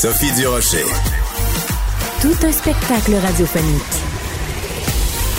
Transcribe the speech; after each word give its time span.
Sophie 0.00 0.30
Durocher. 0.30 0.84
Tout 2.22 2.46
un 2.46 2.52
spectacle 2.52 3.16
radiophonique. 3.16 3.82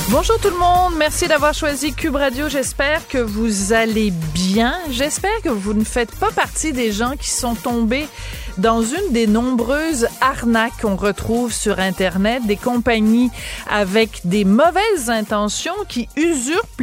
Bonjour 0.10 0.38
tout 0.38 0.50
le 0.50 0.58
monde, 0.58 0.96
merci 0.98 1.30
d'avoir 1.30 1.54
choisi 1.54 1.94
Cube 1.94 2.18
Radio. 2.18 2.50
J'espère 2.50 3.08
que 3.08 3.20
vous 3.20 3.72
allez 3.72 4.12
bien. 4.12 4.76
J'espère 4.90 5.42
que 5.42 5.48
vous 5.48 5.74
ne 5.74 5.86
faites 5.86 6.14
pas 6.14 6.32
partie 6.32 6.74
des 6.74 6.92
gens 6.92 7.16
qui 7.16 7.30
sont 7.30 7.56
tombés 7.56 8.06
dans 8.60 8.82
une 8.82 9.14
des 9.14 9.26
nombreuses 9.26 10.08
arnaques 10.20 10.82
qu'on 10.82 10.98
retrouve 10.98 11.54
sur 11.54 11.80
Internet, 11.80 12.46
des 12.46 12.58
compagnies 12.58 13.32
avec 13.70 14.22
des 14.26 14.44
mauvaises 14.44 15.10
intentions 15.10 15.74
qui 15.88 16.10
usurpent 16.18 16.82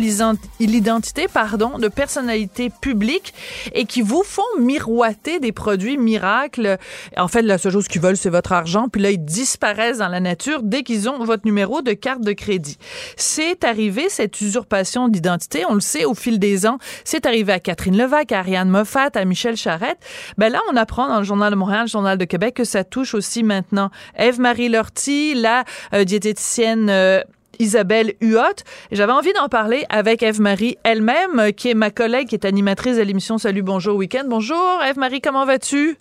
l'identité 0.59 1.27
pardon, 1.29 1.79
de 1.79 1.89
personnalités 1.89 2.71
publiques 2.71 3.35
et 3.75 3.85
qui 3.85 4.01
vous 4.01 4.23
font 4.25 4.43
miroiter 4.59 5.39
des 5.39 5.53
produits 5.53 5.99
miracles. 5.99 6.79
En 7.17 7.29
fait, 7.29 7.43
la 7.43 7.59
seule 7.59 7.73
chose 7.73 7.89
qu'ils 7.89 8.01
veulent, 8.01 8.17
c'est 8.17 8.31
votre 8.31 8.53
argent, 8.53 8.89
puis 8.89 9.03
là, 9.03 9.11
ils 9.11 9.23
disparaissent 9.23 9.99
dans 9.99 10.09
la 10.09 10.21
nature 10.21 10.63
dès 10.63 10.83
qu'ils 10.83 11.11
ont 11.11 11.23
votre 11.25 11.45
numéro 11.45 11.83
de 11.83 11.93
carte 11.93 12.23
de 12.23 12.33
crédit. 12.33 12.79
C'est 13.17 13.65
arrivé, 13.65 14.09
cette 14.09 14.41
usurpation 14.41 15.09
d'identité, 15.09 15.65
on 15.69 15.75
le 15.75 15.81
sait 15.81 16.07
au 16.07 16.15
fil 16.15 16.39
des 16.39 16.67
ans, 16.67 16.79
c'est 17.05 17.27
arrivé 17.27 17.53
à 17.53 17.61
Catherine 17.61 17.99
Levac, 17.99 18.33
à 18.33 18.39
Ariane 18.39 18.71
Moffat, 18.71 19.11
à 19.15 19.25
Michel 19.27 19.57
Charette. 19.57 19.99
Ben 20.39 20.51
là, 20.51 20.61
on 20.73 20.77
apprend 20.77 21.09
dans 21.09 21.19
le 21.19 21.25
Journal 21.25 21.51
de 21.51 21.66
Le 21.69 21.87
Journal 21.87 22.17
de 22.17 22.25
Québec, 22.25 22.55
que 22.55 22.65
ça 22.65 22.85
touche 22.85 23.15
aussi 23.15 23.43
maintenant 23.43 23.91
Eve-Marie 24.17 24.69
Lortie, 24.69 25.35
la 25.35 25.65
euh, 25.95 26.05
diététicienne 26.05 26.89
euh, 26.91 27.21
Isabelle 27.59 28.15
Huot. 28.21 28.63
J'avais 28.93 29.13
envie 29.13 29.33
d'en 29.33 29.49
parler 29.49 29.85
avec 29.89 30.23
Eve-Marie 30.23 30.79
elle-même, 30.85 31.39
euh, 31.39 31.51
qui 31.51 31.71
est 31.71 31.75
ma 31.75 31.91
collègue, 31.91 32.29
qui 32.29 32.35
est 32.35 32.45
animatrice 32.45 32.97
de 32.97 33.03
l'émission 33.03 33.39
Salut, 33.39 33.63
bonjour, 33.63 33.97
week-end. 33.97 34.25
Bonjour, 34.27 34.81
Eve-Marie, 34.89 35.21
comment 35.21 35.45
vas-tu? 35.45 35.99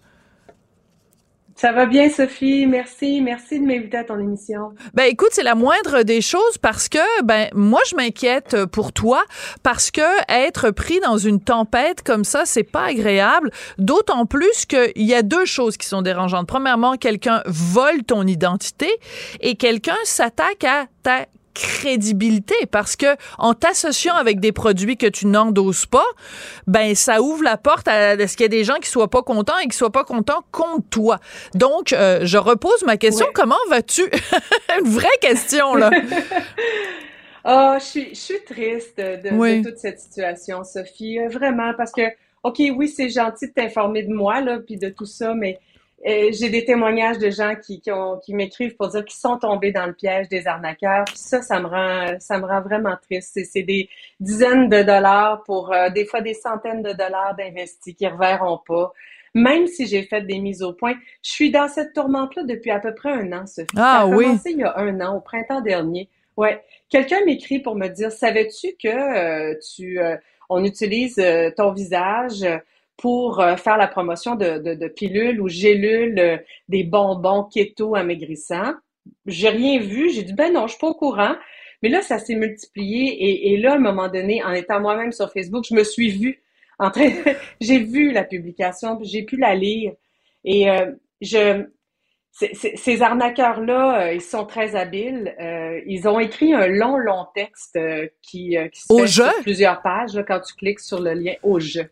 Ça 1.56 1.72
va 1.72 1.86
bien, 1.86 2.10
Sophie. 2.10 2.68
Merci. 2.68 3.22
Merci 3.22 3.62
de 3.62 3.66
m'inviter 3.66 3.98
à 3.98 4.04
ton 4.04 4.20
émission. 4.20 4.74
Ben, 4.94 5.06
écoute, 5.06 5.30
c'est 5.32 5.44
la 5.44 5.56
moindre 5.56 6.04
des 6.04 6.20
choses 6.20 6.58
parce 6.62 6.90
que, 6.90 7.24
ben, 7.24 7.48
moi, 7.54 7.80
je 7.90 7.96
m'inquiète 7.96 8.66
pour 8.66 8.92
toi 8.92 9.24
parce 9.64 9.90
que 9.90 10.02
être 10.30 10.72
pris 10.72 11.00
dans 11.00 11.18
une 11.18 11.40
tempête 11.40 12.04
comme 12.04 12.26
ça, 12.26 12.44
c'est 12.46 12.64
pas 12.64 12.88
agréable. 12.88 13.52
D'autant 13.78 14.26
plus 14.26 14.66
qu'il 14.66 14.92
y 14.98 15.14
a 15.14 15.22
deux 15.22 15.46
choses 15.46 15.78
qui 15.78 15.88
sont 15.88 16.02
dérangeantes. 16.02 16.46
Premièrement, 16.46 16.98
quelqu'un 16.98 17.42
vole 17.46 18.04
ton 18.04 18.28
identité 18.28 18.90
et 19.40 19.56
quelqu'un 19.56 19.96
s'attaque 20.04 20.66
à 20.66 20.88
ta 21.04 21.26
crédibilité 21.56 22.56
parce 22.70 22.96
que 22.96 23.16
en 23.40 23.56
t'associant 23.56 24.14
avec 24.14 24.40
des 24.40 24.52
produits 24.52 24.98
que 24.98 25.08
tu 25.08 25.26
n'endosses 25.26 25.88
pas, 25.88 26.06
ben 26.68 26.94
ça 26.94 27.22
ouvre 27.22 27.44
la 27.44 27.58
porte 27.58 27.88
à, 27.88 28.16
ce 28.28 28.38
qu'il 28.38 28.44
y 28.44 28.46
a 28.46 28.50
des 28.50 28.64
gens 28.64 28.76
qui 28.76 28.90
soient 28.90 29.10
pas 29.10 29.24
contents 29.24 29.58
et 29.64 29.68
qui 29.68 29.76
soient 29.76 29.92
pas 29.92 30.04
contents 30.04 30.44
contre 30.52 30.88
toi. 30.90 31.20
Donc 31.56 31.94
euh, 31.94 32.20
je 32.24 32.38
repose 32.38 32.84
ma 32.86 32.98
question, 32.98 33.26
comment 33.34 33.56
vas-tu? 33.70 34.04
Une 34.80 34.90
vraie 34.90 35.08
question 35.22 35.74
là. 35.74 35.90
oh, 37.46 37.76
je 37.80 37.84
suis 37.84 38.10
je 38.10 38.20
suis 38.20 38.44
triste 38.46 38.98
de, 38.98 39.64
toute 39.64 39.78
cette 39.78 40.00
situation, 40.00 40.64
Sophie, 40.64 41.20
euh, 41.20 41.30
vraiment 41.30 41.74
parce 41.76 41.92
que 41.92 42.04
OK, 42.44 42.62
oui, 42.76 42.88
c'est 42.88 43.10
gentil 43.10 43.48
de 43.48 43.54
t'informer 43.54 44.04
de 44.04 44.14
moi 44.14 44.42
là 44.42 44.60
puis 44.60 44.78
de 44.78 44.90
tout 44.90 45.08
ça, 45.08 45.34
mais 45.34 45.58
j'ai 46.04 46.50
des 46.50 46.66
témoignages 46.66 47.18
de 47.18 47.30
gens 47.30 47.56
qui, 47.56 47.80
qui, 47.82 47.90
qui 48.24 48.34
m'écrivent 48.34 48.76
pour 48.76 48.90
dire 48.90 49.04
qu'ils 49.06 49.18
sont 49.18 49.38
tombés 49.38 49.72
dans 49.72 49.86
le 49.86 49.94
piège 49.94 50.28
des 50.30 50.46
arnaqueurs. 50.48 51.06
ça, 51.16 51.42
ça 51.42 51.60
me 51.60 51.68
rend, 51.68 52.20
ça 52.20 52.38
me 52.38 52.46
rend 52.46 52.62
vraiment 52.62 52.96
triste. 53.02 53.40
C'est 53.52 53.64
des 53.64 53.90
dizaines 54.20 54.70
de 54.70 54.84
dollars 54.84 55.44
pour 55.44 55.74
euh, 55.74 55.90
des 55.90 56.06
fois 56.06 56.22
des 56.22 56.34
centaines 56.34 56.84
de 56.84 56.94
dollars 56.94 57.36
d'investis 57.36 57.96
qui 57.96 58.06
ne 58.06 58.12
reverront 58.12 58.60
pas. 58.68 58.92
Même 59.34 59.68
si 59.68 59.86
j'ai 59.88 60.04
fait 60.04 60.22
des 60.22 60.40
mises 60.40 60.64
au 60.64 60.74
point, 60.74 60.94
je 61.22 61.32
suis 61.32 61.52
dans 61.52 61.68
cette 61.68 61.94
tourmente-là 61.94 62.44
depuis 62.44 62.72
à 62.72 62.80
peu 62.80 62.94
près 62.94 63.12
un 63.12 63.34
an, 63.34 63.46
Sophie. 63.46 63.68
Ah, 63.76 63.80
ça 63.80 64.00
a 64.02 64.08
oui. 64.08 64.26
commencé 64.26 64.52
il 64.52 64.60
y 64.60 64.64
a 64.64 64.78
un 64.78 65.02
an, 65.02 65.18
au 65.18 65.22
printemps 65.22 65.62
dernier. 65.62 66.10
Ouais. 66.38 66.62
Quelqu'un 66.90 67.26
m'écrit 67.26 67.60
pour 67.60 67.76
me 67.76 67.88
dire, 67.88 68.12
savais-tu 68.12 68.76
que 68.82 68.88
euh, 68.88 69.56
tu, 69.76 70.00
euh, 70.00 70.16
on 70.50 70.64
utilise 70.64 71.22
ton 71.58 71.74
visage 71.74 72.46
pour 72.98 73.40
euh, 73.40 73.56
faire 73.56 73.78
la 73.78 73.88
promotion 73.88 74.36
de, 74.36 74.58
de, 74.58 74.88
pilules 74.88 75.42
ou 75.42 75.48
gélules, 75.48 76.20
euh, 76.20 76.38
des 76.70 76.84
bonbons 76.84 77.44
keto 77.44 77.96
amaigrissants. 77.96 78.74
J'ai 79.26 79.50
rien 79.50 79.80
vu. 79.80 80.10
J'ai 80.10 80.24
dit, 80.24 80.34
ben 80.34 80.54
non, 80.54 80.68
je 80.68 80.74
suis 80.74 80.80
pas 80.80 80.88
au 80.88 80.94
courant. 80.94 81.36
Mais 81.84 81.90
là, 81.90 82.02
ça 82.02 82.20
s'est 82.20 82.36
multiplié. 82.36 83.08
Et, 83.08 83.54
et, 83.54 83.58
là, 83.58 83.74
à 83.74 83.76
un 83.76 83.80
moment 83.80 84.08
donné, 84.08 84.44
en 84.44 84.54
étant 84.54 84.80
moi-même 84.80 85.12
sur 85.12 85.32
Facebook, 85.32 85.66
je 85.70 85.76
me 85.76 85.84
suis 85.84 86.10
vue 86.10 86.42
en 86.80 86.90
train. 86.90 87.10
j'ai 87.62 87.80
vu 87.80 88.12
la 88.12 88.24
publication, 88.24 88.98
j'ai 89.04 89.24
pu 89.24 89.38
la 89.38 89.56
lire. 89.56 89.94
Et 90.46 90.70
euh, 90.70 90.92
je, 91.22 91.66
ces 92.32 93.02
arnaqueurs-là, 93.02 94.14
ils 94.14 94.22
sont 94.22 94.46
très 94.46 94.76
habiles. 94.76 95.34
ils 95.86 96.06
ont 96.06 96.20
écrit 96.20 96.54
un 96.54 96.68
long, 96.68 96.98
long 96.98 97.28
texte 97.34 97.80
qui, 98.22 98.58
qui 98.74 98.82
se 98.82 98.94
fait 98.94 99.08
sur 99.08 99.42
plusieurs 99.42 99.82
pages 99.82 100.22
quand 100.28 100.42
tu 100.42 100.54
cliques 100.56 100.82
sur 100.82 101.00
le 101.00 101.14
lien 101.14 101.34
au 101.44 101.62
jeu. 101.62 101.90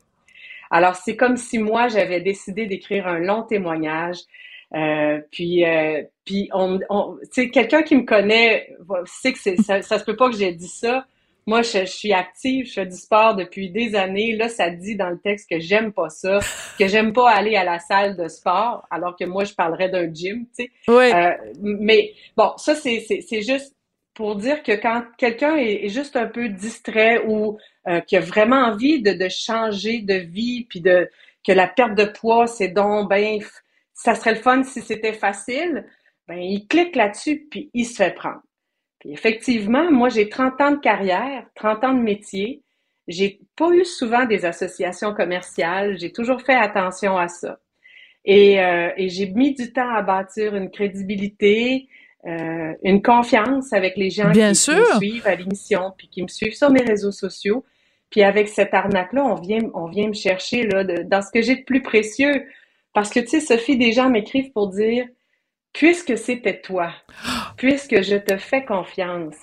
Alors, 0.73 0.95
c'est 0.95 1.15
comme 1.15 1.37
si 1.37 1.59
moi, 1.59 1.87
j'avais 1.87 2.19
décidé 2.19 2.65
d'écrire 2.65 3.07
un 3.07 3.19
long 3.19 3.43
témoignage. 3.43 4.17
Euh, 4.73 5.19
puis, 5.31 5.63
euh, 5.63 6.01
puis 6.25 6.49
on, 6.51 6.79
on 6.89 7.17
tu 7.31 7.43
sais, 7.43 7.49
quelqu'un 7.51 7.83
qui 7.83 7.95
me 7.95 8.05
connaît 8.05 8.75
sait 9.05 9.33
que 9.33 9.39
ça, 9.39 9.83
ça 9.83 9.99
se 9.99 10.03
peut 10.03 10.15
pas 10.15 10.31
que 10.31 10.35
j'ai 10.35 10.51
dit 10.51 10.67
ça. 10.67 11.05
Moi, 11.45 11.61
je, 11.61 11.85
suis 11.85 12.11
active, 12.11 12.65
je 12.65 12.73
fais 12.73 12.85
du 12.87 12.95
sport 12.95 13.35
depuis 13.35 13.69
des 13.69 13.93
années. 13.93 14.35
Là, 14.35 14.49
ça 14.49 14.71
dit 14.71 14.95
dans 14.95 15.09
le 15.09 15.19
texte 15.19 15.47
que 15.47 15.59
j'aime 15.59 15.93
pas 15.93 16.09
ça, 16.09 16.39
que 16.79 16.87
j'aime 16.87 17.13
pas 17.13 17.29
aller 17.29 17.55
à 17.55 17.63
la 17.63 17.77
salle 17.77 18.17
de 18.17 18.27
sport, 18.27 18.87
alors 18.89 19.15
que 19.15 19.25
moi, 19.25 19.43
je 19.43 19.53
parlerais 19.53 19.89
d'un 19.89 20.11
gym, 20.11 20.47
tu 20.57 20.63
sais. 20.63 20.71
Oui. 20.87 21.11
Euh, 21.13 21.33
mais 21.61 22.13
bon, 22.35 22.51
ça, 22.57 22.73
c'est 22.73 23.41
juste 23.41 23.75
pour 24.13 24.35
dire 24.35 24.63
que 24.63 24.71
quand 24.71 25.03
quelqu'un 25.17 25.55
est, 25.55 25.89
juste 25.89 26.15
un 26.15 26.27
peu 26.27 26.49
distrait 26.49 27.23
ou 27.27 27.57
euh, 27.87 27.99
qui 28.01 28.17
a 28.17 28.19
vraiment 28.19 28.63
envie 28.63 29.01
de, 29.01 29.13
de, 29.13 29.29
changer 29.29 30.01
de 30.01 30.15
vie, 30.15 30.65
puis 30.69 30.81
de 30.81 31.09
que 31.45 31.51
la 31.51 31.67
perte 31.67 31.95
de 31.95 32.05
poids, 32.05 32.47
c'est 32.47 32.69
donc 32.69 33.09
ben 33.09 33.39
ça 33.93 34.15
serait 34.15 34.35
le 34.35 34.39
fun 34.39 34.63
si 34.63 34.81
c'était 34.81 35.13
facile, 35.13 35.85
ben 36.27 36.37
il 36.37 36.67
clique 36.67 36.95
là-dessus 36.95 37.47
puis 37.51 37.69
il 37.73 37.85
se 37.85 37.95
fait 37.95 38.15
prendre. 38.15 38.41
Puis 38.99 39.11
effectivement, 39.11 39.91
moi 39.91 40.09
j'ai 40.09 40.29
30 40.29 40.61
ans 40.61 40.71
de 40.71 40.79
carrière, 40.79 41.45
30 41.55 41.83
ans 41.83 41.93
de 41.93 42.01
métier, 42.01 42.63
j'ai 43.07 43.41
pas 43.57 43.69
eu 43.71 43.83
souvent 43.83 44.25
des 44.25 44.45
associations 44.45 45.13
commerciales, 45.13 45.99
j'ai 45.99 46.11
toujours 46.11 46.41
fait 46.41 46.55
attention 46.55 47.17
à 47.17 47.27
ça. 47.27 47.59
Et, 48.25 48.61
euh, 48.61 48.89
et 48.95 49.09
j'ai 49.09 49.27
mis 49.27 49.53
du 49.53 49.73
temps 49.73 49.93
à 49.93 50.01
bâtir 50.01 50.55
une 50.55 50.71
crédibilité, 50.71 51.89
euh, 52.25 52.73
une 52.83 53.01
confiance 53.01 53.73
avec 53.73 53.97
les 53.97 54.09
gens 54.09 54.31
qui, 54.31 54.39
me 54.39 54.53
suivent 54.53 55.27
à 55.27 55.35
l'émission, 55.35 55.93
puis 55.97 56.07
qui 56.07 56.21
me 56.21 56.29
suivent 56.29 56.55
sur 56.55 56.69
mes 56.69 56.81
réseaux 56.81 57.11
sociaux. 57.11 57.65
Puis 58.13 58.21
avec 58.21 58.47
cette 58.47 58.75
arnaque-là, 58.75 59.25
on 59.25 59.33
vient, 59.33 59.71
on 59.73 59.87
vient 59.87 60.07
me 60.07 60.13
chercher 60.13 60.67
là, 60.67 60.83
dans 60.83 61.23
ce 61.23 61.31
que 61.31 61.41
j'ai 61.41 61.55
de 61.55 61.63
plus 61.63 61.81
précieux. 61.81 62.47
Parce 62.93 63.09
que, 63.09 63.19
tu 63.19 63.25
sais, 63.25 63.39
Sophie, 63.39 63.75
des 63.75 63.91
gens 63.91 64.07
m'écrivent 64.07 64.51
pour 64.51 64.67
dire, 64.67 65.07
puisque 65.73 66.15
c'était 66.15 66.61
toi, 66.61 66.93
puisque 67.57 68.03
je 68.03 68.17
te 68.17 68.37
fais 68.37 68.65
confiance, 68.65 69.33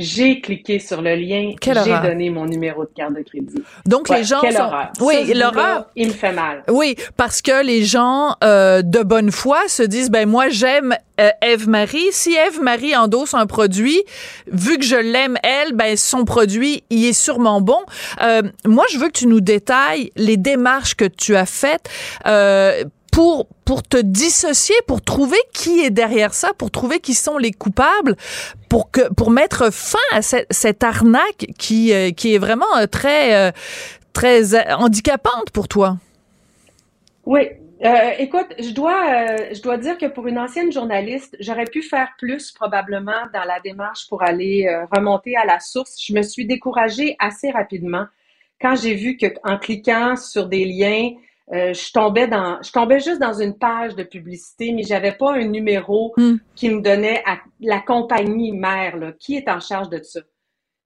j'ai 0.00 0.40
cliqué 0.40 0.78
sur 0.78 1.02
le 1.02 1.14
lien, 1.14 1.52
j'ai 1.62 2.08
donné 2.08 2.30
mon 2.30 2.46
numéro 2.46 2.84
de 2.84 2.90
carte 2.96 3.14
de 3.14 3.22
crédit. 3.22 3.62
Donc 3.86 4.08
les 4.08 4.24
gens 4.24 4.40
quelle 4.40 4.54
sont... 4.54 4.62
horreur. 4.62 4.92
oui, 5.00 5.32
l'horreur, 5.34 5.86
il 5.94 6.08
me 6.08 6.12
fait 6.12 6.32
mal. 6.32 6.62
Oui, 6.70 6.96
parce 7.16 7.42
que 7.42 7.62
les 7.62 7.84
gens 7.84 8.34
euh, 8.42 8.80
de 8.82 9.02
bonne 9.02 9.30
foi 9.30 9.68
se 9.68 9.82
disent 9.82 10.10
ben 10.10 10.28
moi 10.28 10.48
j'aime 10.48 10.96
euh, 11.20 11.30
Eve 11.42 11.68
Marie, 11.68 12.08
si 12.12 12.34
Eve 12.34 12.62
Marie 12.62 12.96
endosse 12.96 13.34
un 13.34 13.46
produit, 13.46 14.02
vu 14.50 14.78
que 14.78 14.84
je 14.84 14.96
l'aime 14.96 15.36
elle, 15.42 15.74
ben 15.74 15.96
son 15.96 16.24
produit 16.24 16.82
il 16.88 17.04
est 17.04 17.12
sûrement 17.12 17.60
bon. 17.60 17.80
Euh, 18.22 18.42
moi 18.64 18.86
je 18.90 18.98
veux 18.98 19.08
que 19.08 19.18
tu 19.18 19.26
nous 19.26 19.42
détailles 19.42 20.10
les 20.16 20.38
démarches 20.38 20.94
que 20.94 21.04
tu 21.04 21.36
as 21.36 21.46
faites 21.46 21.90
euh, 22.26 22.84
pour 23.12 23.46
pour 23.64 23.82
te 23.82 23.96
dissocier, 23.98 24.74
pour 24.86 25.02
trouver 25.02 25.38
qui 25.52 25.80
est 25.80 25.90
derrière 25.90 26.34
ça, 26.34 26.52
pour 26.56 26.70
trouver 26.70 27.00
qui 27.00 27.14
sont 27.14 27.38
les 27.38 27.52
coupables, 27.52 28.16
pour 28.68 28.90
que 28.90 29.12
pour 29.14 29.30
mettre 29.30 29.72
fin 29.72 29.98
à 30.12 30.22
cette, 30.22 30.46
cette 30.50 30.82
arnaque 30.84 31.46
qui 31.58 31.92
euh, 31.92 32.10
qui 32.12 32.34
est 32.34 32.38
vraiment 32.38 32.76
euh, 32.78 32.86
très 32.86 33.34
euh, 33.34 33.52
très 34.12 34.54
handicapante 34.72 35.50
pour 35.52 35.68
toi. 35.68 35.96
Oui, 37.24 37.48
Euh, 37.82 38.10
écoute, 38.18 38.48
je 38.58 38.72
dois, 38.72 39.00
euh, 39.10 39.54
je 39.54 39.62
dois 39.62 39.78
dire 39.78 39.96
que 39.96 40.04
pour 40.04 40.26
une 40.26 40.38
ancienne 40.38 40.70
journaliste, 40.70 41.34
j'aurais 41.40 41.64
pu 41.64 41.82
faire 41.82 42.08
plus 42.18 42.52
probablement 42.52 43.22
dans 43.32 43.44
la 43.44 43.58
démarche 43.60 44.06
pour 44.08 44.22
aller 44.22 44.66
euh, 44.68 44.84
remonter 44.92 45.34
à 45.34 45.46
la 45.46 45.60
source. 45.60 45.96
Je 46.06 46.12
me 46.12 46.20
suis 46.22 46.44
découragée 46.46 47.16
assez 47.18 47.50
rapidement 47.50 48.04
quand 48.60 48.76
j'ai 48.76 48.94
vu 48.94 49.16
que 49.16 49.26
en 49.44 49.58
cliquant 49.58 50.14
sur 50.16 50.46
des 50.46 50.66
liens, 50.66 51.12
je 51.52 51.92
tombais 51.92 52.28
dans, 52.28 52.62
je 52.62 52.70
tombais 52.72 53.00
juste 53.00 53.20
dans 53.20 53.32
une 53.34 53.58
page 53.58 53.94
de 53.96 54.02
publicité, 54.04 54.72
mais 54.72 54.82
j'avais 54.82 55.12
pas 55.12 55.32
un 55.32 55.44
numéro 55.44 56.12
Hmm. 56.16 56.36
qui 56.54 56.70
me 56.70 56.80
donnait 56.80 57.22
à 57.26 57.38
la 57.60 57.80
compagnie 57.80 58.52
mère 58.52 58.96
là, 58.96 59.12
qui 59.18 59.36
est 59.36 59.48
en 59.48 59.60
charge 59.60 59.88
de 59.88 60.00
ça. 60.02 60.20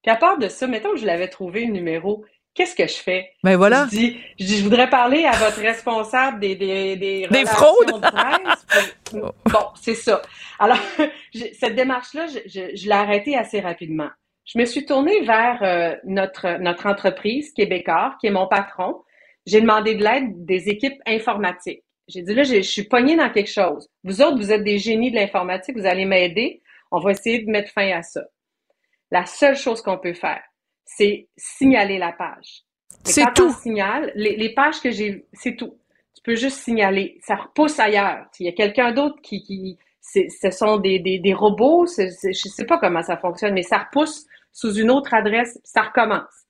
Puis 0.02 0.10
à 0.10 0.16
part 0.16 0.38
de 0.38 0.48
ça, 0.48 0.66
mettons 0.66 0.90
que 0.92 0.98
je 0.98 1.06
l'avais 1.06 1.28
trouvé 1.28 1.64
le 1.66 1.72
numéro, 1.72 2.24
qu'est-ce 2.54 2.74
que 2.76 2.86
je 2.86 2.94
fais? 2.96 3.30
Ben 3.42 3.56
voilà. 3.56 3.86
Je 3.90 3.96
dis, 3.96 4.20
je 4.38 4.44
dis, 4.46 4.56
je 4.58 4.62
voudrais 4.64 4.88
parler 4.90 5.24
à 5.24 5.32
votre 5.32 5.60
responsable 5.60 6.40
des, 6.40 6.56
des, 6.56 6.96
des, 6.96 7.26
Des 7.30 7.44
fraudes? 7.46 8.00
de 8.00 8.00
presse. 8.00 8.94
pour- 9.10 9.34
bon, 9.46 9.66
c'est 9.80 9.94
ça. 9.94 10.20
Alors, 10.58 10.78
cette 11.58 11.74
démarche-là, 11.74 12.26
je, 12.26 12.38
je, 12.46 12.76
je 12.76 12.84
l'ai 12.86 12.92
arrêtée 12.92 13.36
assez 13.36 13.60
rapidement. 13.60 14.08
Je 14.44 14.58
me 14.58 14.66
suis 14.66 14.84
tournée 14.84 15.22
vers 15.22 15.58
euh, 15.62 15.96
notre, 16.04 16.58
notre 16.60 16.86
entreprise, 16.86 17.52
Québécois, 17.52 18.14
qui 18.20 18.26
est 18.26 18.30
mon 18.30 18.46
patron. 18.46 19.02
J'ai 19.46 19.60
demandé 19.60 19.94
de 19.94 20.02
l'aide 20.04 20.44
des 20.44 20.68
équipes 20.68 21.00
informatiques. 21.06 21.82
J'ai 22.08 22.22
dit, 22.22 22.34
là, 22.34 22.42
je, 22.42 22.56
je 22.56 22.60
suis 22.60 22.84
pognée 22.84 23.16
dans 23.16 23.30
quelque 23.30 23.50
chose. 23.50 23.88
Vous 24.04 24.20
autres, 24.22 24.36
vous 24.36 24.52
êtes 24.52 24.64
des 24.64 24.78
génies 24.78 25.10
de 25.10 25.16
l'informatique, 25.16 25.76
vous 25.78 25.86
allez 25.86 26.04
m'aider. 26.04 26.62
On 26.90 27.00
va 27.00 27.12
essayer 27.12 27.40
de 27.44 27.50
mettre 27.50 27.70
fin 27.72 27.90
à 27.92 28.02
ça. 28.02 28.22
La 29.10 29.26
seule 29.26 29.56
chose 29.56 29.80
qu'on 29.82 29.98
peut 29.98 30.14
faire, 30.14 30.42
c'est 30.84 31.28
signaler 31.36 31.98
la 31.98 32.12
page. 32.12 32.62
C'est 33.04 33.24
tout. 33.34 33.46
on 33.46 33.52
signale, 33.52 34.12
les, 34.14 34.36
les 34.36 34.54
pages 34.54 34.80
que 34.80 34.90
j'ai, 34.90 35.26
c'est 35.32 35.56
tout. 35.56 35.78
Tu 36.14 36.22
peux 36.22 36.34
juste 36.36 36.58
signaler. 36.58 37.18
Ça 37.22 37.36
repousse 37.36 37.78
ailleurs. 37.80 38.26
Il 38.40 38.46
y 38.46 38.48
a 38.48 38.52
quelqu'un 38.52 38.92
d'autre 38.92 39.16
qui, 39.22 39.42
qui 39.42 39.78
ce 40.00 40.50
sont 40.50 40.76
des, 40.78 40.98
des, 40.98 41.18
des 41.18 41.34
robots. 41.34 41.86
c'est- 41.86 42.10
c'est- 42.10 42.32
je 42.32 42.48
sais 42.48 42.66
pas 42.66 42.78
comment 42.78 43.02
ça 43.02 43.16
fonctionne, 43.16 43.54
mais 43.54 43.62
ça 43.62 43.78
repousse 43.78 44.26
sous 44.52 44.74
une 44.74 44.90
autre 44.90 45.12
adresse, 45.14 45.58
ça 45.64 45.82
recommence. 45.82 46.43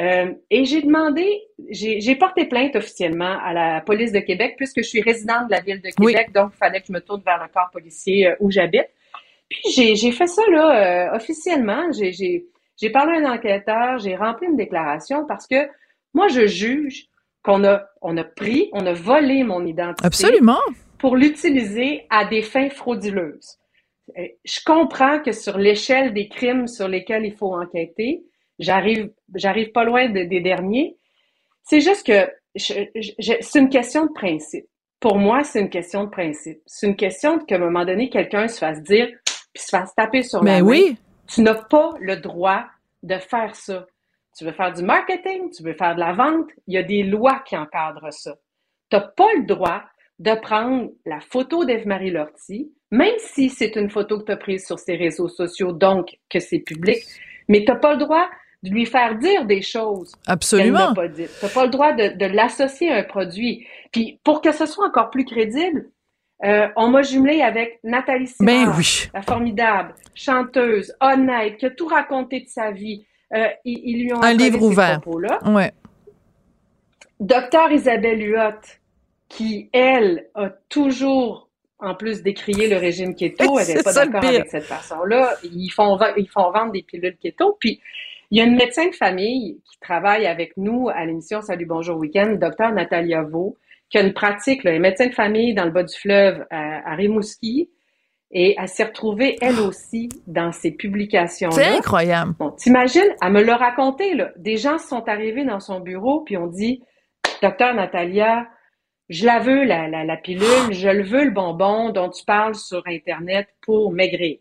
Euh, 0.00 0.32
et 0.50 0.64
j'ai 0.64 0.82
demandé, 0.82 1.24
j'ai 1.70 2.16
porté 2.16 2.46
plainte 2.46 2.74
officiellement 2.74 3.38
à 3.44 3.52
la 3.52 3.80
police 3.80 4.10
de 4.10 4.18
Québec 4.18 4.54
puisque 4.56 4.78
je 4.78 4.88
suis 4.88 5.00
résidente 5.00 5.46
de 5.46 5.52
la 5.52 5.60
ville 5.60 5.80
de 5.80 5.90
Oui. 6.00 6.12
Québec, 6.12 6.32
donc 6.32 6.50
il 6.54 6.58
fallait 6.58 6.80
que 6.80 6.88
je 6.88 6.92
me 6.92 7.00
tourne 7.00 7.22
vers 7.24 7.40
le 7.40 7.48
corps 7.52 7.70
policier 7.72 8.26
euh, 8.28 8.34
où 8.40 8.50
j'habite. 8.50 8.88
Puis 9.48 9.94
j'ai 9.94 10.10
fait 10.10 10.26
ça 10.26 10.42
là 10.50 11.10
euh, 11.12 11.16
officiellement. 11.16 11.90
J'ai 11.92 12.90
parlé 12.92 13.18
à 13.18 13.28
un 13.28 13.34
enquêteur, 13.34 13.98
j'ai 13.98 14.16
rempli 14.16 14.48
une 14.48 14.56
déclaration 14.56 15.26
parce 15.26 15.46
que 15.46 15.68
moi 16.12 16.26
je 16.28 16.46
juge 16.46 17.06
qu'on 17.44 17.62
a 17.64 17.84
on 18.02 18.16
a 18.16 18.24
pris, 18.24 18.70
on 18.72 18.84
a 18.86 18.92
volé 18.94 19.44
mon 19.44 19.64
identité 19.64 20.04
Absolument. 20.06 20.58
pour 20.98 21.14
l'utiliser 21.16 22.06
à 22.10 22.24
des 22.24 22.42
fins 22.42 22.70
frauduleuses. 22.70 23.58
Euh, 24.18 24.22
Je 24.44 24.58
comprends 24.66 25.20
que 25.20 25.30
sur 25.30 25.56
l'échelle 25.56 26.12
des 26.14 26.26
crimes 26.28 26.66
sur 26.66 26.88
lesquels 26.88 27.24
il 27.24 27.34
faut 27.36 27.54
enquêter, 27.54 28.22
j'arrive, 28.58 29.10
j'arrive 29.34 29.72
pas 29.72 29.84
loin 29.84 30.08
de- 30.08 30.24
des 30.24 30.40
derniers. 30.40 30.96
C'est 31.62 31.80
juste 31.80 32.06
que 32.06 32.30
je- 32.54 32.74
je- 33.18 33.32
c'est 33.40 33.58
une 33.58 33.68
question 33.68 34.06
de 34.06 34.12
principe. 34.12 34.66
Pour 35.00 35.18
moi, 35.18 35.44
c'est 35.44 35.60
une 35.60 35.70
question 35.70 36.04
de 36.04 36.10
principe. 36.10 36.60
C'est 36.66 36.86
une 36.86 36.96
question 36.96 37.38
qu'à 37.38 37.56
un 37.56 37.58
moment 37.58 37.84
donné, 37.84 38.08
quelqu'un 38.10 38.48
se 38.48 38.58
fasse 38.58 38.82
dire, 38.82 39.08
puis 39.52 39.62
se 39.62 39.68
fasse 39.68 39.94
taper 39.94 40.22
sur 40.22 40.38
la 40.42 40.44
Mais 40.44 40.60
main. 40.62 40.66
oui. 40.66 40.96
Tu 41.26 41.40
n'as 41.42 41.54
pas 41.54 41.94
le 42.00 42.16
droit 42.16 42.64
de 43.02 43.16
faire 43.18 43.54
ça. 43.54 43.86
Tu 44.36 44.44
veux 44.44 44.52
faire 44.52 44.72
du 44.72 44.82
marketing, 44.82 45.50
tu 45.50 45.62
veux 45.62 45.74
faire 45.74 45.94
de 45.94 46.00
la 46.00 46.12
vente, 46.12 46.48
il 46.66 46.74
y 46.74 46.78
a 46.78 46.82
des 46.82 47.02
lois 47.02 47.40
qui 47.46 47.56
encadrent 47.56 48.12
ça. 48.12 48.34
Tu 48.90 48.96
n'as 48.96 49.02
pas 49.02 49.32
le 49.36 49.44
droit 49.46 49.82
de 50.18 50.34
prendre 50.34 50.90
la 51.06 51.20
photo 51.20 51.64
d'Eve-Marie 51.64 52.10
Lortie, 52.10 52.72
même 52.90 53.14
si 53.18 53.48
c'est 53.50 53.76
une 53.76 53.90
photo 53.90 54.20
que 54.20 54.24
tu 54.26 54.32
as 54.32 54.36
prise 54.36 54.66
sur 54.66 54.78
ses 54.78 54.96
réseaux 54.96 55.28
sociaux, 55.28 55.72
donc 55.72 56.16
que 56.30 56.40
c'est 56.40 56.60
public, 56.60 56.98
mais 57.48 57.64
tu 57.64 57.70
n'as 57.72 57.78
pas 57.78 57.92
le 57.94 57.98
droit 57.98 58.28
de 58.64 58.70
lui 58.70 58.86
faire 58.86 59.16
dire 59.18 59.44
des 59.44 59.62
choses 59.62 60.12
qu'elle 60.24 60.32
Absolument. 60.32 60.88
n'a 60.88 60.94
pas 60.94 61.08
dites. 61.08 61.30
Tu 61.38 61.44
n'as 61.44 61.52
pas 61.52 61.64
le 61.64 61.70
droit 61.70 61.92
de, 61.92 62.16
de 62.16 62.26
l'associer 62.26 62.90
à 62.90 62.96
un 62.96 63.02
produit. 63.04 63.66
Puis 63.92 64.18
pour 64.24 64.40
que 64.40 64.52
ce 64.52 64.66
soit 64.66 64.86
encore 64.88 65.10
plus 65.10 65.24
crédible, 65.24 65.90
euh, 66.44 66.66
on 66.76 66.88
m'a 66.88 67.02
jumelé 67.02 67.42
avec 67.42 67.78
Nathalie 67.84 68.26
Simard, 68.26 68.66
Ben 68.66 68.72
oui. 68.76 69.08
la 69.14 69.22
formidable 69.22 69.94
chanteuse, 70.14 70.92
honnête, 71.00 71.58
qui 71.58 71.66
a 71.66 71.70
tout 71.70 71.86
raconté 71.86 72.40
de 72.40 72.48
sa 72.48 72.70
vie. 72.72 73.06
Euh, 73.34 73.46
ils, 73.64 73.80
ils 73.84 74.02
lui 74.04 74.12
ont 74.14 74.22
Un 74.22 74.32
livre 74.34 74.58
ces 74.58 74.64
ouvert. 74.64 75.00
propos-là. 75.00 75.38
Ouais. 75.44 75.72
Docteur 77.20 77.70
Isabelle 77.72 78.20
Huot, 78.22 78.60
qui, 79.28 79.70
elle, 79.72 80.26
a 80.34 80.50
toujours, 80.68 81.48
en 81.78 81.94
plus, 81.94 82.22
décrié 82.22 82.68
le 82.68 82.76
régime 82.76 83.14
keto, 83.14 83.58
elle 83.60 83.76
n'est 83.76 83.82
pas 83.82 83.92
d'accord 83.92 84.24
avec 84.24 84.48
cette 84.50 84.64
façon-là. 84.64 85.34
Ils 85.44 85.70
font, 85.70 85.98
ils 86.16 86.28
font 86.28 86.50
vendre 86.50 86.72
des 86.72 86.82
pilules 86.82 87.16
keto. 87.16 87.56
Puis, 87.60 87.80
il 88.30 88.38
y 88.38 88.40
a 88.40 88.44
une 88.44 88.56
médecin 88.56 88.86
de 88.88 88.94
famille 88.94 89.60
qui 89.70 89.78
travaille 89.80 90.26
avec 90.26 90.56
nous 90.56 90.88
à 90.88 91.04
l'émission 91.04 91.40
Salut 91.42 91.66
Bonjour 91.66 91.96
Week-end, 91.98 92.36
docteur 92.40 92.72
Natalia 92.72 93.22
Vaux, 93.22 93.56
qui 93.90 93.98
a 93.98 94.02
une 94.02 94.12
pratique, 94.14 94.64
là, 94.64 94.70
elle 94.70 94.76
est 94.76 94.80
médecin 94.80 95.06
de 95.06 95.14
famille 95.14 95.54
dans 95.54 95.64
le 95.64 95.70
bas 95.70 95.82
du 95.82 95.94
fleuve 95.94 96.44
à, 96.50 96.90
à 96.90 96.94
Rimouski. 96.94 97.70
Et 98.36 98.56
elle 98.58 98.66
s'est 98.68 98.84
retrouvée, 98.84 99.36
elle 99.40 99.60
aussi, 99.60 100.08
dans 100.26 100.50
ces 100.50 100.70
C'est 100.70 100.70
publications-là. 100.72 101.76
incroyable. 101.76 102.34
Bon, 102.36 102.50
t'imagines, 102.50 103.14
elle 103.22 103.32
me 103.32 103.42
l'a 103.42 103.56
raconté, 103.56 104.14
là. 104.14 104.32
Des 104.36 104.56
gens 104.56 104.78
sont 104.78 105.08
arrivés 105.08 105.44
dans 105.44 105.60
son 105.60 105.78
bureau, 105.78 106.22
puis 106.22 106.36
ont 106.36 106.48
dit, 106.48 106.82
Docteur 107.42 107.74
Natalia, 107.74 108.48
je 109.08 109.24
la 109.26 109.38
veux, 109.38 109.62
la, 109.62 109.86
la, 109.86 110.04
la 110.04 110.16
pilule, 110.16 110.72
je 110.72 110.88
le 110.88 111.04
veux, 111.04 111.24
le 111.26 111.30
bonbon 111.30 111.90
dont 111.90 112.10
tu 112.10 112.24
parles 112.24 112.56
sur 112.56 112.82
Internet 112.88 113.46
pour 113.60 113.92
maigrir. 113.92 114.38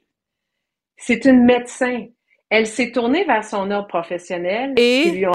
C'est 0.98 1.26
une 1.26 1.44
médecin. 1.44 2.08
Elle 2.50 2.68
s'est 2.68 2.92
tournée 2.92 3.24
vers 3.26 3.44
son 3.44 3.72
ordre 3.72 3.88
professionnel. 3.88 4.74
Et? 4.78 5.10
lui 5.10 5.26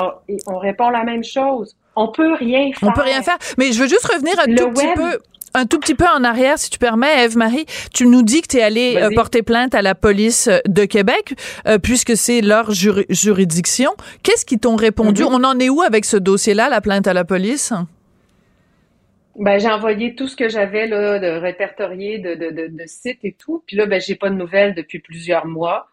on 0.46 0.58
répond 0.58 0.90
la 0.90 1.04
même 1.04 1.24
chose. 1.24 1.76
On 1.96 2.08
peut 2.08 2.34
rien 2.34 2.70
faire. 2.72 2.88
On 2.88 2.92
peut 2.92 3.02
rien 3.02 3.22
faire. 3.22 3.38
Mais 3.58 3.72
je 3.72 3.80
veux 3.82 3.88
juste 3.88 4.06
revenir 4.06 4.38
un 4.38 4.46
Le 4.46 4.56
tout 4.56 4.70
petit 4.70 4.86
peu. 4.94 5.18
Un 5.54 5.64
tout 5.64 5.80
petit 5.80 5.94
peu 5.94 6.04
en 6.04 6.22
arrière, 6.24 6.58
si 6.58 6.68
tu 6.68 6.78
permets, 6.78 7.24
Eve-Marie. 7.24 7.64
Tu 7.92 8.06
nous 8.06 8.22
dis 8.22 8.42
que 8.42 8.48
tu 8.48 8.58
es 8.58 8.62
allée 8.62 8.96
euh, 8.98 9.08
porter 9.14 9.42
plainte 9.42 9.74
à 9.74 9.80
la 9.80 9.94
police 9.94 10.48
de 10.68 10.84
Québec, 10.84 11.34
euh, 11.66 11.78
puisque 11.78 12.16
c'est 12.18 12.42
leur 12.42 12.70
juri- 12.72 13.06
juridiction. 13.08 13.90
Qu'est-ce 14.22 14.44
qu'ils 14.44 14.60
t'ont 14.60 14.76
répondu? 14.76 15.22
Mhm. 15.22 15.28
On 15.32 15.44
en 15.44 15.58
est 15.58 15.70
où 15.70 15.80
avec 15.80 16.04
ce 16.04 16.18
dossier-là, 16.18 16.68
la 16.68 16.82
plainte 16.82 17.06
à 17.06 17.14
la 17.14 17.24
police? 17.24 17.72
Ben, 19.36 19.58
j'ai 19.58 19.68
envoyé 19.70 20.14
tout 20.14 20.28
ce 20.28 20.36
que 20.36 20.48
j'avais 20.50 20.86
là, 20.86 21.18
de 21.18 21.28
répertorié 21.40 22.18
de, 22.18 22.34
de, 22.34 22.50
de, 22.50 22.66
de 22.68 22.82
sites 22.86 23.24
et 23.24 23.32
tout. 23.32 23.62
Puis 23.66 23.76
là, 23.76 23.86
ben, 23.86 24.00
j'ai 24.00 24.16
pas 24.16 24.28
de 24.28 24.34
nouvelles 24.34 24.74
depuis 24.74 24.98
plusieurs 24.98 25.46
mois. 25.46 25.88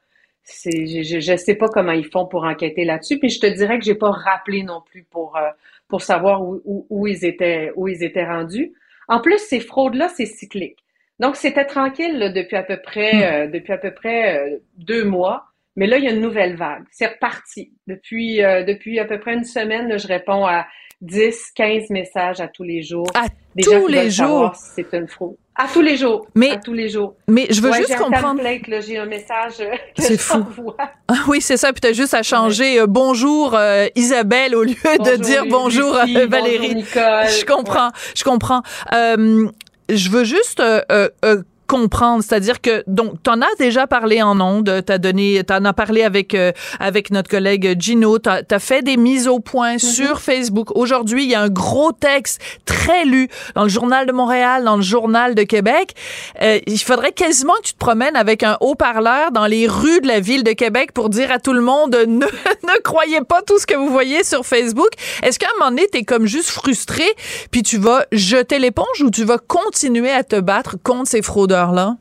C'est, 0.46 0.86
je, 0.86 1.02
je, 1.02 1.20
je 1.20 1.36
sais 1.36 1.56
pas 1.56 1.68
comment 1.68 1.92
ils 1.92 2.06
font 2.06 2.26
pour 2.26 2.44
enquêter 2.44 2.86
là-dessus. 2.86 3.20
Puis 3.20 3.30
je 3.30 3.40
te 3.40 3.48
dirais 3.48 3.80
que 3.80 3.86
j'ai 3.86 3.96
pas 3.96 4.12
rappelé 4.12 4.64
non 4.64 4.82
plus 4.82 5.04
pour, 5.04 5.36
euh, 5.38 5.50
pour 5.88 6.02
savoir 6.02 6.44
où, 6.44 6.62
où, 6.66 6.86
où 6.90 7.08
ils 7.08 7.26
étaient, 7.26 7.72
où 7.76 7.88
ils 7.88 8.04
étaient 8.04 8.26
rendus. 8.26 8.74
En 9.08 9.20
plus, 9.20 9.40
ces 9.40 9.60
fraudes-là, 9.60 10.10
c'est 10.10 10.26
cyclique. 10.26 10.78
Donc, 11.20 11.36
c'était 11.36 11.66
tranquille 11.66 12.18
là, 12.18 12.30
depuis 12.30 12.58
à 12.58 12.64
peu 12.64 12.78
près, 12.78 13.46
euh, 13.46 13.48
depuis 13.48 13.74
à 13.74 13.78
peu 13.78 13.92
près 13.92 14.38
euh, 14.38 14.58
deux 14.78 15.06
mois. 15.06 15.46
Mais 15.76 15.88
là, 15.88 15.98
il 15.98 16.06
y 16.06 16.08
a 16.08 16.12
une 16.12 16.22
nouvelle 16.22 16.56
vague. 16.56 16.84
C'est 16.92 17.08
reparti. 17.08 17.74
Depuis, 17.88 18.44
euh, 18.44 18.64
depuis 18.64 19.00
à 19.00 19.06
peu 19.06 19.20
près 19.20 19.34
une 19.34 19.44
semaine, 19.44 19.90
là, 19.90 19.98
je 19.98 20.08
réponds 20.08 20.46
à 20.46 20.68
10, 21.02 21.52
15 21.54 21.90
messages 21.90 22.40
à 22.40 22.48
tous 22.48 22.64
les 22.64 22.82
jours. 22.82 23.08
À 23.14 23.26
Des 23.56 23.64
tous 23.64 23.88
les 23.88 24.10
jours. 24.10 24.28
savoir 24.28 24.56
si 24.56 24.72
c'est 24.76 24.94
une 24.94 25.08
fraude. 25.08 25.36
À 25.58 25.68
tous 25.72 25.82
les 25.82 25.96
jours. 25.96 26.28
Mais- 26.36 26.52
à 26.52 26.58
tous 26.58 26.74
les 26.74 26.90
jours. 26.90 27.16
Mais 27.30 27.48
je 27.50 27.62
veux 27.62 27.70
Ouais, 27.72 27.78
juste 27.78 27.96
comprendre. 27.98 28.42
j'ai 28.86 28.98
un 28.98 29.06
message 29.06 29.54
euh, 29.62 29.72
que 29.98 30.04
je 30.04 30.18
fou. 30.18 30.44
Ah 31.08 31.14
oui, 31.28 31.40
c'est 31.40 31.56
ça. 31.58 31.72
Puis 31.72 31.82
t'as 31.82 31.94
juste 31.94 32.14
à 32.14 32.24
changer 32.24 32.80
euh, 32.80 32.88
bonjour 32.88 33.54
euh, 33.56 33.88
Isabelle 33.96 34.56
au 34.56 34.64
lieu 34.64 34.74
de 34.74 34.98
Bonjour, 34.98 35.18
dire 35.20 35.42
Lucie, 35.44 35.50
bonjour 35.52 35.94
bonjour, 36.04 36.28
Valérie. 36.30 36.76
Nicole. 36.76 37.28
Je 37.30 37.46
comprends, 37.46 37.90
je 38.16 38.24
comprends. 38.24 38.64
Euh, 38.94 39.48
je 39.88 40.10
veux 40.10 40.24
juste 40.24 40.60
euh, 40.60 40.82
euh, 40.92 41.10
euh, 41.24 41.44
comprendre, 41.68 42.24
c'est-à-dire 42.24 42.62
que 42.62 42.84
donc 42.88 43.22
t'en 43.24 43.42
as 43.42 43.56
déjà 43.60 43.88
parlé 43.88 44.22
en 44.22 44.40
ondes, 44.40 44.84
t'as 44.86 44.98
donné, 44.98 45.44
t'en 45.44 45.66
as 45.66 45.74
parlé 45.74 46.04
avec 46.04 46.34
euh, 46.34 46.52
avec 46.80 47.12
notre 47.12 47.30
collègue 47.30 47.76
Gino, 47.80 48.20
t'as 48.20 48.42
as 48.50 48.60
fait 48.60 48.82
des 48.82 48.98
mises 48.98 49.28
au 49.28 49.40
point 49.40 49.78
sur 49.78 50.22
Facebook. 50.22 50.76
Aujourd'hui, 50.76 51.24
il 51.24 51.30
y 51.30 51.36
a 51.36 51.42
un 51.42 51.50
gros 51.50 51.92
texte 51.92 52.42
très 52.66 53.06
lu 53.06 53.30
dans 53.56 53.64
le 53.64 53.70
journal 53.70 54.06
de 54.06 54.12
Montréal, 54.12 54.64
dans 54.64 54.76
le 54.76 54.82
journal 54.82 55.36
de 55.36 55.44
Québec. 55.44 55.94
Euh, 56.42 56.60
il 56.68 56.80
faudrait 56.80 57.12
quasiment 57.12 57.54
que 57.62 57.68
tu 57.68 57.74
te 57.74 57.80
promènes 57.80 58.16
avec 58.16 58.44
un 58.44 58.58
haut-parleur 58.62 59.32
dans 59.32 59.48
les 59.48 59.68
rues 59.68 60.02
de 60.02 60.08
la 60.08 60.20
ville 60.20 60.44
de 60.44 60.52
Québec 60.52 60.92
pour 60.94 61.10
dire 61.10 61.32
à 61.32 61.40
tout 61.40 61.54
le 61.54 61.62
monde 61.62 61.96
ne, 62.08 62.26
ne 62.26 62.82
croyez 62.84 63.22
pas 63.22 63.42
tout 63.42 63.60
ce 63.60 63.66
que 63.66 63.76
vous 63.76 63.90
voyez 63.90 64.24
sur 64.24 64.46
Facebook. 64.46 64.92
Est-ce 65.24 65.40
qu'à 65.40 65.48
un 65.48 65.60
moment 65.60 65.72
donné, 65.72 65.88
t'es 65.88 66.04
comme 66.04 66.26
juste 66.26 66.50
frustré, 66.50 67.06
puis 67.52 67.64
tu 67.64 67.78
vas 67.78 68.06
jeter 68.12 68.60
l'éponge 68.60 69.02
ou 69.02 69.10
tu 69.10 69.24
vas 69.24 69.38
continuer 69.38 70.12
à 70.12 70.24
te 70.24 70.40
battre 70.40 70.76
contre 70.84 71.10
ces 71.10 71.22
fraudeurs-là? 71.56 71.98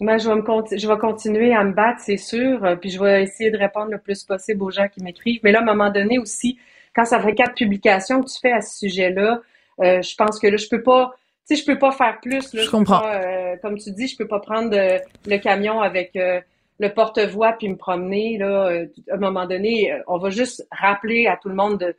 Moi, 0.00 0.18
je 0.18 0.28
vais, 0.28 0.34
me 0.34 0.42
conti- 0.42 0.78
je 0.78 0.86
vais 0.86 0.98
continuer 0.98 1.54
à 1.54 1.64
me 1.64 1.72
battre, 1.72 2.00
c'est 2.00 2.18
sûr, 2.18 2.62
euh, 2.64 2.76
puis 2.76 2.90
je 2.90 3.02
vais 3.02 3.22
essayer 3.22 3.50
de 3.50 3.56
répondre 3.56 3.90
le 3.90 3.98
plus 3.98 4.24
possible 4.24 4.62
aux 4.62 4.70
gens 4.70 4.88
qui 4.88 5.02
m'écrivent. 5.02 5.40
Mais 5.42 5.52
là, 5.52 5.60
à 5.60 5.62
un 5.62 5.64
moment 5.64 5.90
donné 5.90 6.18
aussi, 6.18 6.58
quand 6.94 7.06
ça 7.06 7.18
fait 7.20 7.34
quatre 7.34 7.54
publications 7.54 8.22
que 8.22 8.28
tu 8.28 8.38
fais 8.40 8.52
à 8.52 8.60
ce 8.60 8.78
sujet-là, 8.78 9.40
Euh, 9.78 10.00
je 10.00 10.14
pense 10.16 10.38
que 10.38 10.46
là, 10.46 10.56
je 10.56 10.68
peux 10.70 10.82
pas, 10.82 11.12
tu 11.46 11.54
sais, 11.54 11.60
je 11.60 11.66
peux 11.66 11.78
pas 11.78 11.92
faire 11.92 12.18
plus. 12.22 12.54
Là, 12.54 12.62
je, 12.62 12.70
comprends. 12.70 13.02
euh, 13.04 13.56
comme 13.60 13.76
tu 13.76 13.90
dis, 13.90 14.08
je 14.08 14.16
peux 14.16 14.26
pas 14.26 14.40
prendre 14.40 14.74
le 14.74 15.36
camion 15.36 15.82
avec 15.82 16.16
euh, 16.16 16.40
le 16.78 16.88
porte-voix 16.88 17.52
puis 17.58 17.68
me 17.68 17.76
promener. 17.76 18.38
Là, 18.38 18.70
à 19.10 19.14
un 19.16 19.18
moment 19.18 19.44
donné, 19.44 19.92
on 20.06 20.16
va 20.16 20.30
juste 20.30 20.66
rappeler 20.72 21.26
à 21.26 21.36
tout 21.36 21.50
le 21.50 21.54
monde 21.54 21.76
de, 21.76 21.94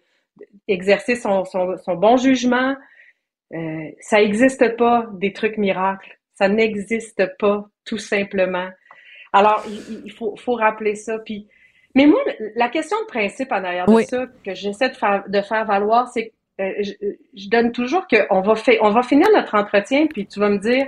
d'exercer 0.68 1.16
son, 1.16 1.46
son, 1.46 1.78
son, 1.78 1.94
bon 1.94 2.18
jugement. 2.18 2.76
Ça 3.52 4.18
n'existe 4.18 4.76
pas 4.78 5.08
des 5.14 5.34
trucs 5.34 5.58
miracles. 5.58 6.18
Ça 6.34 6.50
n'existe 6.50 7.24
pas, 7.40 7.68
tout 7.86 7.98
simplement. 7.98 8.70
Alors, 9.34 9.64
il, 9.68 10.04
il 10.06 10.12
faut, 10.12 10.36
faut 10.36 10.54
rappeler 10.54 10.96
ça. 10.96 11.20
Puis, 11.20 11.48
mais 11.96 12.06
moi, 12.06 12.20
la 12.56 12.70
question 12.70 12.98
de 13.02 13.08
principe 13.08 13.52
en 13.52 13.64
arrière 13.64 13.88
de 13.88 14.02
ça 14.02 14.26
que 14.46 14.54
j'essaie 14.54 14.90
de 14.90 14.96
faire, 14.96 15.24
de 15.28 15.42
faire 15.42 15.66
valoir, 15.66 16.08
c'est 16.10 16.28
que 16.28 16.34
euh, 16.62 16.84
je, 17.34 17.50
donne 17.50 17.72
toujours 17.72 18.08
qu'on 18.08 18.42
va, 18.42 18.54
on 18.82 18.90
va 18.92 19.04
finir 19.04 19.28
notre 19.34 19.56
entretien, 19.56 20.08
puis 20.08 20.28
tu 20.28 20.40
vas 20.40 20.50
me 20.50 20.58
dire, 20.58 20.88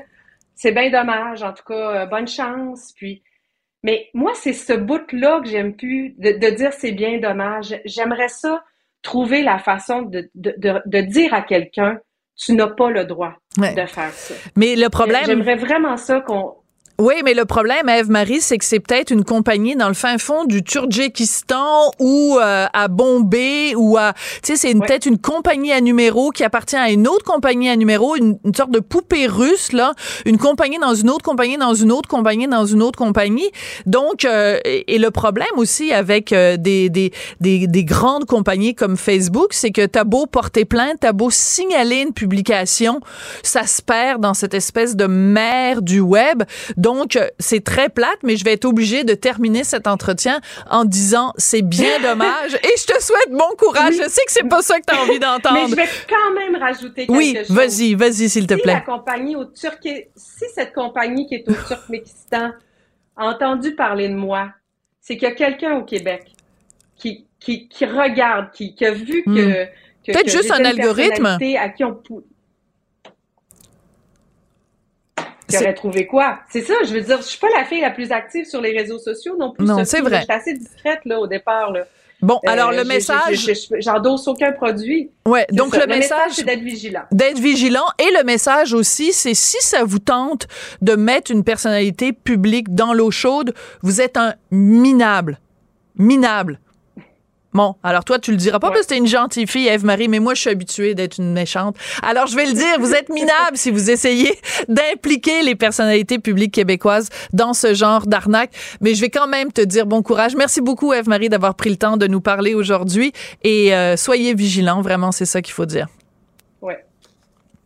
c'est 0.56 0.72
bien 0.72 0.90
dommage, 0.90 1.44
en 1.44 1.54
tout 1.54 1.64
cas, 1.64 2.04
euh, 2.04 2.06
bonne 2.06 2.28
chance, 2.28 2.94
puis... 2.96 3.24
Mais 3.82 4.10
moi, 4.14 4.34
c'est 4.36 4.52
ce 4.52 4.74
bout-là 4.74 5.40
que 5.42 5.48
j'aime 5.48 5.74
plus, 5.74 6.14
de, 6.18 6.34
de 6.34 6.50
dire 6.54 6.74
c'est 6.74 6.92
bien 6.92 7.18
dommage. 7.18 7.80
J'aimerais 7.86 8.28
ça, 8.28 8.62
trouver 9.02 9.42
la 9.42 9.58
façon 9.58 10.02
de, 10.02 10.30
de, 10.36 10.54
de 10.86 11.02
dire 11.02 11.34
à 11.34 11.42
quelqu'un, 11.42 11.98
tu 12.40 12.54
n'as 12.54 12.68
pas 12.68 12.90
le 12.90 13.06
droit 13.06 13.34
de 13.58 13.86
faire 13.86 14.12
ça. 14.14 14.34
Mais 14.56 14.76
le 14.76 14.90
problème... 14.90 15.26
J'aimerais 15.26 15.58
vraiment 15.58 15.98
ça 15.98 16.22
qu'on 16.22 16.56
oui, 17.00 17.14
mais 17.24 17.34
le 17.34 17.46
problème, 17.46 17.88
Eve-Marie, 17.88 18.42
c'est 18.42 18.58
que 18.58 18.66
c'est 18.66 18.82
peut-être 18.82 19.10
une 19.10 19.24
compagnie 19.24 19.78
dans 19.78 19.88
le 19.88 19.94
fin 19.94 20.18
fond 20.18 20.44
du 20.44 20.64
Turdjékistan 20.64 21.94
ou 21.98 22.38
euh, 22.38 22.66
à 22.74 22.90
Bombay 22.90 23.74
ou 23.78 23.96
à... 23.98 24.12
Tu 24.44 24.52
sais, 24.52 24.56
c'est 24.58 24.74
peut-être 24.74 25.06
une 25.06 25.18
compagnie 25.18 25.72
à 25.72 25.80
numéro 25.80 26.32
qui 26.32 26.44
appartient 26.44 26.76
à 26.76 26.90
une 26.90 27.08
autre 27.08 27.24
compagnie 27.24 27.70
à 27.70 27.78
numéro, 27.78 28.18
une, 28.18 28.38
sorte 28.54 28.72
de 28.72 28.82
poupée 28.82 29.28
russe, 29.28 29.72
là. 29.72 29.94
Une 30.26 30.38
compagnie 30.38 30.78
dans 30.78 30.94
une 30.94 31.10
autre 31.10 31.24
compagnie, 31.24 31.56
dans 31.56 31.74
une 31.74 31.94
autre 31.94 32.10
compagnie, 32.10 32.50
dans 32.50 32.66
une 32.66 32.84
autre 32.84 33.00
compagnie. 33.00 33.50
Donc, 33.86 34.26
euh, 34.26 34.60
et, 34.66 34.98
le 34.98 35.10
problème 35.10 35.48
aussi 35.56 35.94
avec 35.94 36.34
euh, 36.34 36.58
des, 36.58 36.90
des, 36.90 37.14
des, 37.40 37.66
des, 37.66 37.84
grandes 37.86 38.26
compagnies 38.26 38.76
comme 38.76 38.98
Facebook, 38.98 39.54
c'est 39.54 39.72
que 39.72 39.86
t'as 39.86 40.04
beau 40.04 40.26
porter 40.26 40.66
plainte, 40.66 40.98
t'as 41.00 41.14
beau 41.14 41.30
signaler 41.30 42.02
une 42.02 42.14
publication, 42.14 43.00
ça 43.42 43.66
se 43.66 43.82
perd 43.82 44.22
dans 44.22 44.34
cette 44.34 44.54
espèce 44.54 44.98
de 44.98 45.06
mer 45.06 45.82
du 45.82 46.02
web. 46.02 46.44
Donc, 46.76 46.89
euh, 47.16 47.28
c'est 47.40 47.64
très 47.64 47.90
plate, 47.90 48.20
mais 48.24 48.36
je 48.36 48.44
vais 48.44 48.54
être 48.54 48.66
obligée 48.66 49.04
de 49.04 49.14
terminer 49.14 49.64
cet 49.64 49.88
entretien 49.88 50.40
en 50.70 50.86
disant 50.86 51.34
c'est 51.38 51.62
bien 51.62 52.00
dommage 52.04 52.56
et 52.56 52.78
je 52.78 52.86
te 52.86 53.02
souhaite 53.02 53.32
bon 53.32 53.56
courage. 53.58 53.94
Je 53.94 54.10
sais 54.10 54.22
que 54.26 54.32
c'est 54.32 54.48
pas 54.48 54.62
ça 54.62 54.80
que 54.80 54.86
tu 54.88 54.94
as 54.94 55.02
envie 55.02 55.20
d'entendre. 55.20 55.62
mais 55.64 55.70
je 55.70 55.76
vais 55.76 55.90
quand 56.10 56.34
même 56.34 56.62
rajouter 56.62 57.08
quelque 57.08 57.18
oui, 57.18 57.36
chose. 57.38 57.50
Oui, 57.50 57.56
vas-y, 57.56 57.94
vas-y, 57.96 58.30
s'il 58.30 58.48
te 58.48 58.56
plaît. 58.56 58.74
Si 58.74 58.80
la 58.80 58.82
compagnie 58.82 59.36
au 59.36 59.46
si 59.54 60.46
cette 60.54 60.74
compagnie 60.74 61.28
qui 61.28 61.36
est 61.36 61.50
au 61.50 61.54
Turkménistan 61.54 62.52
a 63.18 63.26
entendu 63.26 63.76
parler 63.76 64.10
de 64.10 64.16
moi, 64.16 64.50
c'est 65.02 65.18
qu'il 65.18 65.28
y 65.28 65.32
a 65.32 65.36
quelqu'un 65.36 65.76
au 65.76 65.84
Québec 65.84 66.28
qui, 66.96 67.26
qui, 67.40 67.68
qui 67.68 67.86
regarde, 67.86 68.52
qui, 68.52 68.76
qui, 68.76 68.86
a 68.86 68.92
vu 68.92 69.24
que. 69.24 69.64
Hmm. 69.64 69.68
Peut-être 70.06 70.30
juste 70.30 70.52
un 70.52 70.66
algorithme. 70.66 71.26
À 71.26 71.70
qui 71.70 71.84
on, 71.84 72.02
Tu 75.50 75.58
aurais 75.58 75.74
trouvé 75.74 76.08
quoi? 76.08 76.40
C'est 76.50 76.62
ça, 76.62 76.74
je 76.84 76.94
veux 76.94 77.02
dire, 77.02 77.18
je 77.18 77.28
suis 77.28 77.40
pas 77.40 77.50
la 77.56 77.66
fille 77.66 77.82
la 77.82 77.92
plus 77.92 78.12
active 78.12 78.46
sur 78.46 78.62
les 78.62 78.78
réseaux 78.78 79.00
sociaux 79.00 79.36
non 79.38 79.52
plus. 79.52 79.66
Non, 79.66 79.84
c'est 79.86 80.02
vrai. 80.02 80.20
Je 80.20 80.24
suis 80.24 80.34
assez 80.34 80.54
discrète, 80.54 81.02
là, 81.06 81.20
au 81.20 81.28
départ, 81.28 81.72
là. 81.72 81.86
Bon, 82.22 82.40
euh, 82.46 82.52
alors 82.52 82.72
le 82.72 82.84
message. 82.84 83.50
J'endosse 83.80 84.28
aucun 84.28 84.52
produit. 84.52 85.10
Ouais, 85.26 85.46
donc 85.52 85.76
le, 85.78 85.88
message, 85.88 86.32
c'est 86.34 86.44
d'être 86.44 86.62
vigilant. 86.62 87.04
D'être 87.12 87.40
vigilant 87.40 87.86
et 87.98 88.12
le 88.18 88.26
message 88.26 88.74
aussi, 88.74 89.14
c'est 89.14 89.34
si 89.34 89.58
ça 89.62 89.84
vous 89.86 90.00
tente 90.00 90.48
de 90.82 90.96
mettre 90.96 91.32
une 91.32 91.46
personnalité 91.46 92.12
publique 92.12 92.76
dans 92.76 92.94
l'eau 92.94 93.12
chaude, 93.12 93.54
vous 93.84 94.02
êtes 94.02 94.18
un 94.18 94.34
minable, 94.52 95.40
minable. 95.96 96.60
Bon, 97.54 97.76
alors 97.82 98.04
toi, 98.04 98.20
tu 98.20 98.32
le 98.32 98.38
diras 98.38 98.60
pas 98.60 98.70
parce 98.70 98.82
que 98.82 98.88
t'es 98.88 98.98
une 98.98 99.08
gentille 99.08 99.48
fille, 99.48 99.68
Eve-Marie, 99.68 100.08
mais 100.08 100.20
moi, 100.20 100.36
je 100.36 100.42
suis 100.42 100.50
habituée 100.50 100.94
d'être 100.94 101.18
une 101.18 101.34
méchante. 101.34 101.76
Alors, 102.04 102.28
je 102.28 102.36
vais 102.36 102.46
le 102.46 102.54
dire, 102.54 102.80
vous 102.80 102.94
êtes 102.94 103.10
minable 103.10 103.56
si 103.56 103.72
vous 103.72 103.90
essayez 103.90 104.32
d'impliquer 104.68 105.42
les 105.42 105.56
personnalités 105.56 106.20
publiques 106.20 106.54
québécoises 106.54 107.10
dans 107.34 107.54
ce 107.54 107.74
genre 107.74 108.06
d'arnaque. 108.06 108.52
Mais 108.82 108.94
je 108.94 109.02
vais 109.02 109.10
quand 109.10 109.28
même 109.28 109.52
te 109.52 109.62
dire 109.62 109.88
bon 109.88 110.04
courage. 110.04 110.36
Merci 110.36 110.62
beaucoup, 110.62 110.94
Eve-Marie, 110.94 111.30
d'avoir 111.30 111.56
pris 111.56 111.72
le 111.72 111.78
temps 111.78 111.98
de 111.98 112.06
nous 112.06 112.22
parler 112.22 112.54
aujourd'hui. 112.54 113.14
Et 113.44 113.74
euh, 113.74 113.98
soyez 113.98 114.36
vigilants, 114.36 114.82
vraiment, 114.82 115.12
c'est 115.12 115.26
ça 115.26 115.42
qu'il 115.42 115.54
faut 115.54 115.66
dire. 115.66 115.88
Ouais. 116.62 116.86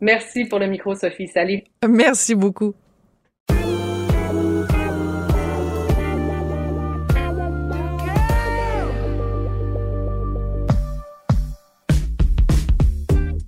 Merci 0.00 0.46
pour 0.46 0.58
le 0.58 0.66
micro, 0.66 0.94
Sophie. 0.94 1.28
Salut. 1.28 1.62
Merci 1.86 2.34
beaucoup. 2.34 2.74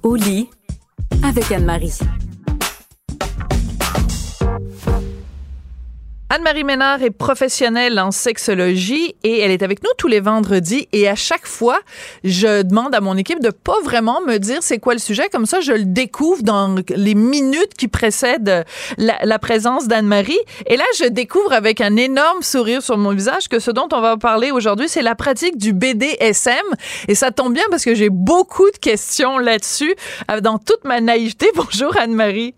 Au 0.07 0.15
lit 0.15 0.49
avec 1.25 1.51
Anne-Marie. 1.51 1.99
Anne-Marie 6.29 6.65
Ménard 6.65 7.05
est 7.05 7.13
professionnelle 7.13 8.01
en 8.01 8.11
sexologie 8.11 9.15
et 9.23 9.39
elle 9.39 9.53
est 9.53 9.63
avec 9.63 9.85
nous 9.85 9.91
tous 9.97 10.09
les 10.09 10.19
vendredis. 10.19 10.89
Et 10.93 11.07
à 11.07 11.15
chaque 11.15 11.47
fois, 11.47 11.79
je 12.25 12.63
demande 12.63 12.97
à 12.97 13.01
mon 13.01 13.17
équipe 13.17 13.39
de 13.39 13.51
pas 13.51 13.81
vraiment 13.85 14.21
me 14.21 14.39
dire 14.39 14.59
c'est 14.61 14.79
quoi 14.79 14.95
le 14.95 14.99
sujet. 14.99 15.29
Comme 15.31 15.47
ça, 15.47 15.61
je 15.61 15.71
le 15.71 15.85
découvre 15.85 16.43
dans 16.43 16.75
les 16.89 17.15
minutes 17.15 17.75
qui 17.79 17.87
précèdent 17.87 18.65
la, 18.99 19.39
présence 19.39 19.87
d'Anne-Marie. 19.87 20.39
Et 20.67 20.77
là, 20.77 20.85
je 20.99 21.05
découvre 21.05 21.53
avec 21.53 21.81
un 21.81 21.95
énorme 21.95 22.43
sourire 22.43 22.83
sur 22.83 22.99
mon 22.99 23.15
visage 23.15 23.49
que 23.49 23.61
ce 23.61 23.71
dont 23.71 23.89
on 23.93 24.01
va 24.01 24.17
parler 24.17 24.51
aujourd'hui, 24.51 24.89
c'est 24.89 25.03
la 25.03 25.15
pratique 25.15 25.57
du 25.59 25.73
BDSM. 25.73 26.57
Et 27.07 27.15
ça 27.15 27.31
tombe 27.31 27.55
bien 27.55 27.65
parce 27.71 27.85
que 27.85 27.95
j'ai 27.95 28.11
beaucoup 28.11 28.69
de 28.73 28.79
questions 28.79 29.39
là-dessus. 29.39 29.95
Euh, 30.33 30.41
dans 30.41 30.59
toute 30.59 30.83
ma 30.83 31.01
naïveté, 31.01 31.47
bonjour 31.55 31.97
Anne-Marie. 31.97 32.55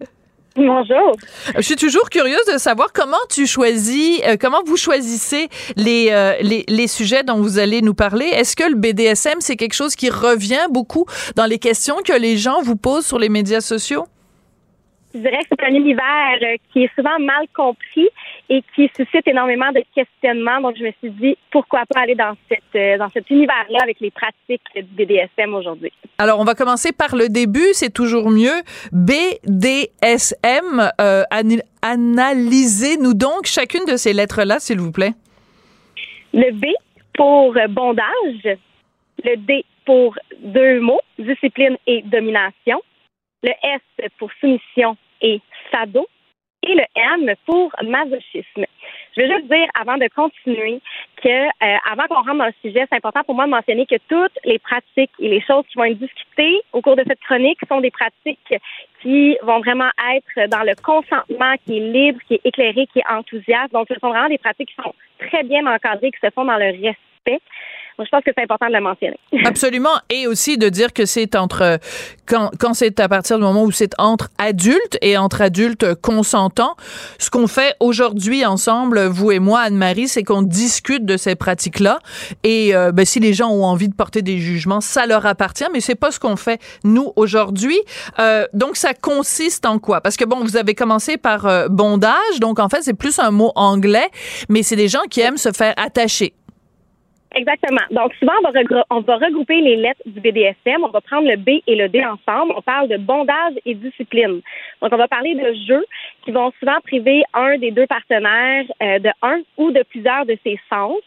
Bonjour. 0.57 1.17
Je 1.55 1.61
suis 1.61 1.77
toujours 1.77 2.11
curieuse 2.11 2.45
de 2.53 2.59
savoir 2.59 2.93
comment 2.93 3.17
tu 3.31 3.47
choisis, 3.47 4.21
euh, 4.27 4.37
comment 4.41 4.63
vous 4.65 4.77
choisissez 4.77 5.49
les, 5.77 6.09
euh, 6.11 6.35
les, 6.41 6.65
les, 6.69 6.87
sujets 6.89 7.23
dont 7.23 7.37
vous 7.37 7.59
allez 7.59 7.81
nous 7.81 7.95
parler. 7.95 8.27
Est-ce 8.27 8.57
que 8.57 8.69
le 8.69 8.75
BDSM, 8.75 9.41
c'est 9.41 9.57
quelque 9.57 9.75
chose 9.75 9.95
qui 9.95 10.11
revient 10.11 10.67
beaucoup 10.71 11.07
dans 11.37 11.47
les 11.47 11.59
questions 11.59 11.97
que 12.05 12.19
les 12.19 12.37
gens 12.37 12.61
vous 12.63 12.77
posent 12.77 13.07
sur 13.07 13.19
les 13.19 13.29
médias 13.29 13.61
sociaux? 13.61 14.07
Je 15.15 15.21
dirais 15.21 15.39
que 15.39 15.57
c'est 15.59 15.65
un 15.65 15.75
univers 15.75 16.39
euh, 16.43 16.57
qui 16.73 16.85
est 16.85 16.91
souvent 16.95 17.19
mal 17.19 17.47
compris 17.57 18.09
et 18.51 18.63
qui 18.75 18.91
suscite 18.97 19.27
énormément 19.27 19.71
de 19.73 19.83
questionnements. 19.95 20.61
Donc, 20.61 20.77
je 20.79 20.85
me 20.85 20.93
suis 21.01 21.11
dit, 21.11 21.37
pourquoi 21.51 21.85
pas 21.87 22.01
aller 22.01 22.15
dans, 22.15 22.35
cette, 22.49 22.63
euh, 22.75 22.97
dans 22.97 23.09
cet 23.11 23.29
univers-là 23.31 23.81
avec 23.83 24.01
les 24.01 24.11
pratiques 24.11 24.63
du 24.75 25.05
BDSM 25.05 25.55
aujourd'hui? 25.55 25.93
Alors, 26.19 26.41
on 26.41 26.45
va 26.45 26.55
commencer 26.55 26.93
par 26.93 27.15
le 27.15 27.29
début, 27.29 27.69
c'est 27.73 27.93
toujours 27.93 28.31
mieux. 28.31 28.63
BDSM, 28.93 30.91
euh, 31.01 31.23
analysez-nous 31.83 33.15
donc 33.15 33.45
chacune 33.45 33.85
de 33.85 33.97
ces 33.97 34.13
lettres-là, 34.13 34.59
s'il 34.59 34.81
vous 34.81 34.93
plaît. 34.93 35.13
Le 36.33 36.53
B 36.53 36.67
pour 37.15 37.55
bondage, 37.69 38.57
le 39.25 39.37
D 39.37 39.65
pour 39.85 40.15
deux 40.39 40.81
mots, 40.81 41.01
discipline 41.19 41.77
et 41.87 42.03
domination, 42.03 42.81
le 43.43 43.51
S 43.63 44.11
pour 44.19 44.31
soumission 44.41 44.97
et 45.21 45.41
sado, 45.73 46.07
le 46.75 46.85
M 46.95 47.35
pour 47.47 47.71
masochisme. 47.83 48.65
Je 49.17 49.23
veux 49.23 49.29
juste 49.29 49.49
dire, 49.51 49.67
avant 49.79 49.97
de 49.97 50.09
continuer, 50.15 50.81
que 51.23 51.29
euh, 51.29 51.77
avant 51.91 52.07
qu'on 52.07 52.23
rentre 52.23 52.39
dans 52.39 52.47
le 52.47 52.55
sujet, 52.63 52.87
c'est 52.89 52.97
important 52.97 53.25
pour 53.25 53.35
moi 53.35 53.47
de 53.47 53.51
mentionner 53.51 53.87
que 53.87 53.97
toutes 54.09 54.39
les 54.45 54.59
pratiques 54.59 55.11
et 55.19 55.29
les 55.29 55.41
choses 55.41 55.65
qui 55.69 55.77
vont 55.77 55.85
être 55.85 55.99
discutées 55.99 56.61
au 56.73 56.81
cours 56.81 56.97
de 56.97 57.05
cette 57.07 57.21
chronique 57.21 57.59
sont 57.69 57.81
des 57.81 57.91
pratiques 57.91 58.55
qui 59.03 59.37
vont 59.43 59.59
vraiment 59.61 59.91
être 60.15 60.49
dans 60.49 60.63
le 60.63 60.75
consentement, 60.83 61.55
qui 61.67 61.79
est 61.79 61.93
libre, 61.93 62.21
qui 62.29 62.35
est 62.35 62.41
éclairé, 62.45 62.87
qui 62.93 63.01
est 63.01 63.11
enthousiaste. 63.11 63.73
Donc, 63.73 63.89
ce 63.89 63.99
sont 63.99 64.11
vraiment 64.11 64.29
des 64.29 64.39
pratiques 64.39 64.69
qui 64.69 64.83
sont 64.83 64.95
très 65.19 65.43
bien 65.43 65.67
encadrées, 65.67 66.13
qui 66.13 66.21
se 66.25 66.31
font 66.31 66.45
dans 66.45 66.57
le 66.57 66.67
respect 66.67 67.43
je 68.05 68.11
pense 68.11 68.25
que 68.25 68.31
c'est 68.37 68.43
important 68.43 68.69
de 68.69 68.75
le 68.75 68.81
mentionner. 68.81 69.19
Absolument. 69.45 69.99
Et 70.11 70.27
aussi 70.27 70.59
de 70.59 70.69
dire 70.69 70.93
que 70.93 71.07
c'est 71.07 71.37
entre, 71.37 71.79
quand, 72.27 72.51
quand 72.59 72.75
c'est 72.75 73.01
à 73.01 73.09
partir 73.09 73.39
du 73.39 73.45
moment 73.45 73.65
où 73.65 73.73
c'est 73.73 73.93
entre 73.99 74.29
adultes 74.39 74.99
et 75.03 75.17
entre 75.17 75.43
adultes 75.43 75.95
consentants. 75.95 76.77
Ce 77.19 77.31
qu'on 77.31 77.47
fait 77.47 77.75
aujourd'hui 77.81 78.45
ensemble, 78.45 79.07
vous 79.07 79.33
et 79.33 79.39
moi, 79.39 79.61
Anne-Marie, 79.61 80.09
c'est 80.09 80.23
qu'on 80.23 80.43
discute 80.43 81.05
de 81.05 81.17
ces 81.17 81.35
pratiques-là. 81.35 81.99
Et 82.45 82.75
euh, 82.75 82.93
ben, 82.93 83.05
si 83.05 83.21
les 83.21 83.33
gens 83.33 83.51
ont 83.51 83.65
envie 83.65 83.89
de 83.89 83.95
porter 83.95 84.23
des 84.23 84.39
jugements, 84.39 84.81
ça 84.81 85.07
leur 85.07 85.27
appartient, 85.27 85.67
mais 85.73 85.81
c'est 85.81 85.95
pas 85.95 86.11
ce 86.11 86.21
qu'on 86.21 86.37
fait 86.37 86.61
nous 86.85 87.13
aujourd'hui. 87.17 87.79
Euh, 88.19 88.47
donc, 88.53 88.77
ça 88.77 88.95
consiste 88.95 89.67
en 89.67 89.79
quoi? 89.79 90.01
Parce 90.01 90.17
que 90.17 90.25
bon, 90.25 90.41
vous 90.41 90.57
avez 90.57 90.75
commencé 90.75 91.17
par 91.17 91.47
euh, 91.47 91.69
bondage, 91.69 92.41
donc 92.41 92.59
en 92.59 92.69
fait, 92.69 92.83
c'est 92.83 92.95
plus 92.95 93.19
un 93.19 93.31
mot 93.31 93.53
anglais, 93.55 94.09
mais 94.49 94.63
c'est 94.63 94.77
des 94.77 94.89
gens 94.89 95.03
qui 95.11 95.21
aiment 95.21 95.37
se 95.37 95.53
faire 95.53 95.75
attacher 95.77 96.35
Exactement. 97.35 97.81
Donc, 97.91 98.15
souvent, 98.15 98.33
on 98.91 99.01
va, 99.01 99.17
regrouper 99.17 99.61
les 99.61 99.77
lettres 99.77 100.01
du 100.07 100.21
BDSM. 100.21 100.83
On 100.83 100.89
va 100.89 101.01
prendre 101.01 101.29
le 101.29 101.37
B 101.37 101.63
et 101.67 101.77
le 101.77 101.89
D 101.89 102.03
ensemble. 102.05 102.53
On 102.57 102.63
parle 102.63 102.89
de 102.89 102.97
bondage 102.97 103.55
et 103.67 103.75
discipline. 103.75 104.41
Donc, 104.81 104.93
on 104.93 104.97
va 104.97 105.09
parler 105.09 105.35
de 105.35 105.55
jeux 105.67 105.85
qui 106.25 106.33
vont 106.33 106.53
souvent 106.59 106.81
priver 106.83 107.23
un 107.35 107.59
des 107.59 107.71
deux 107.71 107.87
partenaires 107.87 108.65
euh, 108.83 108.99
de 108.99 109.11
un 109.23 109.41
ou 109.59 109.71
de 109.71 109.83
plusieurs 109.83 110.25
de 110.25 110.39
ses 110.43 110.59
sens. 110.71 111.03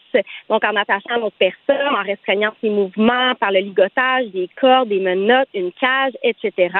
Donc, 0.48 0.64
en 0.64 0.76
attachant 0.76 1.16
l'autre 1.18 1.36
personne, 1.38 1.94
en 1.94 2.02
restreignant 2.02 2.52
ses 2.60 2.70
mouvements 2.70 3.34
par 3.40 3.50
le 3.50 3.58
ligotage, 3.58 4.26
des 4.28 4.48
cordes, 4.60 4.88
des 4.88 5.00
menottes, 5.00 5.48
une 5.54 5.72
cage, 5.72 6.12
etc. 6.22 6.70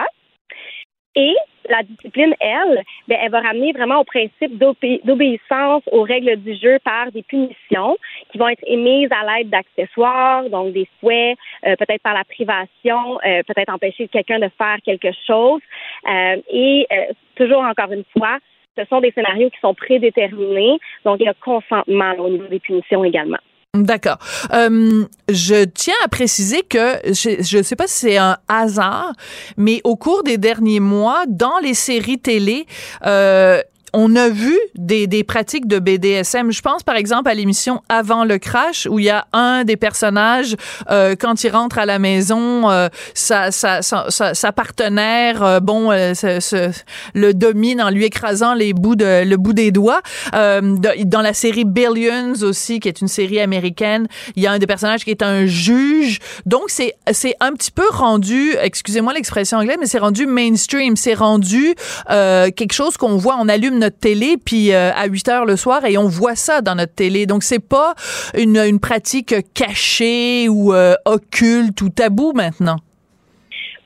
Et 1.14 1.34
la 1.68 1.82
discipline, 1.82 2.34
elle, 2.40 2.82
ben, 3.06 3.18
elle 3.20 3.30
va 3.30 3.40
ramener 3.40 3.72
vraiment 3.72 4.00
au 4.00 4.04
principe 4.04 4.58
d'obé- 4.58 5.00
d'obéissance 5.04 5.82
aux 5.92 6.02
règles 6.02 6.36
du 6.36 6.54
jeu 6.56 6.78
par 6.84 7.12
des 7.12 7.22
punitions 7.22 7.96
qui 8.30 8.38
vont 8.38 8.48
être 8.48 8.64
émises 8.66 9.10
à 9.12 9.38
l'aide 9.38 9.50
d'accessoires, 9.50 10.48
donc 10.48 10.72
des 10.72 10.88
fouets, 11.00 11.36
euh, 11.66 11.76
peut-être 11.76 12.02
par 12.02 12.14
la 12.14 12.24
privation, 12.24 13.18
euh, 13.24 13.42
peut-être 13.46 13.72
empêcher 13.72 14.08
quelqu'un 14.08 14.38
de 14.38 14.50
faire 14.58 14.78
quelque 14.84 15.12
chose. 15.26 15.60
Euh, 16.08 16.36
et 16.50 16.86
euh, 16.90 17.12
toujours 17.36 17.62
encore 17.62 17.92
une 17.92 18.04
fois, 18.16 18.38
ce 18.76 18.84
sont 18.86 19.00
des 19.00 19.12
scénarios 19.12 19.50
qui 19.50 19.60
sont 19.60 19.74
prédéterminés, 19.74 20.78
donc 21.04 21.20
il 21.20 21.26
y 21.26 21.28
a 21.28 21.34
consentement 21.34 22.14
au 22.18 22.28
niveau 22.30 22.46
des 22.46 22.60
punitions 22.60 23.04
également. 23.04 23.38
D'accord. 23.74 24.18
Euh, 24.52 25.06
je 25.30 25.64
tiens 25.64 25.94
à 26.04 26.08
préciser 26.08 26.60
que 26.62 26.98
je 27.06 27.56
ne 27.56 27.62
sais 27.62 27.74
pas 27.74 27.86
si 27.86 28.00
c'est 28.00 28.16
un 28.18 28.36
hasard, 28.46 29.14
mais 29.56 29.80
au 29.84 29.96
cours 29.96 30.22
des 30.24 30.36
derniers 30.36 30.78
mois, 30.78 31.24
dans 31.26 31.58
les 31.58 31.72
séries 31.72 32.18
télé, 32.18 32.66
euh, 33.06 33.62
on 33.94 34.16
a 34.16 34.28
vu 34.28 34.58
des, 34.76 35.06
des 35.06 35.24
pratiques 35.24 35.66
de 35.66 35.78
BDSM. 35.78 36.50
Je 36.50 36.62
pense 36.62 36.82
par 36.82 36.96
exemple 36.96 37.28
à 37.28 37.34
l'émission 37.34 37.82
Avant 37.88 38.24
le 38.24 38.38
crash 38.38 38.86
où 38.90 38.98
il 38.98 39.04
y 39.06 39.10
a 39.10 39.26
un 39.32 39.64
des 39.64 39.76
personnages 39.76 40.56
euh, 40.90 41.14
quand 41.18 41.44
il 41.44 41.50
rentre 41.50 41.78
à 41.78 41.86
la 41.86 41.98
maison, 41.98 42.70
euh, 42.70 42.88
sa, 43.14 43.50
sa, 43.50 43.80
sa, 43.82 44.52
partenaire, 44.52 45.42
euh, 45.42 45.60
bon, 45.60 45.90
euh, 45.90 46.14
se- 46.14 46.40
se- 46.40 46.70
le 47.14 47.34
domine 47.34 47.82
en 47.82 47.90
lui 47.90 48.04
écrasant 48.04 48.54
les 48.54 48.72
bouts 48.72 48.96
de 48.96 49.24
le 49.24 49.36
bout 49.36 49.52
des 49.52 49.70
doigts. 49.70 50.00
Euh, 50.34 50.60
dans 51.04 51.20
la 51.20 51.34
série 51.34 51.64
Billions 51.64 52.34
aussi, 52.42 52.80
qui 52.80 52.88
est 52.88 53.00
une 53.00 53.08
série 53.08 53.40
américaine, 53.40 54.06
il 54.36 54.42
y 54.42 54.46
a 54.46 54.52
un 54.52 54.58
des 54.58 54.66
personnages 54.66 55.04
qui 55.04 55.10
est 55.10 55.22
un 55.22 55.46
juge. 55.46 56.18
Donc 56.46 56.64
c'est 56.68 56.94
c'est 57.12 57.34
un 57.40 57.52
petit 57.52 57.70
peu 57.70 57.88
rendu, 57.90 58.54
excusez-moi 58.60 59.12
l'expression 59.12 59.58
anglaise, 59.58 59.76
mais 59.80 59.86
c'est 59.86 59.98
rendu 59.98 60.26
mainstream. 60.26 60.96
C'est 60.96 61.14
rendu 61.14 61.74
euh, 62.10 62.50
quelque 62.50 62.72
chose 62.72 62.96
qu'on 62.96 63.16
voit, 63.16 63.36
on 63.38 63.48
allume 63.48 63.78
notre 63.82 63.98
télé 63.98 64.36
puis 64.42 64.72
euh, 64.72 64.90
à 64.94 65.06
8 65.06 65.28
heures 65.28 65.44
le 65.44 65.56
soir 65.56 65.84
et 65.84 65.98
on 65.98 66.08
voit 66.08 66.36
ça 66.36 66.60
dans 66.60 66.74
notre 66.74 66.94
télé. 66.94 67.26
Donc 67.26 67.42
c'est 67.42 67.66
pas 67.66 67.94
une, 68.36 68.56
une 68.56 68.80
pratique 68.80 69.34
cachée 69.54 70.48
ou 70.48 70.72
euh, 70.72 70.94
occulte 71.04 71.80
ou 71.82 71.90
tabou 71.90 72.32
maintenant? 72.34 72.76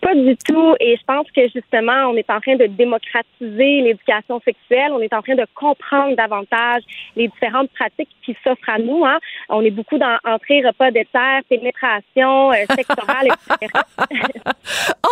Pas 0.03 0.15
du 0.15 0.37
tout. 0.37 0.75
Et 0.79 0.97
je 0.97 1.03
pense 1.05 1.27
que 1.35 1.41
justement, 1.53 2.11
on 2.11 2.17
est 2.17 2.31
en 2.31 2.41
train 2.41 2.55
de 2.57 2.67
démocratiser 2.67 3.81
l'éducation 3.81 4.41
sexuelle. 4.45 4.93
On 4.93 5.01
est 5.01 5.13
en 5.13 5.23
train 5.23 5.35
de 5.35 5.47
comprendre 5.55 6.15
davantage 6.15 6.83
les 7.17 7.27
différentes 7.29 7.71
pratiques 7.73 8.11
qui 8.25 8.37
s'offrent 8.45 8.69
à 8.69 8.79
nous. 8.79 9.05
Hein. 9.05 9.19
On 9.49 9.63
est 9.63 9.71
beaucoup 9.71 9.99
dans 9.99 10.17
entrée, 10.25 10.63
repas, 10.65 10.93
dessert, 10.93 11.41
pénétration, 11.49 12.53
euh, 12.53 12.67
etc. 12.69 12.85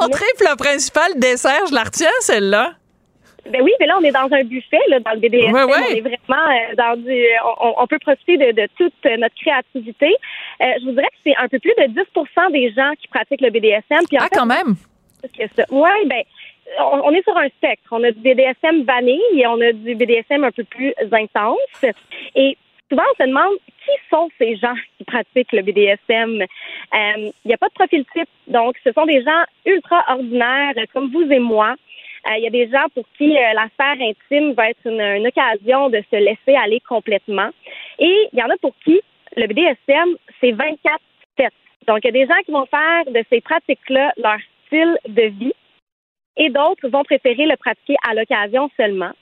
Entrée, 0.00 0.26
plat 0.38 0.57
principal, 0.57 1.12
dessert, 1.17 1.67
je 1.69 1.75
la 1.75 1.83
retiens 1.83 2.07
celle-là. 2.21 2.75
Ben 3.50 3.60
oui, 3.62 3.72
mais 3.78 3.86
là, 3.86 3.96
on 4.00 4.04
est 4.04 4.10
dans 4.12 4.28
un 4.32 4.42
buffet, 4.44 4.80
là, 4.88 5.00
dans 5.00 5.12
le 5.12 5.18
BDSM. 5.20 5.52
Ouais, 5.52 5.64
ouais. 5.64 5.72
On 5.90 5.94
est 5.96 6.00
vraiment 6.00 6.48
euh, 6.50 6.74
dans 6.76 6.96
du. 7.00 7.24
On, 7.60 7.74
on 7.82 7.86
peut 7.86 7.98
profiter 7.98 8.36
de, 8.38 8.52
de 8.52 8.68
toute 8.78 8.94
notre 9.18 9.34
créativité. 9.34 10.14
Euh, 10.62 10.64
je 10.80 10.84
vous 10.86 10.92
dirais 10.92 11.08
que 11.08 11.16
c'est 11.26 11.36
un 11.36 11.48
peu 11.48 11.58
plus 11.58 11.74
de 11.76 11.84
10% 11.92 12.52
des 12.52 12.72
gens 12.72 12.92
qui 12.98 13.08
pratiquent 13.08 13.42
le 13.42 13.50
BDSM. 13.50 14.00
Puis 14.08 14.18
en 14.18 14.22
Ah, 14.22 14.24
fait, 14.24 14.36
quand 14.38 14.46
même. 14.46 14.74
Oui, 15.70 15.90
ben, 16.06 16.22
on, 16.80 17.02
on 17.04 17.10
est 17.12 17.22
sur 17.22 17.36
un 17.36 17.48
spectre. 17.48 17.84
On 17.90 18.02
a 18.04 18.10
du 18.12 18.20
BDSM 18.20 18.82
vanille 18.84 19.20
et 19.34 19.46
on 19.46 19.60
a 19.60 19.72
du 19.72 19.94
BDSM 19.94 20.44
un 20.44 20.50
peu 20.50 20.64
plus 20.64 20.92
intense. 21.12 21.85
Et 22.35 22.57
souvent, 22.90 23.02
on 23.12 23.22
se 23.22 23.28
demande 23.28 23.54
qui 23.85 23.90
sont 24.11 24.28
ces 24.38 24.57
gens 24.57 24.74
qui 24.96 25.04
pratiquent 25.04 25.52
le 25.52 25.62
BDSM. 25.62 26.40
Euh, 26.42 26.46
Il 27.16 27.33
n'y 27.48 27.54
a 27.54 27.59
pas 27.59 27.68
de 27.68 27.74
profil 27.74 28.04
type. 28.14 28.28
Donc, 28.48 28.76
ce 28.85 28.92
sont 28.92 29.04
des 29.07 29.22
gens 29.22 29.42
ultra 29.66 30.02
ordinaires, 30.09 30.72
euh, 30.78 30.85
comme 30.92 31.11
vous 31.11 31.30
et 31.30 31.38
moi. 31.38 31.74
Euh, 32.26 32.37
Il 32.37 32.44
y 32.44 32.46
a 32.46 32.50
des 32.50 32.68
gens 32.70 32.87
pour 32.94 33.04
qui 33.16 33.37
euh, 33.37 33.52
la 33.54 33.68
sphère 33.74 33.96
intime 34.00 34.52
va 34.52 34.70
être 34.70 34.87
une, 34.87 35.00
une 35.00 35.26
occasion 35.26 35.90
de 35.90 36.02
se 36.10 36.16
laisser 36.16 36.54
aller 36.56 36.80
complètement. 36.88 37.50
Et 37.98 38.28
il 38.32 38.38
y 38.38 38.42
en 38.42 38.50
a 38.50 38.56
pour 38.58 38.74
qui 38.84 39.00
le 39.37 39.46
BDSM, 39.46 40.16
c'est 40.40 40.52
24-7. 40.52 41.50
Donc, 41.87 41.98
il 42.02 42.06
y 42.06 42.08
a 42.08 42.12
des 42.12 42.26
gens 42.26 42.40
qui 42.44 42.52
vont 42.52 42.66
faire 42.66 43.04
de 43.06 43.24
ces 43.30 43.40
pratiques-là 43.40 44.12
leur 44.16 44.38
style 44.66 44.96
de 45.08 45.22
vie 45.22 45.54
et 46.37 46.50
d'autres 46.50 46.88
vont 46.88 47.04
préférer 47.04 47.46
le 47.46 47.56
pratiquer 47.56 47.96
à 48.08 48.14
l'occasion 48.14 48.70
seulement. 48.76 49.12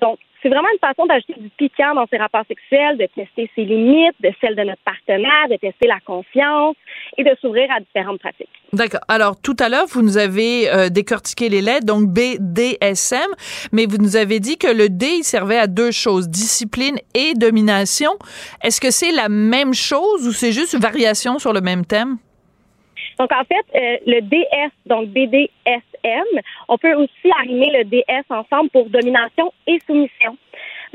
Donc, 0.00 0.18
c'est 0.42 0.48
vraiment 0.48 0.68
une 0.72 0.78
façon 0.78 1.06
d'ajouter 1.06 1.34
du 1.36 1.48
piquant 1.50 1.94
dans 1.94 2.06
ses 2.06 2.16
rapports 2.16 2.44
sexuels, 2.46 2.96
de 2.96 3.06
tester 3.06 3.50
ses 3.54 3.64
limites, 3.64 4.14
de 4.20 4.30
celles 4.40 4.54
de 4.54 4.62
notre 4.62 4.82
partenaire, 4.82 5.48
de 5.50 5.56
tester 5.56 5.88
la 5.88 5.98
confiance 6.00 6.76
et 7.16 7.24
de 7.24 7.30
s'ouvrir 7.40 7.68
à 7.72 7.80
différentes 7.80 8.20
pratiques. 8.20 8.48
D'accord. 8.72 9.00
Alors, 9.08 9.40
tout 9.40 9.56
à 9.58 9.68
l'heure, 9.68 9.86
vous 9.88 10.02
nous 10.02 10.16
avez 10.16 10.70
euh, 10.70 10.90
décortiqué 10.90 11.48
les 11.48 11.60
lettres, 11.60 11.86
donc 11.86 12.08
BDSM, 12.08 13.30
mais 13.72 13.86
vous 13.86 13.98
nous 13.98 14.16
avez 14.16 14.38
dit 14.38 14.58
que 14.58 14.68
le 14.68 14.88
D, 14.88 15.06
il 15.18 15.24
servait 15.24 15.58
à 15.58 15.66
deux 15.66 15.90
choses, 15.90 16.28
discipline 16.28 16.98
et 17.14 17.34
domination. 17.34 18.12
Est-ce 18.62 18.80
que 18.80 18.90
c'est 18.90 19.12
la 19.12 19.28
même 19.28 19.74
chose 19.74 20.26
ou 20.26 20.32
c'est 20.32 20.52
juste 20.52 20.74
une 20.74 20.80
variation 20.80 21.38
sur 21.38 21.52
le 21.52 21.60
même 21.60 21.84
thème? 21.84 22.18
Donc, 23.18 23.32
en 23.32 23.42
fait, 23.44 23.66
euh, 23.74 23.96
le 24.06 24.20
DS, 24.20 24.70
donc 24.86 25.08
BDSM, 25.08 26.40
on 26.68 26.78
peut 26.78 26.94
aussi 26.94 27.30
arrimer 27.40 27.70
le 27.78 27.84
DS 27.84 28.24
ensemble 28.30 28.70
pour 28.70 28.88
domination 28.88 29.52
et 29.66 29.78
soumission. 29.86 30.36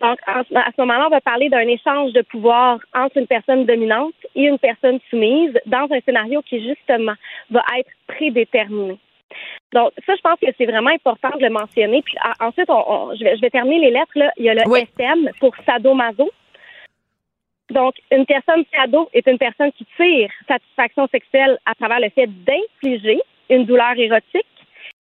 Donc, 0.02 0.18
en- 0.28 0.40
à 0.58 0.72
ce 0.76 0.82
moment-là, 0.82 1.08
on 1.08 1.10
va 1.10 1.22
parler 1.22 1.50
d'un 1.50 1.68
échange 1.68 2.14
de 2.14 2.22
pouvoir 2.22 2.80
entre 2.96 3.18
une 3.18 3.28
personne 3.28 3.66
dominante 3.66 4.14
et 4.36 4.44
une 4.46 4.58
personne 4.58 5.00
soumise 5.10 5.54
dans 5.66 5.88
un 5.92 6.00
scénario 6.06 6.42
qui, 6.44 6.64
justement, 6.68 7.14
va 7.52 7.64
être 7.78 7.90
prédéterminé. 8.08 8.98
Donc, 9.74 9.92
ça, 10.06 10.14
je 10.16 10.22
pense 10.22 10.40
que 10.40 10.48
c'est 10.58 10.66
vraiment 10.66 10.92
important 10.92 11.30
de 11.38 11.44
le 11.44 11.50
mentionner. 11.50 12.02
Puis 12.04 12.16
ensuite, 12.40 12.70
on, 12.70 12.84
on- 12.88 13.16
je, 13.16 13.24
vais, 13.24 13.36
je 13.36 13.42
vais 13.42 13.50
terminer 13.50 13.80
les 13.88 13.92
lettres. 13.92 14.12
Là. 14.16 14.32
Il 14.38 14.46
y 14.46 14.50
a 14.50 14.54
le 14.54 14.62
Oui. 14.68 14.82
SM 14.98 15.30
pour 15.40 15.54
sadomaso. 15.66 16.30
Donc, 17.74 17.96
une 18.12 18.26
personne 18.26 18.64
sado 18.72 19.10
est 19.14 19.26
une 19.28 19.40
personne 19.40 19.72
qui 19.72 19.86
tire 19.98 20.30
satisfaction 20.48 21.08
sexuelle 21.08 21.58
à 21.66 21.74
travers 21.74 22.00
le 22.00 22.10
fait 22.10 22.28
d'infliger 22.28 23.20
une 23.50 23.66
douleur 23.66 23.98
érotique. 23.98 24.46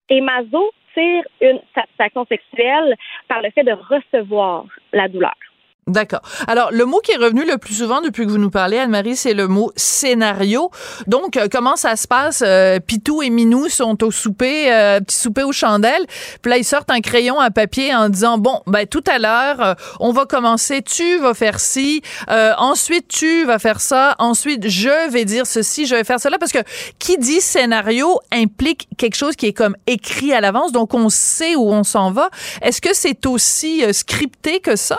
Et 0.08 0.20
maso 0.22 0.72
tire 0.94 1.24
une 1.42 1.60
satisfaction 1.74 2.24
sexuelle 2.26 2.96
par 3.28 3.42
le 3.42 3.50
fait 3.50 3.64
de 3.64 3.72
recevoir 3.72 4.64
la 4.92 5.06
douleur. 5.08 5.36
D'accord. 5.88 6.22
Alors, 6.46 6.70
le 6.70 6.84
mot 6.84 7.00
qui 7.00 7.10
est 7.10 7.16
revenu 7.16 7.44
le 7.44 7.58
plus 7.58 7.74
souvent 7.74 8.00
depuis 8.00 8.24
que 8.24 8.30
vous 8.30 8.38
nous 8.38 8.50
parlez, 8.50 8.78
Anne-Marie, 8.78 9.16
c'est 9.16 9.34
le 9.34 9.48
mot 9.48 9.72
scénario. 9.74 10.70
Donc, 11.08 11.36
euh, 11.36 11.48
comment 11.50 11.74
ça 11.74 11.96
se 11.96 12.06
passe? 12.06 12.44
Euh, 12.46 12.78
Pitou 12.78 13.20
et 13.20 13.30
Minou 13.30 13.68
sont 13.68 14.00
au 14.04 14.12
souper, 14.12 14.72
euh, 14.72 15.00
petit 15.00 15.16
souper 15.16 15.42
aux 15.42 15.50
chandelles. 15.50 16.06
Puis 16.40 16.50
là, 16.50 16.56
ils 16.56 16.64
sortent 16.64 16.90
un 16.92 17.00
crayon, 17.00 17.40
un 17.40 17.50
papier 17.50 17.92
en 17.92 18.08
disant, 18.08 18.38
bon, 18.38 18.60
ben 18.68 18.86
tout 18.86 19.02
à 19.08 19.18
l'heure, 19.18 19.60
euh, 19.60 19.74
on 19.98 20.12
va 20.12 20.24
commencer, 20.24 20.82
tu 20.82 21.18
vas 21.18 21.34
faire 21.34 21.58
ci, 21.58 22.00
euh, 22.30 22.52
ensuite 22.58 23.08
tu 23.08 23.44
vas 23.44 23.58
faire 23.58 23.80
ça, 23.80 24.14
ensuite 24.20 24.68
je 24.68 25.10
vais 25.10 25.24
dire 25.24 25.48
ceci, 25.48 25.86
je 25.86 25.96
vais 25.96 26.04
faire 26.04 26.20
cela. 26.20 26.38
Parce 26.38 26.52
que 26.52 26.60
qui 27.00 27.18
dit 27.18 27.40
scénario 27.40 28.20
implique 28.32 28.86
quelque 28.98 29.16
chose 29.16 29.34
qui 29.34 29.46
est 29.46 29.52
comme 29.52 29.76
écrit 29.88 30.32
à 30.32 30.40
l'avance, 30.40 30.70
donc 30.70 30.94
on 30.94 31.08
sait 31.08 31.56
où 31.56 31.72
on 31.72 31.82
s'en 31.82 32.12
va. 32.12 32.30
Est-ce 32.60 32.80
que 32.80 32.94
c'est 32.94 33.26
aussi 33.26 33.84
euh, 33.84 33.92
scripté 33.92 34.60
que 34.60 34.76
ça? 34.76 34.98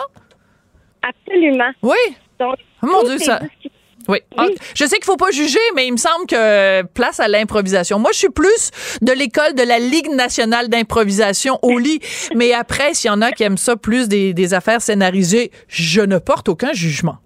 Absolument. 1.08 1.70
Oui? 1.82 1.96
Donc, 2.38 2.56
Mon 2.82 3.00
tous 3.02 3.08
Dieu, 3.10 3.18
ça. 3.18 3.38
discussions- 3.40 3.70
Oui. 4.06 4.18
Ah, 4.36 4.46
Je 4.74 4.84
sais 4.84 4.96
qu'il 4.96 5.04
faut 5.06 5.16
pas 5.16 5.30
juger, 5.30 5.58
mais 5.74 5.86
il 5.86 5.92
me 5.92 5.96
semble 5.96 6.26
que 6.26 6.82
place 6.92 7.20
à 7.20 7.28
l'improvisation. 7.28 7.98
Moi, 7.98 8.10
je 8.12 8.18
suis 8.18 8.28
plus 8.28 8.70
de 9.00 9.12
l'école 9.12 9.54
de 9.54 9.62
la 9.62 9.78
Ligue 9.78 10.10
nationale 10.10 10.68
d'improvisation 10.68 11.58
au 11.62 11.78
lit. 11.78 12.00
mais 12.34 12.52
après, 12.52 12.92
s'il 12.92 13.08
y 13.08 13.14
en 13.14 13.22
a 13.22 13.32
qui 13.32 13.44
aiment 13.44 13.56
ça 13.56 13.76
plus 13.76 14.06
des, 14.08 14.34
des 14.34 14.52
affaires 14.52 14.82
scénarisées, 14.82 15.50
je 15.68 16.02
ne 16.02 16.18
porte 16.18 16.50
aucun 16.50 16.74
jugement. 16.74 17.16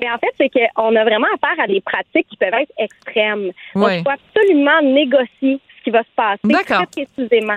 Mais 0.00 0.08
en 0.10 0.18
fait, 0.18 0.30
c'est 0.38 0.50
qu'on 0.50 0.94
a 0.94 1.04
vraiment 1.04 1.26
affaire 1.34 1.64
à 1.64 1.66
des 1.66 1.80
pratiques 1.80 2.28
qui 2.28 2.36
peuvent 2.36 2.52
être 2.54 2.72
extrêmes. 2.78 3.50
Donc, 3.74 3.84
Ouais. 3.86 3.98
il 4.00 4.04
faut 4.04 4.10
absolument 4.10 4.82
négocier 4.82 5.58
ce 5.78 5.84
qui 5.84 5.90
va 5.90 6.00
se 6.02 6.14
passer 6.14 6.40
D'accord. 6.44 6.84
précisément. 6.92 7.56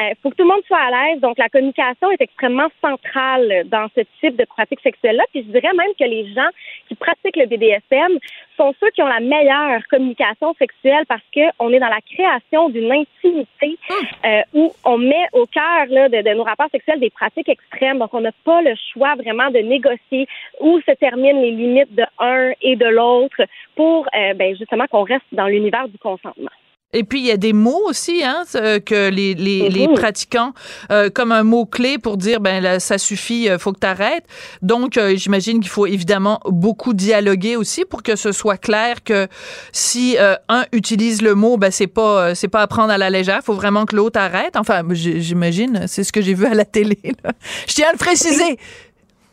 Il 0.00 0.14
faut 0.22 0.30
que 0.30 0.36
tout 0.36 0.44
le 0.44 0.48
monde 0.48 0.62
soit 0.66 0.78
à 0.78 0.90
l'aise. 0.90 1.20
Donc, 1.20 1.38
la 1.38 1.48
communication 1.48 2.10
est 2.12 2.20
extrêmement 2.20 2.68
centrale 2.80 3.64
dans 3.66 3.88
ce 3.96 4.02
type 4.20 4.36
de 4.36 4.44
pratique 4.44 4.80
sexuelle-là. 4.80 5.24
Puis, 5.32 5.42
je 5.42 5.50
dirais 5.50 5.74
même 5.74 5.92
que 5.98 6.04
les 6.04 6.32
gens 6.32 6.48
qui 6.88 6.94
pratiquent 6.94 7.36
le 7.36 7.46
BDSM 7.46 8.18
sont 8.56 8.74
ceux 8.80 8.90
qui 8.90 9.02
ont 9.02 9.08
la 9.08 9.20
meilleure 9.20 9.80
communication 9.90 10.54
sexuelle 10.54 11.04
parce 11.08 11.22
qu'on 11.34 11.72
est 11.72 11.80
dans 11.80 11.88
la 11.88 12.00
création 12.00 12.68
d'une 12.68 12.92
intimité 12.92 13.78
euh, 14.24 14.42
où 14.54 14.72
on 14.84 14.98
met 14.98 15.26
au 15.32 15.46
cœur 15.46 15.86
de, 15.88 16.34
nos 16.34 16.44
rapports 16.44 16.70
sexuels 16.70 17.00
des 17.00 17.10
pratiques 17.10 17.48
extrêmes. 17.48 17.98
Donc, 17.98 18.14
on 18.14 18.20
n'a 18.20 18.32
pas 18.44 18.62
le 18.62 18.74
choix 18.92 19.16
vraiment 19.16 19.50
de 19.50 19.58
négocier 19.58 20.28
où 20.60 20.80
se 20.80 20.92
terminent 20.92 21.40
les 21.40 21.50
limites 21.50 21.94
de 21.94 22.04
un 22.18 22.52
et 22.62 22.76
de 22.76 22.86
l'autre 22.86 23.42
pour 23.74 24.06
euh, 24.14 24.34
ben, 24.34 24.56
justement 24.56 24.86
qu'on 24.86 25.02
reste 25.02 25.26
dans 25.32 25.46
l'univers 25.46 25.88
du 25.88 25.98
consentement. 25.98 26.50
Et 26.94 27.04
puis, 27.04 27.20
il 27.20 27.26
y 27.26 27.30
a 27.30 27.36
des 27.36 27.52
mots 27.52 27.82
aussi 27.86 28.24
hein, 28.24 28.44
que 28.54 29.10
les, 29.10 29.34
les, 29.34 29.68
les 29.68 29.88
pratiquants, 29.88 30.54
euh, 30.90 31.10
comme 31.10 31.32
un 31.32 31.42
mot-clé 31.42 31.98
pour 31.98 32.16
dire, 32.16 32.40
ben 32.40 32.62
là, 32.62 32.80
ça 32.80 32.96
suffit, 32.96 33.50
euh, 33.50 33.58
faut 33.58 33.74
que 33.74 33.80
tu 33.80 33.86
arrêtes. 33.86 34.24
Donc, 34.62 34.96
euh, 34.96 35.14
j'imagine 35.14 35.60
qu'il 35.60 35.68
faut 35.68 35.84
évidemment 35.84 36.40
beaucoup 36.46 36.94
dialoguer 36.94 37.56
aussi 37.56 37.84
pour 37.84 38.02
que 38.02 38.16
ce 38.16 38.32
soit 38.32 38.56
clair 38.56 39.04
que 39.04 39.28
si 39.70 40.16
euh, 40.18 40.34
un 40.48 40.64
utilise 40.72 41.20
le 41.20 41.34
mot, 41.34 41.58
ben 41.58 41.70
c'est 41.70 41.86
pas 41.88 42.34
c'est 42.34 42.48
pas 42.48 42.62
à 42.62 42.66
prendre 42.66 42.90
à 42.90 42.96
la 42.96 43.10
légère. 43.10 43.42
faut 43.44 43.52
vraiment 43.52 43.84
que 43.84 43.94
l'autre 43.94 44.18
arrête. 44.18 44.56
Enfin, 44.56 44.82
j'imagine, 44.92 45.84
c'est 45.88 46.04
ce 46.04 46.12
que 46.12 46.22
j'ai 46.22 46.32
vu 46.32 46.46
à 46.46 46.54
la 46.54 46.64
télé. 46.64 46.98
Là. 47.22 47.32
Je 47.66 47.74
tiens 47.74 47.88
à 47.88 47.92
le 47.92 47.98
préciser. 47.98 48.58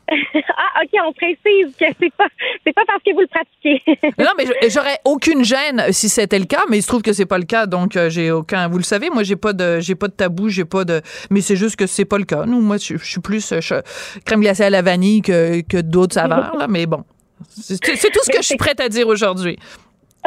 ah, 0.58 0.82
OK, 0.84 0.89
on 1.08 1.13
précise 1.13 1.76
que 1.78 1.86
c'est 2.00 2.13
pas, 2.15 2.28
c'est 2.65 2.74
pas 2.74 2.84
parce 2.86 3.02
que 3.04 3.13
vous 3.13 3.22
le 3.22 3.28
pratiquez. 3.28 3.82
non, 4.20 4.32
mais 4.38 4.70
j'aurais 4.70 5.00
aucune 5.06 5.44
gêne 5.44 5.86
si 5.91 6.10
c'était 6.10 6.39
le 6.39 6.46
cas, 6.46 6.63
mais 6.70 6.78
il 6.78 6.82
se 6.82 6.88
trouve 6.88 7.02
que 7.02 7.13
c'est 7.13 7.26
pas 7.26 7.38
le 7.38 7.46
cas, 7.46 7.65
donc 7.65 7.96
euh, 7.96 8.10
j'ai 8.10 8.32
aucun. 8.32 8.68
Vous 8.68 8.78
le 8.78 8.84
savez, 8.84 9.10
moi, 9.10 9.24
j'ai 9.24 9.36
pas 9.36 9.54
de, 9.54 9.80
j'ai 9.80 9.96
pas 9.96 10.08
de 10.08 10.13
tabou, 10.13 10.50
j'ai 10.50 10.65
pas 10.65 10.86
de. 10.86 11.02
Mais 11.30 11.41
c'est 11.41 11.56
juste 11.56 11.76
que 11.76 11.88
c'est 11.88 12.06
pas 12.06 12.18
le 12.18 12.26
cas. 12.26 12.46
Nous, 12.46 12.62
moi, 12.62 12.78
je, 12.78 12.98
suis 12.98 13.22
plus 13.22 13.52
euh, 13.52 13.82
crème 14.26 14.41
glacée 14.41 14.63
à 14.63 14.70
la 14.70 14.82
vanille 14.82 15.22
que, 15.22 15.62
que 15.62 15.82
d'autres 15.82 16.13
saveurs, 16.13 16.56
là, 16.56 16.68
mais 16.68 16.86
bon. 16.86 17.04
C'est 17.50 17.80
tout 17.80 17.96
ce 18.24 18.32
que 18.32 18.38
je 18.38 18.46
suis 18.46 18.58
prête 18.58 18.80
à 18.80 18.89
dire 18.89 19.08
aujourd'hui. 19.08 19.58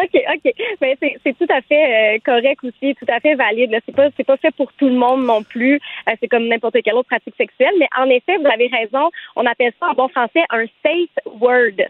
OK, 0.03 0.23
OK. 0.35 0.53
Mais 0.81 0.97
ben, 1.01 1.11
c'est 1.25 1.37
tout 1.37 1.53
à 1.53 1.61
fait 1.63 2.17
euh, 2.17 2.19
correct 2.25 2.63
aussi, 2.63 2.95
tout 2.95 3.07
à 3.09 3.21
fait 3.21 3.35
valide. 3.35 3.77
C'est 3.85 3.95
pas 3.95 4.09
c'est 4.17 4.25
pas 4.25 4.37
fait 4.37 4.55
pour 4.55 4.73
tout 4.75 4.89
le 4.89 4.95
monde 4.95 5.25
non 5.25 5.43
plus. 5.43 5.81
Euh, 6.09 6.13
c'est 6.21 6.29
comme 6.29 6.47
n'importe 6.47 6.81
quelle 6.83 6.95
autre 6.95 7.09
pratique 7.09 7.35
sexuelle. 7.37 7.75
Mais 7.79 7.89
en 7.99 8.09
effet, 8.09 8.37
vous 8.39 8.47
avez 8.47 8.69
raison. 8.69 9.11
On 9.37 9.45
appelle 9.47 9.73
ça 9.81 9.89
en 9.89 9.95
bon 9.95 10.09
français 10.09 10.45
un 10.51 10.67
safe 10.83 11.25
word. 11.41 11.81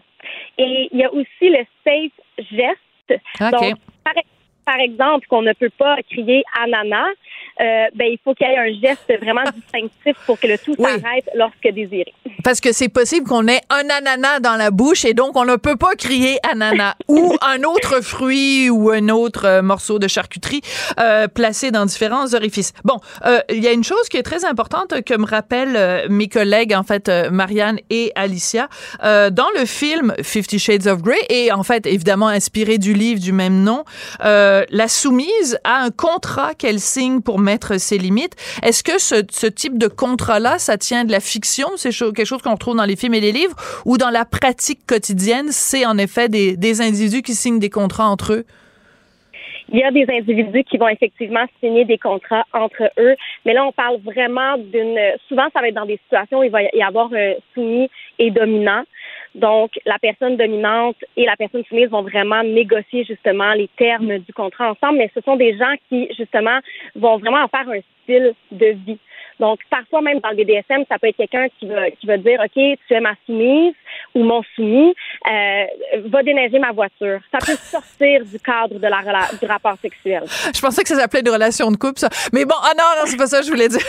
Et 0.57 0.89
il 0.91 0.99
y 0.99 1.03
a 1.03 1.13
aussi 1.13 1.49
le 1.49 1.65
safe 1.85 2.11
geste. 2.51 3.21
Donc, 3.39 3.75
par, 4.03 4.13
par 4.69 4.79
exemple, 4.79 5.25
qu'on 5.27 5.41
ne 5.41 5.53
peut 5.53 5.71
pas 5.75 5.95
crier 6.07 6.43
ananas, 6.61 7.09
euh, 7.59 7.87
ben, 7.95 8.05
il 8.05 8.19
faut 8.23 8.35
qu'il 8.35 8.47
y 8.47 8.51
ait 8.51 8.57
un 8.57 8.79
geste 8.79 9.11
vraiment 9.21 9.43
distinctif 9.53 10.15
pour 10.25 10.39
que 10.39 10.47
le 10.47 10.57
tout 10.57 10.75
s'arrête 10.75 11.27
lorsque 11.35 11.67
désiré. 11.73 12.13
Parce 12.43 12.61
que 12.61 12.71
c'est 12.71 12.87
possible 12.87 13.27
qu'on 13.27 13.47
ait 13.47 13.61
un 13.69 13.89
ananas 13.89 14.39
dans 14.39 14.55
la 14.55 14.71
bouche 14.71 15.03
et 15.03 15.13
donc 15.13 15.35
on 15.35 15.43
ne 15.43 15.57
peut 15.57 15.75
pas 15.75 15.95
crier 15.95 16.37
ananas 16.49 16.95
ou 17.07 17.35
un 17.41 17.63
autre 17.63 18.01
fruit 18.01 18.69
ou 18.69 18.91
un 18.91 19.09
autre 19.09 19.45
euh, 19.45 19.61
morceau 19.61 19.99
de 19.99 20.07
charcuterie 20.07 20.61
euh, 20.99 21.27
placé 21.27 21.71
dans 21.71 21.85
différents 21.85 22.33
orifices. 22.33 22.73
Bon, 22.85 22.99
euh, 23.25 23.39
il 23.49 23.61
y 23.63 23.67
a 23.67 23.73
une 23.73 23.83
chose 23.83 24.07
qui 24.09 24.17
est 24.17 24.23
très 24.23 24.45
importante 24.45 25.01
que 25.03 25.17
me 25.17 25.25
rappellent 25.25 26.07
mes 26.09 26.29
collègues, 26.29 26.73
en 26.73 26.83
fait, 26.83 27.11
Marianne 27.31 27.79
et 27.89 28.11
Alicia. 28.15 28.69
dans 29.01 29.49
le 29.57 29.65
film 29.65 30.13
Fifty 30.23 30.59
Shades 30.59 30.87
of 30.87 31.01
Grey 31.01 31.19
et 31.29 31.51
en 31.51 31.63
fait, 31.63 31.85
évidemment 31.85 32.27
inspiré 32.27 32.77
du 32.77 32.93
livre 32.93 33.19
du 33.19 33.33
même 33.33 33.63
nom, 33.63 33.83
la 34.69 34.87
soumise 34.87 35.59
a 35.63 35.83
un 35.83 35.91
contrat 35.91 36.53
qu'elle 36.53 36.79
signe 36.79 37.21
pour 37.21 37.39
mettre 37.39 37.79
ses 37.79 37.97
limites. 37.97 38.35
Est-ce 38.63 38.83
que 38.83 38.99
ce, 38.99 39.47
type 39.47 39.77
de 39.77 39.87
contrat-là, 39.87 40.59
ça 40.59 40.77
tient 40.77 41.05
de 41.05 41.11
la 41.11 41.19
fiction? 41.19 41.67
C'est 41.75 41.91
quelque 41.91 42.25
chose 42.25 42.41
qu'on 42.41 42.53
retrouve 42.53 42.77
dans 42.77 42.85
les 42.85 42.95
films 42.95 43.13
et 43.13 43.21
les 43.21 43.31
livres? 43.31 43.55
Ou 43.85 43.97
dans 43.97 44.09
la 44.09 44.25
pratique 44.25 44.85
quotidienne, 44.87 45.47
c'est 45.49 45.85
en 45.85 45.97
effet 45.97 46.29
des, 46.29 46.57
des 46.57 46.81
individus 46.81 47.21
qui 47.21 47.33
signent 47.33 47.59
des 47.59 47.69
contrats 47.69 48.07
entre 48.07 48.33
eux? 48.33 48.45
Il 49.71 49.79
y 49.79 49.83
a 49.83 49.91
des 49.91 50.05
individus 50.09 50.63
qui 50.63 50.77
vont 50.77 50.87
effectivement 50.87 51.45
signer 51.59 51.85
des 51.85 51.99
contrats 51.99 52.45
entre 52.53 52.89
eux, 52.97 53.15
mais 53.45 53.53
là, 53.53 53.65
on 53.65 53.71
parle 53.71 53.97
vraiment 53.97 54.57
d'une. 54.57 54.99
Souvent, 55.27 55.47
ça 55.53 55.61
va 55.61 55.67
être 55.67 55.75
dans 55.75 55.85
des 55.85 55.99
situations 56.05 56.39
où 56.39 56.43
il 56.43 56.49
va 56.49 56.63
y 56.63 56.81
avoir 56.81 57.09
soumis 57.53 57.89
et 58.17 58.31
dominant. 58.31 58.83
Donc, 59.39 59.71
la 59.85 59.97
personne 59.99 60.35
dominante 60.35 60.97
et 61.15 61.25
la 61.25 61.35
personne 61.37 61.63
soumise 61.65 61.89
vont 61.89 62.01
vraiment 62.01 62.43
négocier 62.43 63.05
justement 63.05 63.53
les 63.53 63.69
termes 63.77 64.19
du 64.19 64.33
contrat 64.33 64.71
ensemble, 64.71 64.99
mais 64.99 65.11
ce 65.15 65.21
sont 65.21 65.37
des 65.37 65.57
gens 65.57 65.73
qui, 65.87 66.07
justement, 66.17 66.59
vont 66.95 67.17
vraiment 67.17 67.43
en 67.43 67.47
faire 67.47 67.67
un 67.69 67.79
style 68.03 68.33
de 68.51 68.65
vie. 68.85 68.99
Donc, 69.39 69.59
parfois, 69.69 70.01
même 70.01 70.19
dans 70.19 70.31
le 70.31 70.35
BDSM, 70.35 70.83
ça 70.89 70.99
peut 70.99 71.07
être 71.07 71.15
quelqu'un 71.15 71.47
qui 71.57 71.67
va, 71.67 71.89
qui 71.91 72.05
va 72.05 72.17
dire, 72.17 72.41
OK, 72.41 72.51
tu 72.87 72.93
es 72.93 72.99
ma 72.99 73.13
soumise 73.25 73.73
ou 74.13 74.23
mon 74.23 74.43
soumis, 74.55 74.93
euh, 75.31 75.65
va 76.07 76.23
déneiger 76.23 76.59
ma 76.59 76.73
voiture. 76.73 77.21
Ça 77.31 77.37
peut 77.37 77.55
sortir 77.55 78.25
du 78.25 78.37
cadre 78.39 78.75
de 78.75 78.87
la, 78.87 79.01
du 79.39 79.45
rapport 79.45 79.77
sexuel. 79.81 80.23
Je 80.53 80.59
pensais 80.59 80.81
que 80.83 80.89
ça 80.89 80.95
s'appelait 80.95 81.21
une 81.21 81.29
relation 81.29 81.71
de 81.71 81.77
couple, 81.77 81.99
ça. 81.99 82.09
Mais 82.33 82.43
bon, 82.43 82.55
ah 82.61 82.73
non, 82.77 82.83
non, 82.99 83.05
c'est 83.05 83.17
pas 83.17 83.27
ça 83.27 83.39
que 83.39 83.45
je 83.45 83.51
voulais 83.51 83.69
dire. 83.69 83.79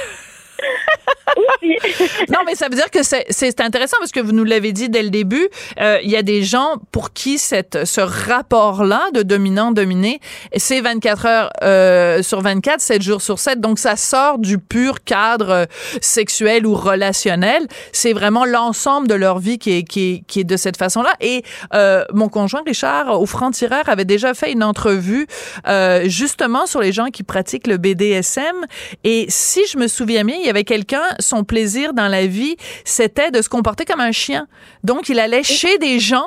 Non, 2.29 2.41
mais 2.47 2.55
ça 2.55 2.69
veut 2.69 2.77
dire 2.77 2.91
que 2.91 3.03
c'est 3.03 3.61
intéressant 3.61 3.97
parce 3.99 4.13
que 4.13 4.21
vous 4.21 4.33
nous 4.33 4.45
l'avez 4.45 4.73
dit 4.73 4.89
dès 4.89 5.03
le 5.03 5.11
début. 5.11 5.49
Euh, 5.81 5.99
il 6.03 6.11
y 6.11 6.17
a 6.17 6.23
des 6.23 6.43
gens 6.43 6.77
pour 6.93 7.13
qui 7.13 7.39
cette, 7.39 7.85
ce 7.85 8.01
rapport-là 8.01 9.11
de 9.13 9.23
dominant-dominé, 9.23 10.21
c'est 10.57 10.81
24 10.81 11.27
heures 11.27 11.51
euh, 11.63 12.23
sur 12.23 12.41
24, 12.41 12.81
7 12.81 13.03
jours 13.03 13.23
sur 13.23 13.39
7. 13.39 13.61
Donc, 13.61 13.79
ça 13.79 13.97
sort 13.97 14.39
du 14.39 14.59
pur 14.59 15.05
cadre 15.05 15.67
sexuel 16.01 16.67
ou 16.67 16.75
relationnel. 16.75 17.67
C'est 17.93 18.13
vraiment 18.13 18.45
l'ensemble 18.45 19.09
de 19.09 19.15
leur 19.15 19.39
vie 19.39 19.59
qui 19.59 19.79
est, 19.79 19.83
qui 19.83 20.13
est, 20.13 20.23
qui 20.27 20.41
est 20.41 20.45
de 20.45 20.57
cette 20.57 20.77
façon-là. 20.77 21.15
Et 21.21 21.43
euh, 21.75 22.05
mon 22.13 22.29
conjoint 22.29 22.63
Richard, 22.65 23.21
au 23.21 23.27
Franc-Tireur, 23.27 23.89
avait 23.89 24.05
déjà 24.05 24.35
fait 24.35 24.53
une 24.53 24.63
entrevue 24.63 25.27
euh, 25.67 26.03
justement 26.07 26.67
sur 26.67 26.81
les 26.81 26.93
gens 26.93 27.07
qui 27.07 27.23
pratiquent 27.23 27.67
le 27.67 27.77
BDSM. 27.77 28.67
Et 29.05 29.27
si 29.29 29.61
je 29.67 29.79
me 29.79 29.89
souviens 29.89 30.25
bien, 30.25 30.37
il 30.37 30.47
y 30.51 30.59
avait 30.59 30.65
quelqu'un, 30.65 31.03
son 31.19 31.45
plaisir 31.45 31.93
dans 31.95 32.09
la 32.09 32.27
vie, 32.27 32.57
c'était 32.85 33.31
de 33.31 33.43
se 33.43 33.49
comporter 33.49 33.85
comme 33.85 34.01
un 34.01 34.13
chien. 34.13 34.47
Donc, 34.85 35.09
il 35.09 35.19
allait 35.19 35.43
chez 35.43 35.79
des 35.79 35.99
gens 35.99 36.27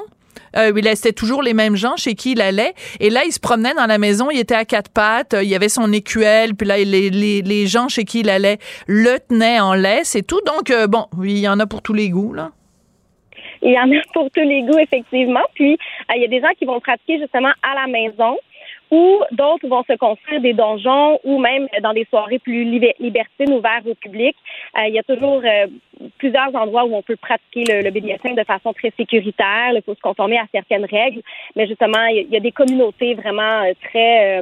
euh, 0.56 0.72
c'était 0.96 1.14
toujours 1.14 1.42
les 1.42 1.54
mêmes 1.54 1.76
gens 1.76 1.96
chez 1.96 2.14
qui 2.14 2.34
il 2.34 2.42
allait. 2.42 2.74
Et 3.00 3.10
là, 3.10 3.22
il 3.26 3.32
se 3.32 3.40
promenait 3.40 3.74
dans 3.74 3.88
la 3.88 3.98
maison, 3.98 4.30
il 4.32 4.40
était 4.40 4.56
à 4.56 4.66
quatre 4.66 4.92
pattes, 4.92 5.36
il 5.42 5.50
y 5.50 5.56
avait 5.56 5.70
son 5.70 5.92
écuelle, 5.92 6.56
puis 6.56 6.68
là, 6.68 6.78
les, 6.78 7.10
les, 7.10 7.42
les 7.42 7.68
gens 7.68 7.88
chez 7.88 8.04
qui 8.04 8.20
il 8.20 8.30
allait 8.30 8.58
le 8.88 9.18
tenaient 9.20 9.60
en 9.60 9.74
laisse 9.74 10.16
et 10.16 10.24
tout. 10.24 10.42
Donc, 10.46 10.70
euh, 10.70 10.88
bon, 10.88 11.06
il 11.24 11.40
y 11.40 11.48
en 11.48 11.60
a 11.60 11.66
pour 11.66 11.82
tous 11.82 11.94
les 11.94 12.10
goûts, 12.10 12.34
là. 12.34 12.52
Il 13.66 13.72
y 13.72 13.80
en 13.80 13.90
a 13.90 14.02
pour 14.14 14.30
tous 14.32 14.42
les 14.42 14.62
goûts, 14.64 14.78
effectivement. 14.78 15.44
Puis, 15.56 15.74
euh, 15.74 16.14
il 16.16 16.22
y 16.22 16.26
a 16.26 16.28
des 16.28 16.42
gens 16.42 16.54
qui 16.60 16.66
vont 16.66 16.80
pratiquer 16.82 17.18
justement 17.20 17.52
à 17.64 17.76
la 17.76 17.88
maison 17.88 18.38
ou 18.94 19.24
d'autres 19.32 19.68
vont 19.68 19.84
se 19.90 19.98
construire 19.98 20.40
des 20.40 20.54
donjons 20.54 21.20
ou 21.24 21.40
même 21.40 21.68
dans 21.82 21.94
des 21.94 22.06
soirées 22.12 22.38
plus 22.38 22.64
libertines 22.64 23.52
ouvertes 23.52 23.88
au 23.88 23.96
public. 23.96 24.36
Euh, 24.78 24.88
il 24.88 24.94
y 24.94 25.00
a 25.00 25.04
toujours 25.04 25.42
euh, 25.44 25.66
plusieurs 26.20 26.54
endroits 26.54 26.86
où 26.86 26.94
on 26.94 27.02
peut 27.02 27.16
pratiquer 27.16 27.64
le, 27.82 27.90
BDSM 27.90 28.36
de 28.36 28.44
façon 28.44 28.72
très 28.72 28.94
sécuritaire. 28.96 29.72
Il 29.74 29.82
faut 29.84 29.96
se 29.96 30.00
conformer 30.00 30.38
à 30.38 30.46
certaines 30.54 30.86
règles, 30.86 31.22
mais 31.56 31.66
justement, 31.66 32.06
il 32.06 32.28
y 32.30 32.38
a 32.38 32.40
des 32.40 32.52
communautés 32.52 33.16
vraiment 33.16 33.64
euh, 33.64 33.74
très 33.90 34.42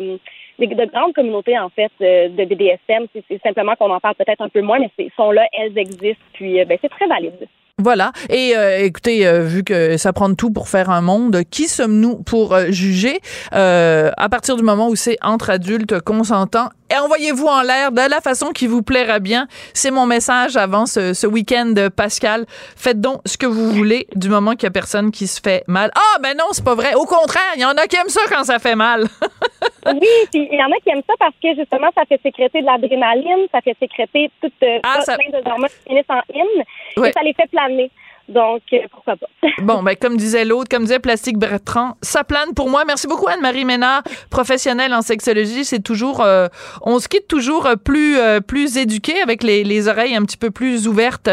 de 0.59 0.85
grandes 0.85 1.13
communautés 1.13 1.57
en 1.57 1.69
fait 1.69 1.91
de 1.99 2.45
BDSM. 2.45 3.07
C'est 3.29 3.41
simplement 3.41 3.75
qu'on 3.75 3.89
en 3.89 4.01
parle 4.01 4.15
peut-être 4.15 4.41
un 4.41 4.49
peu 4.49 4.61
moins, 4.61 4.79
mais 4.79 5.09
sont 5.15 5.31
là, 5.31 5.47
elles 5.53 5.77
existent, 5.77 6.23
puis 6.33 6.63
ben, 6.65 6.77
c'est 6.81 6.89
très 6.89 7.07
valide. 7.07 7.47
Voilà. 7.81 8.11
Et 8.29 8.55
euh, 8.55 8.79
écoutez, 8.79 9.27
euh, 9.27 9.41
vu 9.41 9.63
que 9.63 9.97
ça 9.97 10.13
prend 10.13 10.33
tout 10.33 10.51
pour 10.51 10.69
faire 10.69 10.89
un 10.89 11.01
monde, 11.01 11.41
qui 11.49 11.67
sommes-nous 11.67 12.17
pour 12.17 12.53
euh, 12.53 12.67
juger? 12.69 13.19
À 13.51 14.29
partir 14.29 14.55
du 14.55 14.63
moment 14.63 14.89
où 14.89 14.95
c'est 14.95 15.17
entre 15.21 15.49
adultes 15.49 15.99
consentants 16.01 16.69
et 16.91 16.97
envoyez-vous 16.97 17.47
en 17.47 17.61
l'air 17.61 17.91
de 17.91 18.09
la 18.09 18.19
façon 18.21 18.51
qui 18.51 18.67
vous 18.67 18.81
plaira 18.81 19.19
bien. 19.19 19.47
C'est 19.73 19.91
mon 19.91 20.05
message 20.05 20.57
avant 20.57 20.85
ce, 20.85 21.13
ce 21.13 21.25
week-end, 21.25 21.73
Pascal. 21.95 22.45
Faites 22.75 22.99
donc 22.99 23.21
ce 23.25 23.37
que 23.37 23.45
vous 23.45 23.71
voulez 23.71 24.07
du 24.15 24.29
moment 24.29 24.51
qu'il 24.51 24.63
y 24.63 24.67
a 24.67 24.71
personne 24.71 25.11
qui 25.11 25.27
se 25.27 25.39
fait 25.39 25.63
mal. 25.67 25.91
Ah, 25.95 26.19
ben 26.21 26.35
non, 26.37 26.45
c'est 26.51 26.65
pas 26.65 26.75
vrai. 26.75 26.93
Au 26.95 27.05
contraire, 27.05 27.53
il 27.55 27.61
y 27.61 27.65
en 27.65 27.71
a 27.71 27.87
qui 27.87 27.95
aiment 27.95 28.09
ça 28.09 28.21
quand 28.29 28.43
ça 28.43 28.59
fait 28.59 28.75
mal. 28.75 29.03
oui, 29.85 30.07
puis 30.31 30.49
il 30.51 30.59
y 30.59 30.63
en 30.63 30.71
a 30.71 30.79
qui 30.83 30.89
aiment 30.89 31.03
ça 31.07 31.13
parce 31.17 31.35
que 31.41 31.55
justement, 31.55 31.89
ça 31.95 32.03
fait 32.07 32.19
sécréter 32.21 32.61
de 32.61 32.65
l'adrénaline, 32.65 33.47
ça 33.51 33.61
fait 33.61 33.77
sécréter 33.79 34.29
toute 34.41 34.53
ah, 34.83 35.01
ça... 35.01 35.17
plein 35.17 35.39
de 35.39 35.49
hormones 35.49 35.69
qui 35.69 35.89
finissent 35.89 36.05
en 36.09 36.21
hymne 36.33 37.07
et 37.07 37.11
ça 37.11 37.21
les 37.23 37.33
fait 37.33 37.49
planer. 37.49 37.89
Donc, 38.31 38.61
euh, 38.71 38.77
pourquoi 38.89 39.15
pas? 39.17 39.27
bon, 39.61 39.83
ben, 39.83 39.95
comme 39.95 40.15
disait 40.15 40.45
l'autre, 40.45 40.69
comme 40.69 40.83
disait 40.83 40.99
Plastique 40.99 41.37
Bertrand, 41.37 41.97
ça 42.01 42.23
plane 42.23 42.53
pour 42.55 42.69
moi. 42.69 42.85
Merci 42.85 43.07
beaucoup, 43.07 43.27
Anne-Marie 43.27 43.65
Ménard, 43.65 44.03
professionnelle 44.29 44.93
en 44.93 45.01
sexologie. 45.01 45.65
C'est 45.65 45.81
toujours, 45.81 46.21
euh, 46.21 46.47
on 46.81 46.99
se 46.99 47.09
quitte 47.09 47.27
toujours 47.27 47.67
plus, 47.83 48.17
euh, 48.17 48.39
plus 48.39 48.77
éduqué 48.77 49.21
avec 49.21 49.43
les, 49.43 49.65
les, 49.65 49.87
oreilles 49.89 50.15
un 50.15 50.23
petit 50.23 50.37
peu 50.37 50.49
plus 50.49 50.87
ouvertes 50.87 51.29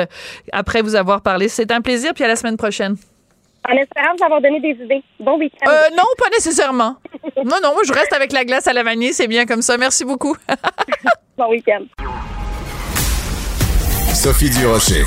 après 0.52 0.82
vous 0.82 0.96
avoir 0.96 1.22
parlé. 1.22 1.48
C'est 1.48 1.70
un 1.70 1.80
plaisir, 1.80 2.12
puis 2.14 2.24
à 2.24 2.28
la 2.28 2.36
semaine 2.36 2.56
prochaine. 2.56 2.96
En 3.68 3.76
espérant 3.76 4.14
vous 4.18 4.24
avoir 4.24 4.40
donné 4.40 4.60
des 4.60 4.82
idées. 4.82 5.02
Bon 5.20 5.38
week-end. 5.38 5.70
non, 5.96 6.04
pas 6.18 6.30
nécessairement. 6.30 6.96
non, 7.36 7.56
non, 7.62 7.74
je 7.86 7.92
reste 7.92 8.12
avec 8.12 8.32
la 8.32 8.44
glace 8.44 8.66
à 8.66 8.72
la 8.72 8.82
vanille, 8.82 9.12
c'est 9.12 9.28
bien 9.28 9.46
comme 9.46 9.62
ça. 9.62 9.76
Merci 9.76 10.04
beaucoup. 10.04 10.36
bon 11.36 11.50
week-end. 11.50 11.84
Sophie 14.14 14.50
Durocher. 14.50 15.04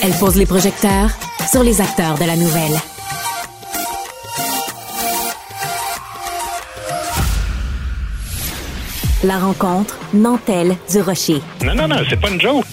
Elle 0.00 0.12
pose 0.12 0.36
les 0.36 0.46
projecteurs 0.46 1.10
sur 1.50 1.62
les 1.62 1.80
acteurs 1.80 2.16
de 2.18 2.24
la 2.24 2.36
nouvelle. 2.36 2.76
La 9.24 9.38
rencontre 9.38 9.98
Nantel 10.14 10.76
du 10.90 11.00
Rocher. 11.00 11.40
Non, 11.64 11.74
non, 11.74 11.88
non, 11.88 11.96
c'est 12.08 12.20
pas 12.20 12.30
une 12.30 12.40
joke. 12.40 12.64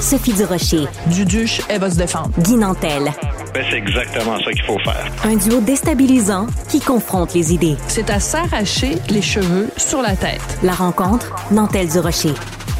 Sophie 0.00 0.32
du 0.32 0.44
Rocher. 0.44 0.84
Duduche, 1.06 1.60
elle 1.68 1.80
va 1.80 1.90
se 1.90 1.98
défendre. 1.98 2.30
Guy 2.38 2.54
Nantel. 2.54 3.10
Ben, 3.52 3.64
c'est 3.68 3.76
exactement 3.76 4.38
ça 4.38 4.52
qu'il 4.52 4.62
faut 4.62 4.78
faire. 4.78 5.10
Un 5.24 5.36
duo 5.36 5.60
déstabilisant 5.60 6.46
qui 6.68 6.80
confronte 6.80 7.34
les 7.34 7.52
idées. 7.52 7.76
C'est 7.88 8.10
à 8.10 8.20
s'arracher 8.20 8.94
les 9.08 9.22
cheveux 9.22 9.68
sur 9.76 10.00
la 10.02 10.14
tête. 10.14 10.58
La 10.62 10.72
rencontre 10.72 11.34
Nantel 11.50 11.88
du 11.88 11.98
Rocher. 11.98 12.34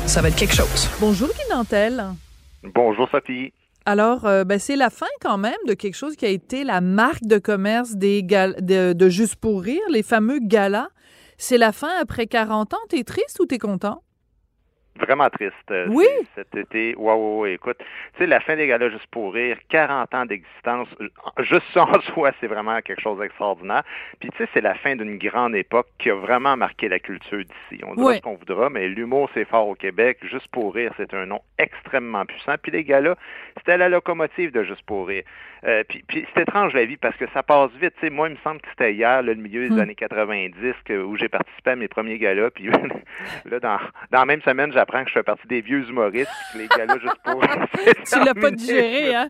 Ça 0.07 0.23
va 0.23 0.29
être 0.29 0.37
quelque 0.37 0.55
chose. 0.55 0.89
Bonjour 1.01 1.29
Guy 1.29 1.55
Nantel. 1.55 2.05
Bonjour, 2.63 3.09
Sophie. 3.11 3.53
Alors, 3.87 4.27
euh, 4.27 4.45
ben, 4.45 4.59
c'est 4.59 4.77
la 4.77 4.91
fin 4.91 5.07
quand 5.21 5.39
même 5.39 5.53
de 5.67 5.75
quelque 5.75 5.95
chose 5.95 6.17
qui 6.17 6.27
a 6.27 6.29
été 6.29 6.65
la 6.65 6.81
marque 6.81 7.25
de 7.25 7.39
commerce 7.39 7.93
des 7.93 8.23
de, 8.23 8.93
de 8.93 9.09
Juste 9.09 9.37
pour 9.37 9.63
rire, 9.63 9.81
les 9.91 10.03
fameux 10.03 10.39
galas. 10.41 10.89
C'est 11.39 11.59
la 11.59 11.73
fin 11.73 11.91
après 12.01 12.27
40 12.27 12.75
ans. 12.75 12.79
T'es 12.89 13.05
triste 13.05 13.41
ou 13.41 13.47
t'es 13.47 13.59
content? 13.59 14.03
Vraiment 14.99 15.31
triste. 15.31 15.55
euh, 15.71 15.87
Oui. 15.89 16.07
Cet 16.35 16.55
été, 16.55 16.95
ouais, 16.97 17.55
écoute, 17.55 17.79
tu 17.79 17.85
sais, 18.19 18.27
la 18.27 18.41
fin 18.41 18.57
des 18.57 18.67
galas 18.67 18.91
juste 18.91 19.07
pour 19.07 19.33
rire, 19.33 19.57
40 19.69 20.13
ans 20.15 20.27
d'existence, 20.27 20.89
euh, 21.01 21.09
juste 21.39 21.65
ça 21.73 21.85
en 21.85 22.01
soi, 22.15 22.33
c'est 22.41 22.49
vraiment 22.49 22.81
quelque 22.83 23.01
chose 23.01 23.19
d'extraordinaire. 23.19 23.83
Puis, 24.19 24.29
tu 24.31 24.37
sais, 24.39 24.49
c'est 24.53 24.61
la 24.61 24.75
fin 24.75 24.97
d'une 24.97 25.17
grande 25.17 25.55
époque 25.55 25.87
qui 25.99 26.11
a 26.11 26.15
vraiment 26.17 26.57
marqué 26.57 26.89
la 26.89 26.99
culture 26.99 27.39
d'ici. 27.45 27.83
On 27.87 27.95
dira 27.95 28.09
Oui. 28.09 28.17
ce 28.17 28.21
qu'on 28.23 28.35
voudra, 28.35 28.69
mais 28.69 28.89
l'humour, 28.89 29.31
c'est 29.33 29.45
fort 29.47 29.69
au 29.69 29.75
Québec. 29.75 30.19
Juste 30.23 30.49
pour 30.49 30.75
rire, 30.75 30.93
c'est 30.97 31.15
un 31.15 31.25
nom 31.27 31.41
extrêmement 31.59 32.27
puissant. 32.27 32.57
Puis, 32.61 32.73
les 32.73 32.85
galas, 32.85 33.17
c'était 33.59 33.79
la 33.79 33.89
locomotive 33.89 34.51
de 34.53 34.65
Juste 34.65 34.83
pour 34.83 35.07
rire. 35.09 35.23
Euh, 35.67 35.83
puis, 35.89 36.03
puis 36.07 36.27
c'est 36.35 36.43
étrange 36.43 36.73
la 36.75 36.85
vie 36.87 36.97
parce 36.97 37.17
que 37.17 37.25
ça 37.35 37.43
passe 37.43 37.71
vite. 37.81 37.93
Sais, 38.01 38.09
moi, 38.11 38.29
il 38.29 38.33
me 38.33 38.39
semble 38.43 38.61
que 38.61 38.69
c'était 38.71 38.95
hier, 38.95 39.23
là, 39.23 39.35
le 39.35 39.35
milieu 39.35 39.69
des 39.69 39.75
Hmm. 39.75 39.81
années 39.81 39.95
90, 39.95 40.55
que- 40.85 41.03
où 41.03 41.17
j'ai 41.17 41.29
participé 41.29 41.71
à 41.73 41.77
mes 41.77 41.89
premiers 41.89 42.19
galas. 42.19 42.51
Puis 42.51 42.65
là, 43.45 43.61
dans, 43.61 43.79
dans 44.11 44.19
la 44.21 44.25
même 44.27 44.41
semaine, 44.43 44.73
j'apprends 44.73 45.03
que 45.05 45.09
je 45.09 45.15
fais 45.15 45.23
partie 45.23 45.47
des 45.49 45.61
vieux 45.61 45.87
humoristes, 45.89 46.31
les 46.57 46.67
galas 46.69 46.99
juste 46.99 47.17
pour. 47.25 47.41
Tu 48.11 48.25
l'as 48.25 48.35
pas 48.35 48.51
digéré, 48.51 49.15
hein? 49.15 49.29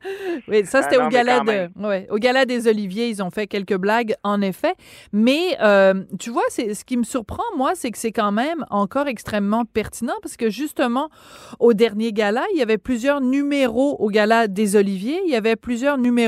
Oui, 0.49 0.65
ça, 0.67 0.79
Ah 0.79 0.83
c'était 0.83 1.03
au, 1.03 1.09
gala 1.09 1.41
de, 1.41 1.69
ouais, 1.87 2.07
au 2.11 2.17
gala 2.17 2.45
des 2.45 2.69
Oliviers. 2.69 3.09
Ils 3.09 3.23
ont 3.23 3.31
fait 3.31 3.47
quelques 3.47 3.77
blagues, 3.77 4.15
en 4.23 4.41
effet. 4.41 4.75
Mais, 5.13 5.57
euh, 5.61 5.95
tu 6.19 6.31
vois, 6.31 6.43
ce 6.49 6.85
qui 6.85 6.97
me 6.97 7.03
surprend, 7.03 7.43
moi, 7.57 7.73
c'est 7.75 7.91
que 7.91 7.99
c'est 7.99 8.13
quand 8.13 8.33
même 8.33 8.65
encore 8.71 9.09
extrêmement 9.09 9.65
pertinent 9.65 10.15
parce 10.23 10.37
que, 10.37 10.49
justement, 10.51 11.09
au 11.59 11.73
dernier 11.75 12.13
gala, 12.13 12.45
il 12.55 12.59
y 12.59 12.63
avait 12.63 12.79
plusieurs 12.79 13.21
numéros 13.21 13.97
au 13.99 14.09
gala 14.11 14.47
des 14.49 14.77
Oliviers. 14.77 15.21
Il 15.27 15.33
y 15.33 15.37
avait 15.37 15.57
plusieurs 15.57 15.99
numéros 15.99 16.20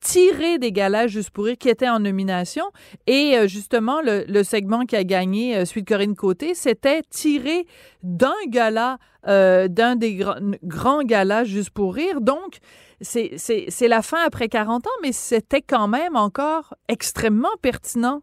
tirés 0.00 0.58
des 0.58 0.72
galas 0.72 1.06
juste 1.06 1.30
pour 1.30 1.44
rire 1.44 1.56
qui 1.58 1.68
étaient 1.68 1.88
en 1.88 2.00
nomination. 2.00 2.64
Et, 3.06 3.36
euh, 3.36 3.46
justement, 3.46 4.00
le, 4.02 4.42
segment 4.42 4.84
qui 4.86 4.96
a 4.96 5.04
gagné, 5.04 5.56
euh, 5.56 5.64
de 5.64 5.80
Corinne 5.84 6.16
Côté, 6.16 6.54
c'était 6.54 7.02
tiré 7.08 7.66
d'un 8.02 8.34
gala 8.48 8.98
euh, 9.28 9.68
d'un 9.68 9.96
des 9.96 10.18
grands, 10.64 11.02
galas 11.02 11.44
juste 11.44 11.70
pour 11.70 11.94
rire. 11.94 12.20
Donc, 12.20 12.58
c'est 13.02 13.88
la 13.88 14.02
fin 14.02 14.18
après 14.24 14.48
40 14.48 14.86
ans, 14.86 14.90
mais 15.02 15.12
c'était 15.12 15.62
quand 15.62 15.88
même 15.88 16.16
encore 16.16 16.74
extrêmement 16.88 17.48
pertinent. 17.60 18.22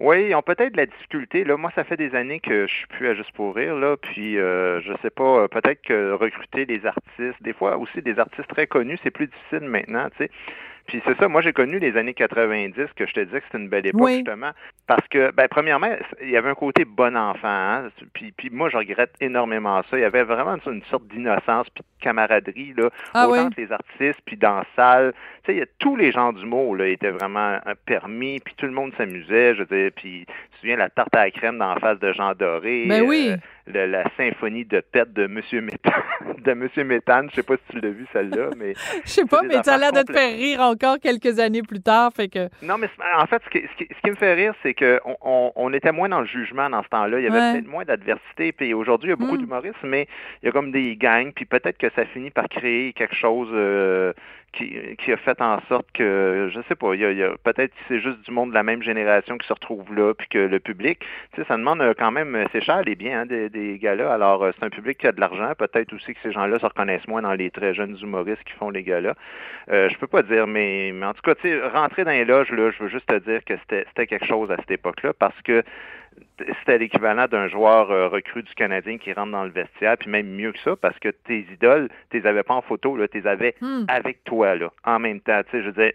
Oui, 0.00 0.26
ils 0.28 0.34
ont 0.34 0.42
peut-être 0.42 0.72
de 0.72 0.76
la 0.76 0.86
difficulté. 0.86 1.44
Là, 1.44 1.56
moi, 1.56 1.70
ça 1.74 1.84
fait 1.84 1.96
des 1.96 2.14
années 2.14 2.40
que 2.40 2.66
je 2.66 2.72
suis 2.74 2.86
plus 2.86 3.08
à 3.08 3.14
Juste 3.14 3.32
pour 3.32 3.54
rire. 3.54 3.74
Là, 3.76 3.96
puis, 3.96 4.38
euh, 4.38 4.80
je 4.82 4.92
sais 5.02 5.10
pas, 5.10 5.40
euh, 5.40 5.48
peut-être 5.48 5.82
que 5.82 6.12
recruter 6.12 6.66
des 6.66 6.84
artistes, 6.84 7.42
des 7.42 7.52
fois 7.52 7.78
aussi 7.78 8.02
des 8.02 8.18
artistes 8.18 8.48
très 8.48 8.66
connus, 8.66 8.98
c'est 9.02 9.10
plus 9.10 9.26
difficile 9.26 9.68
maintenant, 9.68 10.08
tu 10.10 10.24
sais. 10.24 10.30
Puis 10.86 11.02
c'est 11.06 11.16
ça, 11.18 11.28
moi 11.28 11.40
j'ai 11.42 11.52
connu 11.52 11.78
les 11.78 11.96
années 11.96 12.14
90, 12.14 12.74
que 12.96 13.06
je 13.06 13.12
te 13.12 13.20
disais 13.20 13.40
que 13.40 13.46
c'était 13.46 13.58
une 13.62 13.68
belle 13.68 13.86
époque 13.86 14.00
Oui. 14.02 14.16
justement, 14.16 14.50
parce 14.86 15.06
que, 15.08 15.32
ben 15.32 15.48
premièrement, 15.48 15.88
il 16.22 16.30
y 16.30 16.36
avait 16.36 16.50
un 16.50 16.54
côté 16.54 16.84
bon 16.84 17.16
enfant, 17.16 17.48
hein? 17.48 17.88
puis, 18.12 18.32
puis 18.32 18.50
moi 18.50 18.68
je 18.70 18.76
regrette 18.76 19.12
énormément 19.20 19.82
ça. 19.90 19.98
Il 19.98 20.02
y 20.02 20.04
avait 20.04 20.22
vraiment 20.22 20.56
une, 20.66 20.74
une 20.74 20.82
sorte 20.84 21.06
d'innocence 21.08 21.68
puis 21.70 21.82
de 21.82 22.04
camaraderie 22.04 22.74
là, 22.76 22.90
Ah 23.14 23.28
autant 23.28 23.46
oui? 23.48 23.54
les 23.58 23.72
artistes 23.72 24.20
puis 24.24 24.36
dans 24.36 24.56
la 24.58 24.64
salle. 24.76 25.12
Tu 25.44 25.52
sais, 25.52 25.56
il 25.56 25.58
y 25.58 25.62
a 25.62 25.66
tous 25.78 25.96
les 25.96 26.12
genres 26.12 26.32
d'humour 26.32 26.76
là 26.76 26.86
étaient 26.88 27.10
vraiment 27.10 27.58
euh, 27.66 27.74
permis, 27.84 28.40
puis 28.40 28.54
tout 28.56 28.66
le 28.66 28.72
monde 28.72 28.92
s'amusait. 28.96 29.54
Je 29.54 29.62
veux 29.62 29.76
dire, 29.76 29.90
puis 29.96 30.24
tu 30.26 30.32
te 30.52 30.56
souviens 30.60 30.76
la 30.76 30.88
tarte 30.90 31.14
à 31.14 31.24
la 31.24 31.30
crème 31.30 31.58
d'en 31.58 31.76
face 31.76 31.98
de 31.98 32.12
Jean 32.12 32.32
Doré. 32.34 32.86
Ben 32.88 33.02
oui. 33.02 33.28
euh, 33.32 33.36
le- 33.66 33.86
la 33.86 34.04
symphonie 34.16 34.64
de 34.64 34.80
pète 34.80 35.12
de 35.12 35.26
Monsieur 35.26 35.60
Méthane, 35.60 36.02
de 36.44 36.52
Monsieur 36.54 36.84
Méthane. 36.84 37.28
Je 37.30 37.36
sais 37.36 37.42
pas 37.42 37.56
si 37.56 37.62
tu 37.70 37.80
l'as 37.80 37.90
vu 37.90 38.06
celle-là, 38.12 38.50
mais 38.56 38.74
Je 39.04 39.10
sais 39.10 39.24
pas, 39.24 39.42
mais 39.42 39.62
ça 39.62 39.74
a 39.74 39.78
l'air 39.78 39.92
de 39.92 40.02
te 40.02 40.12
faire 40.12 40.36
rire 40.36 40.60
encore 40.60 40.98
quelques 41.00 41.38
années 41.38 41.62
plus 41.62 41.80
tard. 41.80 42.12
Fait 42.14 42.28
que, 42.28 42.48
Non, 42.62 42.78
mais 42.78 42.88
en 43.18 43.26
fait, 43.26 43.42
ce 43.44 43.50
qui, 43.50 43.66
ce 43.66 43.76
qui- 43.84 43.88
ce 43.94 44.00
qui 44.02 44.10
me 44.10 44.16
fait 44.16 44.34
rire, 44.34 44.54
c'est 44.62 44.74
que 44.74 45.00
on, 45.04 45.16
on- 45.22 45.52
on 45.56 45.72
était 45.72 45.92
moins 45.92 46.08
dans 46.08 46.20
le 46.20 46.26
jugement 46.26 46.70
dans 46.70 46.82
ce 46.82 46.88
temps-là. 46.88 47.18
Il 47.18 47.24
y 47.24 47.28
avait 47.28 47.38
Ouais. 47.38 47.52
peut-être 47.54 47.68
moins 47.68 47.84
d'adversité. 47.84 48.52
Puis 48.52 48.72
aujourd'hui, 48.74 49.08
il 49.08 49.10
y 49.10 49.12
a 49.14 49.16
beaucoup 49.16 49.34
Mm. 49.36 49.38
d'humoristes, 49.38 49.76
mais 49.84 50.06
il 50.42 50.46
y 50.46 50.48
a 50.48 50.52
comme 50.52 50.70
des 50.70 50.96
gangs. 50.96 51.32
Puis 51.34 51.44
peut-être 51.44 51.78
que 51.78 51.90
ça 51.96 52.04
finit 52.06 52.30
par 52.30 52.48
créer 52.48 52.92
quelque 52.92 53.14
chose 53.14 53.48
euh, 53.52 54.12
qui, 54.56 54.96
qui 54.96 55.12
a 55.12 55.16
fait 55.16 55.40
en 55.40 55.60
sorte 55.68 55.86
que, 55.92 56.50
je 56.52 56.60
sais 56.68 56.74
pas, 56.74 56.94
il 56.94 57.00
y 57.00 57.04
a, 57.04 57.12
y 57.12 57.22
a- 57.22 57.34
peut-être 57.44 57.72
c'est 57.88 58.00
juste 58.00 58.20
du 58.24 58.30
monde 58.30 58.50
de 58.50 58.54
la 58.54 58.62
même 58.62 58.82
génération 58.82 59.36
qui 59.38 59.46
se 59.46 59.52
retrouve 59.52 59.94
là, 59.94 60.14
puis 60.14 60.26
que 60.28 60.38
le 60.38 60.58
public, 60.60 60.98
tu 61.32 61.40
sais, 61.40 61.46
ça 61.46 61.56
demande 61.56 61.80
euh, 61.80 61.94
quand 61.96 62.10
même, 62.10 62.34
euh, 62.34 62.44
c'est 62.52 62.62
cher 62.62 62.82
les 62.82 62.94
biens 62.96 63.20
hein, 63.20 63.26
des, 63.26 63.48
des 63.48 63.78
gars-là. 63.78 64.12
Alors, 64.12 64.42
euh, 64.42 64.50
c'est 64.58 64.64
un 64.64 64.70
public 64.70 64.98
qui 64.98 65.06
a 65.06 65.12
de 65.12 65.20
l'argent. 65.20 65.52
Peut-être 65.58 65.92
aussi 65.92 66.14
que 66.14 66.20
ces 66.22 66.32
gens-là 66.32 66.58
se 66.58 66.66
reconnaissent 66.66 67.06
moins 67.08 67.22
dans 67.22 67.34
les 67.34 67.50
très 67.50 67.74
jeunes 67.74 67.96
humoristes 68.02 68.42
qui 68.44 68.52
font 68.54 68.70
les 68.70 68.82
gars-là. 68.82 69.14
Euh, 69.70 69.88
je 69.90 69.96
peux 69.98 70.06
pas 70.06 70.22
dire, 70.22 70.46
mais, 70.46 70.90
mais 70.94 71.06
en 71.06 71.12
tout 71.14 71.22
cas, 71.22 71.34
tu 71.34 71.48
sais, 71.48 71.60
rentrer 71.68 72.04
dans 72.04 72.10
les 72.12 72.24
loges, 72.24 72.50
là, 72.50 72.70
je 72.70 72.82
veux 72.82 72.88
juste 72.88 73.06
te 73.06 73.18
dire 73.18 73.44
que 73.44 73.54
c'était 73.68 74.06
quelque 74.06 74.26
chose 74.26 74.50
à 74.50 74.56
cette 74.56 74.70
époque-là 74.70 75.12
parce 75.18 75.40
que 75.42 75.62
c'était 76.58 76.78
l'équivalent 76.78 77.26
d'un 77.26 77.48
joueur 77.48 77.90
euh, 77.90 78.08
recru 78.08 78.42
du 78.42 78.54
Canadien 78.54 78.98
qui 78.98 79.12
rentre 79.12 79.32
dans 79.32 79.44
le 79.44 79.50
vestiaire, 79.50 79.96
puis 79.98 80.10
même 80.10 80.26
mieux 80.28 80.52
que 80.52 80.58
ça, 80.60 80.76
parce 80.76 80.98
que 80.98 81.08
tes 81.08 81.46
idoles, 81.52 81.88
tu 82.10 82.20
les 82.20 82.26
avais 82.26 82.42
pas 82.42 82.54
en 82.54 82.62
photo, 82.62 82.96
là, 82.96 83.08
tu 83.08 83.20
les 83.20 83.26
avais 83.26 83.54
Hmm. 83.60 83.84
avec 83.88 84.22
toi, 84.24 84.54
là, 84.54 84.70
en 84.84 84.98
même 84.98 85.20
temps. 85.20 85.40
Tu 85.50 85.50
sais, 85.58 85.62
je 85.64 85.70
dire, 85.70 85.92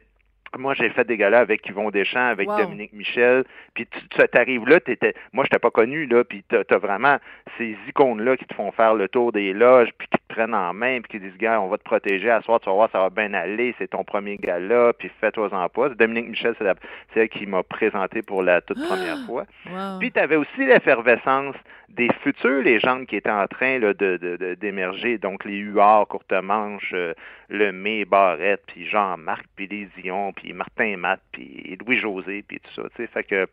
moi, 0.57 0.73
j'ai 0.73 0.89
fait 0.89 1.05
des 1.05 1.15
galas 1.15 1.39
avec 1.39 1.65
Yvon 1.69 1.91
Deschamps, 1.91 2.27
avec 2.27 2.49
Wow. 2.49 2.57
Dominique 2.57 2.91
Michel, 2.93 3.45
puis 3.73 3.88
tu 3.88 3.99
tu- 4.10 4.27
t'arrives 4.27 4.67
là, 4.67 4.79
t'étais, 4.81 5.13
moi, 5.31 5.45
j'étais 5.45 5.60
pas 5.60 5.71
connu, 5.71 6.05
là, 6.07 6.23
puis 6.25 6.43
t'as, 6.49 6.63
t'as 6.65 6.77
vraiment 6.77 7.17
ces 7.57 7.77
icônes-là 7.88 8.36
qui 8.36 8.45
te 8.45 8.53
font 8.53 8.71
faire 8.73 8.93
le 8.95 9.07
tour 9.07 9.31
des 9.31 9.53
loges, 9.53 9.89
puis 9.97 10.07
qui 10.10 10.17
te 10.27 10.31
prennent 10.32 10.54
en 10.56 10.74
main, 10.74 11.02
puis 11.02 11.20
qui 11.20 11.26
disent, 11.26 11.38
gars, 11.38 11.60
on 11.62 11.67
va 11.67 11.78
te 11.78 11.84
protéger, 11.84 12.30
à 12.30 12.41
soir, 12.41 12.60
tu 12.60 12.67
vas 12.70 12.76
voir, 12.76 12.89
ça 12.91 13.00
va 13.00 13.10
bien 13.10 13.34
aller, 13.34 13.76
c'est 13.78 13.89
ton 13.89 14.04
premier 14.04 14.38
gala, 14.38 14.94
puis 14.94 15.12
fais-toi-en 15.20 15.70
pas. 15.70 15.89
Dominique 15.89 16.30
Michel, 16.30 16.56
c'est, 16.58 16.63
la- 16.63 16.76
c'est 17.13 17.22
elle 17.22 17.30
qui 17.30 17.46
m'a 17.46 17.63
présenté 17.63 18.22
pour 18.22 18.41
la 18.44 18.62
toute 18.62 18.78
première 18.88 19.17
fois. 19.26 19.46
wow. 19.70 20.00
Puis 20.00 20.12
tu 20.12 20.20
avais 20.20 20.36
aussi 20.38 20.65
l'effervescence 20.65 21.56
des 21.89 22.10
futures 22.24 22.62
légendes 22.63 23.06
qui 23.06 23.17
étaient 23.17 23.30
en 23.30 23.48
train 23.48 23.78
là, 23.80 23.94
de, 23.94 24.56
d'émerger, 24.60 25.17
donc 25.17 25.44
les 25.46 25.58
Huards, 25.58 26.08
Courtemanche, 26.08 26.91
euh, 26.94 27.13
Lemay, 27.50 28.06
Barrette, 28.06 28.63
puis 28.67 28.88
Jean-Marc, 28.88 29.46
puis 29.56 29.67
les 29.67 29.89
Dion, 29.98 30.32
puis 30.34 30.54
Martin 30.54 30.96
Matt, 30.98 31.20
puis 31.34 31.78
Louis-José, 31.86 32.44
puis 32.48 32.60
tout 32.62 32.72
ça, 32.82 32.84
tu 32.96 33.04
sais, 33.04 33.08
fait 33.08 33.24
que 33.24 33.48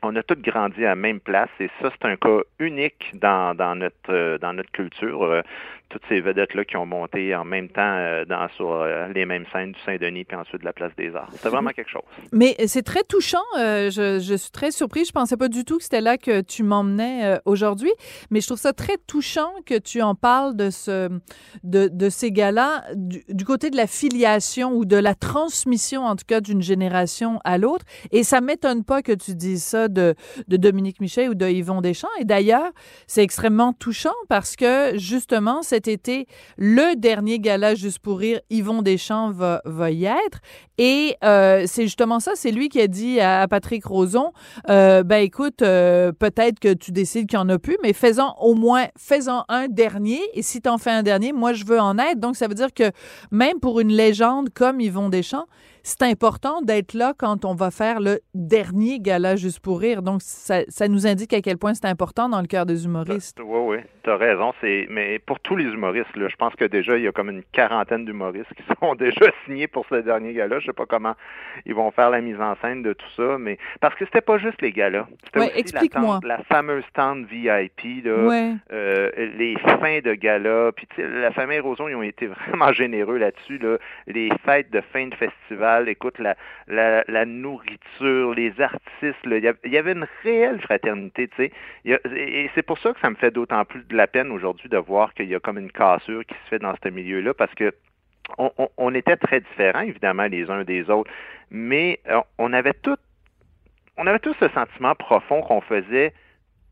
on 0.00 0.14
a 0.14 0.22
tous 0.22 0.36
grandi 0.40 0.84
à 0.84 0.90
la 0.90 0.94
même 0.94 1.18
place 1.18 1.48
et 1.58 1.68
ça, 1.82 1.90
c'est 1.90 2.06
un 2.08 2.14
cas 2.16 2.38
unique 2.60 3.10
dans, 3.14 3.52
dans 3.56 3.74
notre 3.74 3.96
euh, 4.12 4.38
dans 4.38 4.52
notre 4.52 4.70
culture. 4.70 5.42
Euh, 5.90 5.98
toutes 5.98 6.02
ces 6.08 6.20
vedettes-là 6.20 6.64
qui 6.64 6.76
ont 6.76 6.86
monté 6.86 7.34
en 7.34 7.44
même 7.44 7.68
temps 7.68 7.80
euh, 7.80 8.24
dans, 8.24 8.48
sur 8.56 8.72
euh, 8.72 9.08
les 9.14 9.24
mêmes 9.24 9.44
scènes 9.52 9.72
du 9.72 9.78
Saint-Denis 9.86 10.24
puis 10.24 10.36
ensuite 10.36 10.60
de 10.60 10.64
la 10.66 10.72
place 10.72 10.92
des 10.96 11.14
Arts. 11.14 11.28
C'était 11.32 11.48
vraiment 11.48 11.70
quelque 11.70 11.90
chose. 11.90 12.02
Mais 12.32 12.54
c'est 12.66 12.82
très 12.82 13.02
touchant. 13.02 13.38
euh, 13.58 13.90
je, 13.90 14.18
je 14.18 14.34
suis 14.34 14.50
très 14.50 14.70
surprise. 14.70 15.08
Je 15.08 15.12
pensais 15.12 15.36
pas 15.36 15.48
du 15.48 15.64
tout 15.64 15.78
que 15.78 15.82
c'était 15.82 16.00
là 16.00 16.18
que 16.18 16.40
tu 16.42 16.62
m'emmenais 16.62 17.24
euh, 17.24 17.38
aujourd'hui. 17.46 17.90
Mais 18.30 18.40
je 18.40 18.46
trouve 18.46 18.58
ça 18.58 18.72
très 18.72 18.96
touchant 19.06 19.50
que 19.66 19.78
tu 19.78 20.02
en 20.02 20.14
parles 20.14 20.56
de, 20.56 20.70
ce, 20.70 21.08
de, 21.64 21.88
de 21.88 22.08
ces 22.10 22.32
gars-là 22.32 22.84
du, 22.94 23.44
côté 23.44 23.70
de 23.70 23.76
la 23.76 23.86
filiation 23.86 24.72
ou 24.72 24.84
de 24.84 24.96
la 24.96 25.14
transmission, 25.14 26.04
en 26.04 26.16
tout 26.16 26.26
cas, 26.26 26.40
d'une 26.40 26.62
génération 26.62 27.40
à 27.44 27.56
l'autre. 27.58 27.84
Et 28.12 28.22
ça 28.24 28.40
m'étonne 28.40 28.84
pas 28.84 29.02
que 29.02 29.12
tu 29.12 29.34
dises 29.34 29.64
ça 29.64 29.88
de, 29.88 30.14
de 30.48 30.56
Dominique 30.56 31.00
Michel 31.00 31.30
ou 31.30 31.34
de 31.34 31.46
Yvon 31.46 31.80
Deschamps. 31.80 32.08
Et 32.20 32.24
d'ailleurs, 32.24 32.70
c'est 33.06 33.22
extrêmement 33.22 33.72
touchant 33.72 34.14
parce 34.28 34.54
que, 34.56 34.96
justement, 34.98 35.62
cet 35.78 35.86
été, 35.86 36.26
le 36.56 36.96
dernier 36.96 37.38
gala 37.38 37.76
Juste 37.76 38.00
pour 38.00 38.18
rire, 38.18 38.40
Yvon 38.50 38.82
Deschamps 38.82 39.30
va, 39.30 39.90
y 39.92 40.06
être. 40.06 40.40
Et 40.76 41.14
euh, 41.22 41.64
c'est 41.66 41.84
justement 41.84 42.18
ça, 42.18 42.32
c'est 42.34 42.50
lui 42.50 42.68
qui 42.68 42.80
a 42.80 42.88
dit 42.88 43.20
à, 43.20 43.46
Patrick 43.46 43.84
Roson, 43.84 44.32
euh, 44.68 45.04
ben 45.04 45.22
écoute, 45.22 45.62
euh, 45.62 46.10
peut-être 46.10 46.58
que 46.58 46.74
tu 46.74 46.90
décides 46.90 47.28
qu'il 47.28 47.38
n'y 47.38 47.44
en 47.44 47.48
a 47.48 47.58
plus, 47.60 47.76
mais 47.82 47.92
faisons 47.92 48.32
au 48.40 48.54
moins, 48.54 48.86
faisons 48.98 49.44
un 49.48 49.68
dernier. 49.68 50.20
Et 50.34 50.42
si 50.42 50.60
tu 50.60 50.68
en 50.68 50.78
fais 50.78 50.90
un 50.90 51.04
dernier, 51.04 51.32
moi, 51.32 51.52
je 51.52 51.64
veux 51.64 51.78
en 51.78 51.96
être. 51.98 52.18
Donc, 52.18 52.34
ça 52.34 52.48
veut 52.48 52.54
dire 52.54 52.74
que 52.74 52.90
même 53.30 53.60
pour 53.60 53.78
une 53.78 53.92
légende 53.92 54.48
comme 54.52 54.80
Yvon 54.80 55.10
Deschamps, 55.10 55.46
c'est 55.82 56.02
important 56.02 56.60
d'être 56.62 56.94
là 56.94 57.12
quand 57.16 57.44
on 57.44 57.54
va 57.54 57.70
faire 57.70 58.00
le 58.00 58.20
dernier 58.34 59.00
gala 59.00 59.36
juste 59.36 59.60
pour 59.60 59.80
rire. 59.80 60.02
Donc, 60.02 60.20
ça, 60.22 60.60
ça 60.68 60.88
nous 60.88 61.06
indique 61.06 61.32
à 61.34 61.40
quel 61.40 61.58
point 61.58 61.74
c'est 61.74 61.86
important 61.86 62.28
dans 62.28 62.40
le 62.40 62.46
cœur 62.46 62.66
des 62.66 62.84
humoristes. 62.84 63.38
Oui, 63.42 63.58
oui, 63.60 63.76
tu 64.04 64.10
as 64.10 64.16
raison. 64.16 64.52
Mais 64.62 65.18
pour 65.18 65.40
tous 65.40 65.56
les 65.56 65.64
humoristes, 65.64 66.14
là, 66.16 66.28
je 66.28 66.36
pense 66.36 66.54
que 66.54 66.64
déjà, 66.64 66.96
il 66.96 67.04
y 67.04 67.08
a 67.08 67.12
comme 67.12 67.30
une 67.30 67.42
quarantaine 67.52 68.04
d'humoristes 68.04 68.52
qui 68.56 68.62
sont 68.80 68.94
déjà 68.94 69.26
signés 69.44 69.66
pour 69.68 69.86
ce 69.88 69.96
dernier 69.96 70.32
gala. 70.32 70.58
Je 70.60 70.66
sais 70.66 70.72
pas 70.72 70.86
comment 70.86 71.14
ils 71.66 71.74
vont 71.74 71.90
faire 71.90 72.10
la 72.10 72.20
mise 72.20 72.40
en 72.40 72.54
scène 72.62 72.82
de 72.82 72.92
tout 72.92 73.10
ça, 73.16 73.36
mais 73.38 73.58
parce 73.80 73.94
que 73.94 74.04
c'était 74.04 74.20
pas 74.20 74.38
juste 74.38 74.60
les 74.62 74.72
galas. 74.72 75.06
C'était 75.24 75.40
Ouais, 75.40 75.46
aussi 75.50 75.58
explique-moi. 75.60 76.20
la, 76.22 76.36
tente- 76.36 76.48
la 76.50 76.56
fameuse 76.56 76.84
tente 76.94 77.24
VIP, 77.26 78.04
là, 78.04 78.26
Ouais. 78.26 78.52
euh, 78.72 79.10
les 79.36 79.56
fins 79.80 80.00
de 80.04 80.14
gala. 80.14 80.72
Puis 80.74 80.86
la 80.98 81.30
famille 81.32 81.60
Roson, 81.60 81.88
ils 81.88 81.94
ont 81.94 82.02
été 82.02 82.26
vraiment 82.26 82.72
généreux 82.72 83.18
là-dessus. 83.18 83.58
Là. 83.58 83.76
Les 84.06 84.30
fêtes 84.44 84.70
de 84.70 84.80
fin 84.92 85.06
de 85.08 85.14
festival, 85.14 85.67
écoute, 85.86 86.18
la, 86.18 87.24
nourriture, 87.24 88.34
les 88.34 88.60
artistes, 88.60 89.18
il 89.24 89.72
y 89.72 89.78
avait 89.78 89.92
une 89.92 90.06
réelle 90.22 90.60
fraternité, 90.60 91.28
tu 91.28 91.36
sais. 91.36 91.52
Et 91.84 92.50
c'est 92.54 92.62
pour 92.62 92.78
ça 92.78 92.92
que 92.92 93.00
ça 93.00 93.10
me 93.10 93.16
fait 93.16 93.30
d'autant 93.30 93.64
plus 93.64 93.84
de 93.84 93.96
la 93.96 94.06
peine 94.06 94.30
aujourd'hui 94.30 94.68
de 94.68 94.78
voir 94.78 95.14
qu'il 95.14 95.28
y 95.28 95.34
a 95.34 95.40
comme 95.40 95.58
une 95.58 95.72
cassure 95.72 96.24
qui 96.24 96.34
se 96.34 96.48
fait 96.48 96.58
dans 96.58 96.74
ce 96.82 96.88
milieu-là, 96.88 97.34
parce 97.34 97.54
que 97.54 97.72
on 98.76 98.94
était 98.94 99.16
très 99.16 99.40
différents, 99.40 99.80
évidemment, 99.80 100.24
les 100.24 100.50
uns 100.50 100.62
des 100.62 100.90
autres, 100.90 101.10
mais 101.50 101.98
euh, 102.08 102.20
on 102.36 102.52
avait 102.52 102.74
tout, 102.74 102.98
on 103.96 104.06
avait 104.06 104.18
tous 104.18 104.36
ce 104.38 104.48
sentiment 104.50 104.94
profond 104.94 105.40
qu'on 105.40 105.62
faisait 105.62 106.12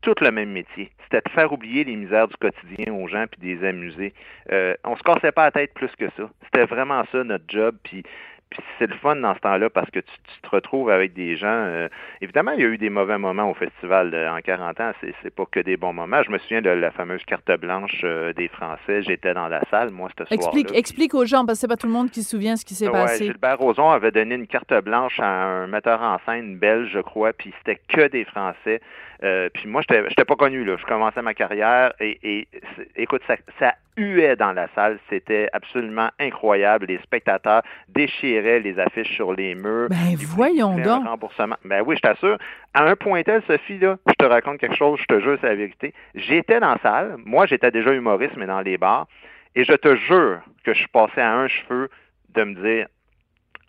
tout 0.01 0.15
le 0.21 0.31
même 0.31 0.51
métier. 0.51 0.91
C'était 1.03 1.21
de 1.27 1.29
faire 1.33 1.51
oublier 1.51 1.83
les 1.83 1.95
misères 1.95 2.27
du 2.27 2.35
quotidien 2.37 2.93
aux 2.93 3.07
gens 3.07 3.25
puis 3.29 3.41
de 3.41 3.59
les 3.59 3.67
amuser. 3.67 4.13
Euh, 4.51 4.73
on 4.83 4.95
se 4.95 5.03
cassait 5.03 5.31
pas 5.31 5.45
la 5.45 5.51
tête 5.51 5.73
plus 5.73 5.93
que 5.97 6.09
ça. 6.17 6.29
C'était 6.43 6.65
vraiment 6.65 7.03
ça 7.11 7.23
notre 7.23 7.45
job. 7.47 7.75
Puis, 7.83 8.03
puis 8.49 8.61
c'est 8.79 8.87
le 8.87 8.95
fun 8.95 9.15
dans 9.17 9.35
ce 9.35 9.39
temps-là 9.39 9.69
parce 9.69 9.89
que 9.91 9.99
tu, 9.99 10.11
tu 10.23 10.41
te 10.41 10.49
retrouves 10.49 10.89
avec 10.89 11.13
des 11.13 11.35
gens. 11.35 11.47
euh, 11.47 11.87
évidemment, 12.21 12.51
il 12.51 12.61
y 12.61 12.63
a 12.63 12.67
eu 12.67 12.77
des 12.77 12.89
mauvais 12.89 13.17
moments 13.17 13.49
au 13.49 13.53
festival 13.53 14.13
euh, 14.13 14.31
en 14.31 14.39
40 14.39 14.79
ans. 14.79 14.91
C'est, 15.01 15.13
c'est 15.21 15.33
pas 15.35 15.45
que 15.51 15.59
des 15.59 15.75
bons 15.77 15.93
moments. 15.93 16.23
Je 16.23 16.31
me 16.31 16.37
souviens 16.37 16.61
de 16.61 16.69
la 16.69 16.91
fameuse 16.91 17.23
carte 17.25 17.51
blanche 17.59 18.01
euh, 18.03 18.31
des 18.33 18.47
Français. 18.47 19.01
J'étais 19.01 19.33
dans 19.33 19.47
la 19.47 19.61
salle, 19.69 19.89
moi, 19.91 20.09
ce 20.17 20.23
Explique, 20.33 20.41
soir-là. 20.67 20.79
explique 20.79 21.13
aux 21.13 21.25
gens, 21.25 21.45
parce 21.45 21.57
que 21.57 21.61
c'est 21.61 21.67
pas 21.67 21.77
tout 21.77 21.87
le 21.87 21.93
monde 21.93 22.09
qui 22.09 22.23
se 22.23 22.29
souvient 22.29 22.55
ce 22.55 22.65
qui 22.65 22.73
s'est 22.75 22.87
Ouais, 22.87 22.93
passé. 22.93 23.25
Gilbert 23.25 23.57
Rozon 23.57 23.89
avait 23.89 24.11
donné 24.11 24.35
une 24.35 24.47
carte 24.47 24.73
blanche 24.83 25.19
à 25.19 25.27
un 25.27 25.67
metteur 25.67 26.01
en 26.01 26.17
scène 26.25 26.57
belge, 26.57 26.89
je 26.93 26.99
crois, 26.99 27.33
puis 27.33 27.53
c'était 27.59 27.79
que 27.87 28.07
des 28.07 28.23
Français. 28.25 28.81
Euh, 29.23 29.49
puis 29.53 29.67
moi, 29.67 29.81
j'étais 29.81 30.03
j'étais 30.09 30.25
pas 30.25 30.35
connu, 30.35 30.63
là. 30.63 30.75
Je 30.77 30.85
commençais 30.85 31.21
ma 31.21 31.33
carrière 31.33 31.93
et, 31.99 32.47
écoute, 32.95 33.21
ça, 33.27 33.35
ça 33.59 33.73
huait 33.97 34.35
dans 34.35 34.53
la 34.53 34.67
salle. 34.75 34.99
C'était 35.09 35.49
absolument 35.53 36.09
incroyable. 36.19 36.85
Les 36.87 36.99
spectateurs 36.99 37.63
déchiraient 37.89 38.59
les 38.59 38.77
affiches 38.79 39.13
sur 39.15 39.33
les 39.33 39.55
murs. 39.55 39.89
Ben 39.89 40.15
voyons 40.17 40.77
donc. 40.77 41.03
Ben 41.65 41.81
oui, 41.85 41.95
je 41.95 42.01
t'assure. 42.01 42.37
À 42.73 42.83
un 42.83 42.95
point 42.95 43.23
tel, 43.23 43.41
Sophie, 43.47 43.79
là, 43.79 43.97
je 44.07 44.13
te 44.13 44.25
raconte 44.25 44.59
quelque 44.59 44.75
chose, 44.75 44.99
je 44.99 45.05
te 45.05 45.19
jure, 45.19 45.37
c'est 45.41 45.47
la 45.47 45.55
vérité. 45.55 45.93
J'étais 46.13 46.59
dans 46.59 46.73
la 46.73 46.79
salle. 46.83 47.15
Moi, 47.25 47.47
j'étais 47.47 47.71
déjà 47.71 47.91
humoriste, 47.93 48.37
mais 48.37 48.45
dans 48.45 48.61
les 48.61 48.77
bars. 48.77 49.07
Et 49.55 49.63
je 49.63 49.73
te 49.73 49.95
jure 49.95 50.41
que 50.63 50.73
je 50.73 50.79
suis 50.79 50.87
passé 50.89 51.19
à 51.19 51.33
un 51.33 51.47
cheveu 51.47 51.89
de 52.35 52.43
me 52.43 52.53
dire 52.53 52.87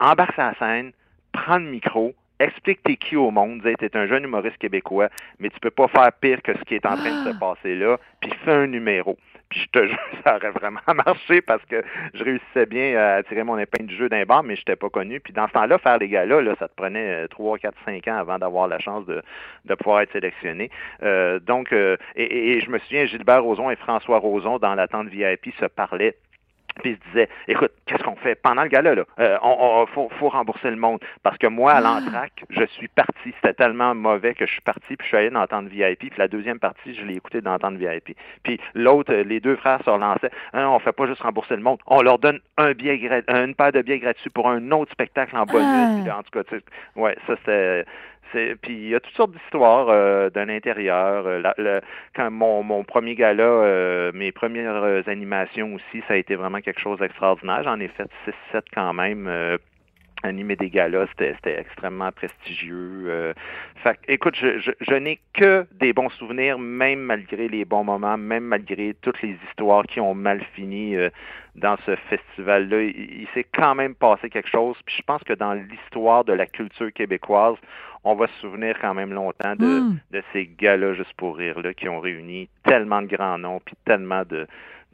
embarque 0.01 0.37
la 0.37 0.55
scène, 0.59 0.93
prends 1.33 1.59
le 1.59 1.65
micro, 1.65 2.15
explique 2.41 2.83
t'es 2.83 2.97
qui 2.97 3.17
au 3.17 3.31
monde, 3.31 3.63
tu 3.63 3.85
es 3.85 3.97
un 3.97 4.07
jeune 4.07 4.25
humoriste 4.25 4.59
québécois, 4.59 5.09
mais 5.39 5.51
tu 5.51 5.59
peux 5.61 5.71
pas 5.71 5.89
faire 5.89 6.13
pire 6.21 6.43
que 6.43 6.53
ce 6.57 6.63
qui 6.65 6.75
est 6.75 6.87
en 6.87 6.97
train 6.97 7.25
de 7.25 7.33
se 7.33 7.39
passer 7.39 7.75
là, 7.75 7.99
puis 8.21 8.31
fais 8.45 8.53
un 8.53 8.67
numéro. 8.67 9.17
Puis 9.49 9.61
je 9.63 9.81
te 9.81 9.87
jure, 9.89 9.99
ça 10.25 10.37
aurait 10.37 10.51
vraiment 10.51 10.81
marché 11.07 11.41
parce 11.41 11.65
que 11.65 11.83
je 12.13 12.23
réussissais 12.23 12.67
bien 12.67 12.99
à 12.99 13.23
tirer 13.23 13.45
mon 13.45 13.57
épingle 13.59 13.87
du 13.87 13.97
jeu 13.97 14.09
d'un 14.11 14.25
bar, 14.25 14.43
mais 14.43 14.57
je 14.57 14.61
n'étais 14.61 14.77
pas 14.77 14.91
connu. 14.91 15.21
Puis 15.21 15.33
dans 15.33 15.49
ce 15.49 15.53
temps-là, 15.53 15.79
faire 15.79 15.97
les 15.99 16.09
gars-là, 16.09 16.43
là, 16.43 16.55
ça 16.59 16.69
te 16.69 16.75
prenait 16.77 17.27
3, 17.29 17.59
4, 17.59 17.75
5 17.87 18.07
ans 18.09 18.19
avant 18.19 18.39
d'avoir 18.39 18.69
la 18.69 18.79
chance 18.79 19.07
de, 19.07 19.23
de 19.65 19.75
pouvoir 19.75 20.03
être 20.03 20.13
sélectionné. 20.13 20.71
Euh, 21.03 21.41
donc, 21.41 21.73
euh, 21.73 21.97
et, 22.15 22.25
et- 22.25 22.57
et 22.59 22.61
je 22.61 22.71
me 22.71 22.79
souviens, 22.79 23.07
Gilbert 23.07 23.43
Rozon 23.43 23.71
et 23.71 23.77
François 23.77 24.19
Rozon, 24.19 24.59
dans 24.59 24.75
l'attente 24.75 25.09
VIP, 25.09 25.55
se 25.59 25.65
parlaient 25.65 26.17
puis 26.79 26.91
il 26.93 26.97
se 26.97 27.01
disait, 27.11 27.29
écoute, 27.49 27.73
qu'est-ce 27.87 28.03
qu'on 28.03 28.17
fait? 28.17 28.35
Pendant 28.35 28.63
le 28.63 28.69
gala 28.69 28.95
là 28.95 29.03
Euh, 29.21 29.37
on, 29.43 29.57
on- 29.83 29.87
faut, 29.87 30.09
faut 30.19 30.29
rembourser 30.29 30.71
le 30.71 30.77
monde 30.77 31.01
parce 31.23 31.37
que 31.39 31.47
moi 31.47 31.73
à 31.73 31.81
l'entraque, 31.81 32.45
je 32.51 32.65
suis 32.65 32.89
parti. 32.89 33.33
C'était 33.37 33.55
tellement 33.55 33.95
mauvais 33.95 34.35
que 34.35 34.47
je 34.47 34.53
suis 34.53 34.61
parti 34.61 34.97
puis 34.97 34.99
je 35.03 35.07
suis 35.09 35.17
allé 35.17 35.31
dans 35.31 35.41
l'entente 35.41 35.67
VIP. 35.69 35.99
Puis 36.01 36.11
la 36.19 36.29
deuxième 36.29 36.59
partie, 36.59 36.95
je 36.95 37.05
l'ai 37.05 37.17
écouté 37.17 37.41
dans 37.41 37.53
l'entente 37.53 37.77
VIP. 37.77 38.17
Puis 38.43 38.61
l'autre, 38.75 39.13
euh, 39.13 39.23
les 39.25 39.41
deux 39.41 39.57
frères 39.57 39.81
se 39.85 39.91
relançaient. 39.91 40.31
Hein, 40.53 40.69
on 40.69 40.79
fait 40.79 40.93
pas 40.93 41.07
juste 41.07 41.23
rembourser 41.23 41.57
le 41.57 41.63
monde, 41.63 41.79
on 41.87 42.03
leur 42.03 42.19
donne 42.19 42.41
un 42.57 42.73
billet 42.73 42.97
une 43.29 43.55
paire 43.55 43.73
de 43.73 43.83
billets 43.83 43.99
gratuits 43.99 44.31
pour 44.31 44.49
un 44.49 44.71
autre 44.71 44.93
spectacle 44.93 45.37
en 45.37 45.45
bonus. 45.45 46.07
Ah. 46.11 46.19
En 46.19 46.23
tout 46.23 46.31
cas, 46.33 46.57
ouais, 46.97 47.17
ça 47.27 47.35
c'était. 47.37 47.85
Puis 48.33 48.73
il 48.75 48.89
y 48.89 48.95
a 48.95 49.01
toutes 49.01 49.15
sortes 49.15 49.33
d'histoires 49.33 49.89
euh, 49.89 50.31
de 50.31 50.41
l'intérieur. 50.41 51.25
Euh, 51.27 51.81
quand 52.15 52.31
mon, 52.31 52.63
mon 52.63 52.85
premier 52.85 53.15
gala, 53.15 53.43
euh, 53.43 54.13
mes 54.15 54.33
premières 54.33 55.09
animations 55.09 55.75
aussi, 55.75 56.03
ça 56.07 56.15
a 56.15 56.17
été 56.17 56.35
vraiment 56.35 56.61
quelque 56.61 56.81
chose 56.81 56.99
d'extraordinaire. 56.99 57.63
J'en 57.65 57.81
ai 57.81 57.89
fait 57.89 58.11
6-7 58.53 58.63
quand 58.75 58.93
même. 58.93 59.27
euh, 59.29 59.57
animer 60.25 60.57
des 60.57 60.69
galas, 60.69 61.07
c'était 61.17 61.61
extrêmement 61.61 62.11
prestigieux. 62.11 63.05
Euh, 63.07 63.33
fait 63.85 63.97
écoute, 64.09 64.35
je, 64.35 64.59
je, 64.81 64.95
n'ai 64.95 65.21
que 65.33 65.65
des 65.75 65.93
bons 65.93 66.11
souvenirs, 66.11 66.59
même 66.59 66.99
malgré 66.99 67.47
les 67.47 67.65
bons 67.65 67.85
moments, 67.85 68.17
même 68.19 68.43
malgré 68.43 68.95
toutes 69.01 69.23
les 69.23 69.37
histoires 69.49 69.85
qui 69.85 70.01
ont 70.01 70.17
mal 70.17 70.43
fini 70.57 70.97
dans 71.55 71.77
ce 71.87 71.95
festival-là. 71.95 72.83
Il, 72.83 73.21
il 73.23 73.29
s'est 73.35 73.47
quand 73.55 73.75
même 73.75 73.95
passé 73.95 74.31
quelque 74.31 74.49
chose. 74.49 74.77
Puis 74.87 74.97
je 74.99 75.03
pense 75.03 75.23
que 75.23 75.35
dans 75.35 75.55
l'histoire 75.55 76.25
de 76.25 76.33
la 76.33 76.47
culture 76.47 76.93
québécoise, 76.93 77.57
on 78.05 78.15
va 78.15 78.27
se 78.29 78.35
souvenir 78.41 78.77
quand 78.81 78.95
même 78.95 79.13
longtemps 79.13 79.55
de, 79.57 79.81
Mm. 79.81 79.99
de 80.13 80.23
ces 80.33 80.47
gars-là, 80.59 80.95
juste 80.95 81.13
pour 81.17 81.37
rire, 81.37 81.61
là, 81.61 81.75
qui 81.75 81.89
ont 81.89 82.01
réuni 82.01 82.49
tellement 82.65 83.03
de 83.03 83.07
grands 83.09 83.39
noms, 83.39 83.61
puis 83.65 83.75
tellement 83.85 84.23
de, 84.29 84.47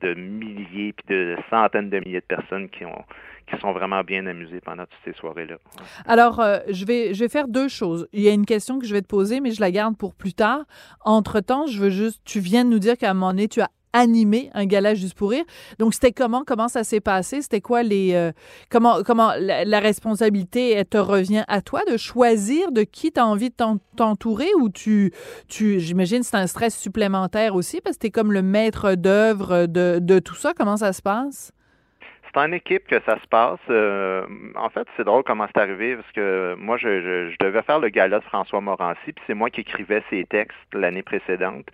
de 0.02 0.14
milliers, 0.14 0.92
puis 0.92 1.04
de 1.14 1.36
centaines 1.50 1.90
de 1.90 1.98
milliers 2.00 2.20
de 2.20 2.26
personnes 2.26 2.68
qui 2.68 2.84
ont 2.84 3.04
qui 3.46 3.60
sont 3.60 3.72
vraiment 3.72 4.00
bien 4.02 4.26
amusées 4.26 4.62
pendant 4.62 4.84
toutes 4.84 5.00
ces 5.04 5.12
soirées-là. 5.20 5.56
Alors, 6.06 6.40
euh, 6.40 6.60
je, 6.70 6.86
vais, 6.86 7.12
je 7.12 7.20
vais 7.22 7.28
faire 7.28 7.46
deux 7.46 7.68
choses. 7.68 8.08
Il 8.14 8.22
y 8.22 8.28
a 8.30 8.32
une 8.32 8.46
question 8.46 8.78
que 8.78 8.86
je 8.86 8.94
vais 8.94 9.02
te 9.02 9.06
poser, 9.06 9.40
mais 9.40 9.50
je 9.50 9.60
la 9.60 9.70
garde 9.70 9.98
pour 9.98 10.14
plus 10.14 10.32
tard. 10.32 10.60
Entre-temps, 11.04 11.66
je 11.66 11.78
veux 11.78 11.90
juste... 11.90 12.22
Tu 12.24 12.40
viens 12.40 12.64
de 12.64 12.70
nous 12.70 12.78
dire 12.78 12.96
qu'à 12.96 13.10
un 13.10 13.12
moment 13.12 13.32
donné, 13.32 13.48
tu 13.48 13.60
as 13.60 13.68
animé 13.94 14.50
un 14.52 14.66
gala 14.66 14.94
juste 14.94 15.14
pour 15.14 15.30
rire. 15.30 15.44
Donc, 15.78 15.94
c'était 15.94 16.12
comment? 16.12 16.42
Comment 16.46 16.68
ça 16.68 16.84
s'est 16.84 17.00
passé? 17.00 17.40
C'était 17.40 17.62
quoi 17.62 17.82
les... 17.82 18.12
euh, 18.12 18.32
comment 18.70 19.02
comment 19.02 19.32
la, 19.38 19.80
responsabilité 19.80 20.84
te 20.84 20.98
revient 20.98 21.44
à 21.48 21.62
toi 21.62 21.80
de 21.90 21.96
choisir 21.96 22.72
de 22.72 22.82
qui 22.82 23.12
tu 23.12 23.20
as 23.20 23.26
envie 23.26 23.48
de 23.48 23.54
t'en- 23.54 23.78
t'entourer 23.96 24.48
ou 24.60 24.68
tu... 24.68 25.12
tu 25.48 25.80
J'imagine 25.80 26.22
c'est 26.22 26.36
un 26.36 26.46
stress 26.46 26.76
supplémentaire 26.76 27.54
aussi 27.54 27.80
parce 27.80 27.96
que 27.96 28.00
tu 28.00 28.06
es 28.08 28.10
comme 28.10 28.32
le 28.32 28.42
maître 28.42 28.94
d'œuvre 28.96 29.66
de, 29.66 29.98
de 30.02 30.18
tout 30.18 30.34
ça. 30.34 30.52
Comment 30.54 30.76
ça 30.76 30.92
se 30.92 31.00
passe? 31.00 31.52
C'est 32.34 32.40
en 32.40 32.50
équipe 32.50 32.86
que 32.88 33.00
ça 33.06 33.16
se 33.20 33.26
passe. 33.28 33.60
Euh, 33.70 34.26
en 34.56 34.68
fait, 34.68 34.88
c'est 34.96 35.04
drôle 35.04 35.22
comment 35.22 35.46
c'est 35.46 35.60
arrivé 35.60 35.94
parce 35.94 36.10
que 36.12 36.56
moi, 36.58 36.76
je, 36.76 37.00
je, 37.00 37.30
je 37.30 37.36
devais 37.38 37.62
faire 37.62 37.78
le 37.78 37.90
gala 37.90 38.18
de 38.18 38.24
François 38.24 38.60
Morancy, 38.60 39.12
puis 39.12 39.22
c'est 39.28 39.34
moi 39.34 39.50
qui 39.50 39.60
écrivais 39.60 40.02
ses 40.10 40.24
textes 40.24 40.56
l'année 40.72 41.04
précédente. 41.04 41.66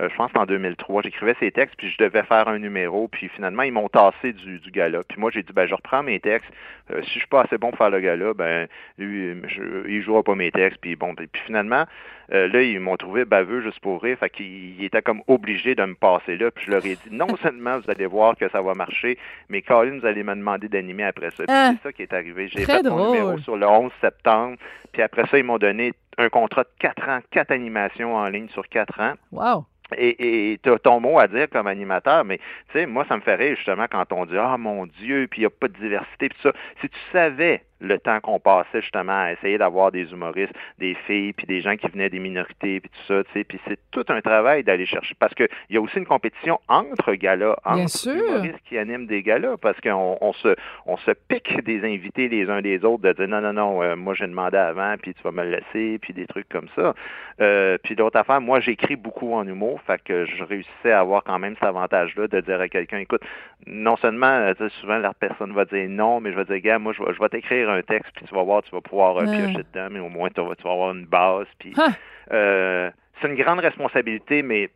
Euh, 0.00 0.08
je 0.10 0.16
pense 0.16 0.32
qu'en 0.32 0.44
2003, 0.44 1.02
j'écrivais 1.02 1.36
ses 1.38 1.52
textes, 1.52 1.76
puis 1.76 1.90
je 1.90 2.02
devais 2.02 2.24
faire 2.24 2.48
un 2.48 2.58
numéro, 2.58 3.06
puis 3.06 3.28
finalement, 3.28 3.62
ils 3.62 3.72
m'ont 3.72 3.88
tassé 3.88 4.32
du, 4.32 4.58
du 4.58 4.70
gala. 4.72 5.04
Puis 5.04 5.20
moi, 5.20 5.30
j'ai 5.32 5.44
dit, 5.44 5.52
ben, 5.52 5.66
je 5.66 5.74
reprends 5.74 6.02
mes 6.02 6.18
textes. 6.18 6.50
Euh, 6.90 7.00
si 7.02 7.14
je 7.14 7.18
suis 7.20 7.28
pas 7.28 7.42
assez 7.42 7.58
bon 7.58 7.70
pour 7.70 7.78
faire 7.78 7.90
le 7.90 8.00
gala, 8.00 8.34
ben, 8.34 8.66
lui, 8.98 9.40
je, 9.46 9.88
il 9.88 10.02
jouera 10.02 10.24
pas 10.24 10.34
mes 10.34 10.50
textes. 10.50 10.80
Puis 10.80 10.96
bon, 10.96 11.14
puis 11.14 11.28
finalement, 11.46 11.84
euh, 12.32 12.48
là, 12.48 12.62
ils 12.62 12.80
m'ont 12.80 12.96
trouvé 12.96 13.24
baveux 13.24 13.62
juste 13.62 13.80
pour 13.80 14.02
rire. 14.02 14.18
Fait 14.18 14.30
qu'ils 14.30 14.82
étaient 14.84 15.02
comme 15.02 15.22
obligés 15.28 15.74
de 15.74 15.84
me 15.84 15.94
passer 15.94 16.36
là. 16.36 16.50
Puis 16.50 16.66
je 16.66 16.70
leur 16.70 16.84
ai 16.84 16.96
dit, 16.96 17.10
non 17.10 17.36
seulement 17.42 17.78
vous 17.78 17.90
allez 17.90 18.06
voir 18.06 18.36
que 18.36 18.48
ça 18.50 18.60
va 18.60 18.74
marcher, 18.74 19.18
mais 19.48 19.62
Colin, 19.62 19.98
vous 19.98 20.06
allez 20.08 20.22
me 20.22 20.34
demander 20.34 20.68
d'animer 20.68 21.04
après 21.04 21.30
ça. 21.36 21.44
Ah. 21.48 21.72
c'est 21.72 21.88
ça 21.88 21.92
qui 21.92 22.02
est 22.02 22.12
arrivé. 22.12 22.48
J'ai 22.48 22.64
fait 22.64 22.82
mon 22.82 23.12
numéro 23.12 23.38
sur 23.38 23.56
le 23.56 23.66
11 23.66 23.92
septembre. 24.00 24.56
Puis 24.92 25.02
après 25.02 25.26
ça, 25.26 25.38
ils 25.38 25.44
m'ont 25.44 25.58
donné 25.58 25.92
un 26.16 26.28
contrat 26.28 26.64
de 26.64 26.70
4 26.80 27.08
ans, 27.08 27.20
4 27.30 27.52
animations 27.52 28.16
en 28.16 28.28
ligne 28.28 28.48
sur 28.48 28.68
4 28.68 29.00
ans. 29.00 29.14
Wow! 29.32 29.64
Et 29.96 30.58
tu 30.62 30.70
as 30.70 30.78
ton 30.78 31.00
mot 31.00 31.18
à 31.18 31.28
dire 31.28 31.48
comme 31.48 31.66
animateur, 31.66 32.22
mais 32.24 32.38
tu 32.38 32.74
sais, 32.74 32.86
moi, 32.86 33.06
ça 33.08 33.16
me 33.16 33.22
fait 33.22 33.36
rire 33.36 33.56
justement 33.56 33.86
quand 33.90 34.12
on 34.12 34.26
dit 34.26 34.36
Ah 34.36 34.58
mon 34.58 34.84
Dieu, 34.84 35.26
puis 35.30 35.40
il 35.40 35.42
n'y 35.42 35.46
a 35.46 35.50
pas 35.50 35.68
de 35.68 35.78
diversité, 35.78 36.28
puis 36.28 36.38
ça. 36.42 36.52
Si 36.80 36.88
tu 36.90 36.98
savais 37.10 37.62
le 37.80 37.98
temps 37.98 38.20
qu'on 38.20 38.40
passait 38.40 38.80
justement 38.80 39.20
à 39.20 39.32
essayer 39.32 39.58
d'avoir 39.58 39.92
des 39.92 40.10
humoristes, 40.12 40.52
des 40.78 40.94
filles, 41.06 41.32
puis 41.32 41.46
des 41.46 41.60
gens 41.60 41.76
qui 41.76 41.86
venaient 41.88 42.10
des 42.10 42.18
minorités, 42.18 42.80
puis 42.80 42.90
tout 42.90 43.12
ça, 43.14 43.24
tu 43.24 43.30
sais, 43.32 43.44
puis 43.44 43.60
c'est 43.66 43.78
tout 43.90 44.04
un 44.08 44.20
travail 44.20 44.64
d'aller 44.64 44.86
chercher, 44.86 45.14
parce 45.18 45.34
qu'il 45.34 45.48
y 45.70 45.76
a 45.76 45.80
aussi 45.80 45.98
une 45.98 46.06
compétition 46.06 46.60
entre 46.68 47.14
galas, 47.14 47.56
entre 47.64 48.08
humoristes 48.08 48.58
qui 48.68 48.78
animent 48.78 49.06
des 49.06 49.22
galas, 49.22 49.56
parce 49.60 49.80
qu'on 49.80 50.18
on 50.20 50.32
se, 50.32 50.56
on 50.86 50.96
se 50.96 51.12
pique 51.28 51.62
des 51.64 51.84
invités 51.84 52.28
les 52.28 52.50
uns 52.50 52.62
des 52.62 52.84
autres, 52.84 53.02
de 53.02 53.12
dire 53.12 53.28
non, 53.28 53.40
non, 53.40 53.52
non, 53.52 53.82
euh, 53.82 53.96
moi 53.96 54.14
j'ai 54.14 54.26
demandé 54.26 54.56
avant, 54.56 54.94
puis 55.00 55.14
tu 55.14 55.22
vas 55.22 55.30
me 55.30 55.44
le 55.44 55.50
laisser, 55.50 55.98
puis 55.98 56.12
des 56.12 56.26
trucs 56.26 56.48
comme 56.48 56.68
ça. 56.74 56.94
Euh, 57.40 57.78
puis 57.82 57.94
d'autres 57.94 58.18
affaires, 58.18 58.40
moi 58.40 58.60
j'écris 58.60 58.96
beaucoup 58.96 59.34
en 59.34 59.46
humour, 59.46 59.80
fait 59.86 60.02
que 60.02 60.26
je 60.26 60.42
réussissais 60.42 60.92
à 60.92 61.00
avoir 61.00 61.22
quand 61.22 61.38
même 61.38 61.54
cet 61.54 61.64
avantage-là 61.64 62.26
de 62.26 62.40
dire 62.40 62.60
à 62.60 62.68
quelqu'un, 62.68 62.98
écoute, 62.98 63.22
non 63.66 63.96
seulement, 63.96 64.26
euh, 64.26 64.54
tu 64.54 64.64
sais, 64.64 64.70
souvent 64.80 64.98
la 64.98 65.14
personne 65.14 65.52
va 65.52 65.64
dire 65.64 65.88
non, 65.88 66.20
mais 66.20 66.32
je 66.32 66.36
vais 66.36 66.44
dire, 66.44 66.60
gars, 66.60 66.78
moi 66.78 66.92
je 66.92 67.02
vais, 67.02 67.12
je 67.14 67.20
vais 67.20 67.28
t'écrire 67.28 67.67
écrire 67.68 67.74
un 67.74 67.82
texte, 67.82 68.12
puis 68.14 68.24
tu 68.26 68.34
vas 68.34 68.42
voir, 68.42 68.62
tu 68.62 68.70
vas 68.70 68.80
pouvoir 68.80 69.18
euh, 69.18 69.24
piocher 69.24 69.64
dedans, 69.72 69.88
mais 69.90 70.00
au 70.00 70.08
moins 70.08 70.28
tu 70.30 70.40
vas, 70.40 70.54
tu 70.54 70.62
vas 70.62 70.72
avoir 70.72 70.92
une 70.94 71.06
base. 71.06 71.46
Puis 71.58 71.72
Ah. 71.76 71.88
euh, 72.32 72.90
c'est 73.20 73.28
une 73.28 73.34
grande 73.36 73.60
responsabilité, 73.60 74.42
mais 74.42 74.70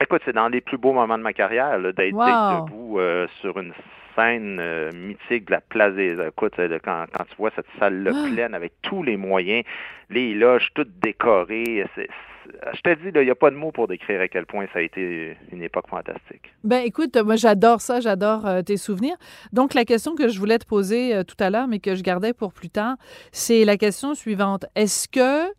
écoute, 0.00 0.22
c'est 0.24 0.32
dans 0.34 0.48
les 0.48 0.60
plus 0.60 0.78
beaux 0.78 0.92
moments 0.92 1.18
de 1.18 1.22
ma 1.22 1.32
carrière 1.32 1.78
d'être 1.80 2.12
Wow. 2.14 2.64
debout 2.66 2.98
euh, 3.00 3.26
sur 3.40 3.58
une 3.58 3.72
scène 4.16 4.60
mythique 4.94 5.44
de 5.46 5.52
la 5.52 5.60
place 5.60 5.94
des 5.94 6.20
écoute 6.26 6.58
quand, 6.84 7.04
quand 7.12 7.24
tu 7.24 7.36
vois 7.38 7.50
cette 7.54 7.66
salle 7.78 8.02
là 8.02 8.10
Ah. 8.14 8.28
pleine 8.32 8.52
avec 8.54 8.72
tous 8.82 9.04
les 9.04 9.16
moyens 9.16 9.62
les 10.10 10.34
loges 10.34 10.70
toutes 10.74 10.98
décorées 10.98 11.86
c'est- 11.94 12.08
je 12.74 12.80
te 12.80 12.94
dis 12.94 13.10
il 13.14 13.24
n'y 13.24 13.30
a 13.30 13.34
pas 13.34 13.50
de 13.50 13.56
mots 13.56 13.72
pour 13.72 13.88
décrire 13.88 14.20
à 14.20 14.28
quel 14.28 14.46
point 14.46 14.66
ça 14.72 14.78
a 14.78 14.82
été 14.82 15.36
une 15.52 15.62
époque 15.62 15.88
fantastique 15.88 16.52
Ben 16.64 16.82
écoute, 16.84 17.16
moi 17.16 17.36
j'adore 17.36 17.80
ça, 17.80 18.00
j'adore 18.00 18.46
euh, 18.46 18.62
tes 18.62 18.76
souvenirs. 18.76 19.16
Donc 19.52 19.74
la 19.74 19.84
question 19.84 20.14
que 20.14 20.28
je 20.28 20.38
voulais 20.38 20.58
te 20.58 20.66
poser 20.66 21.14
euh, 21.14 21.24
tout 21.24 21.36
à 21.38 21.50
l'heure, 21.50 21.68
mais 21.68 21.78
que 21.78 21.94
je 21.94 22.02
gardais 22.02 22.32
pour 22.32 22.52
plus 22.52 22.70
tard, 22.70 22.96
c'est 23.32 23.64
la 23.64 23.76
question 23.76 24.14
suivante. 24.14 24.66
Est-ce 24.74 25.08
que 25.08 25.52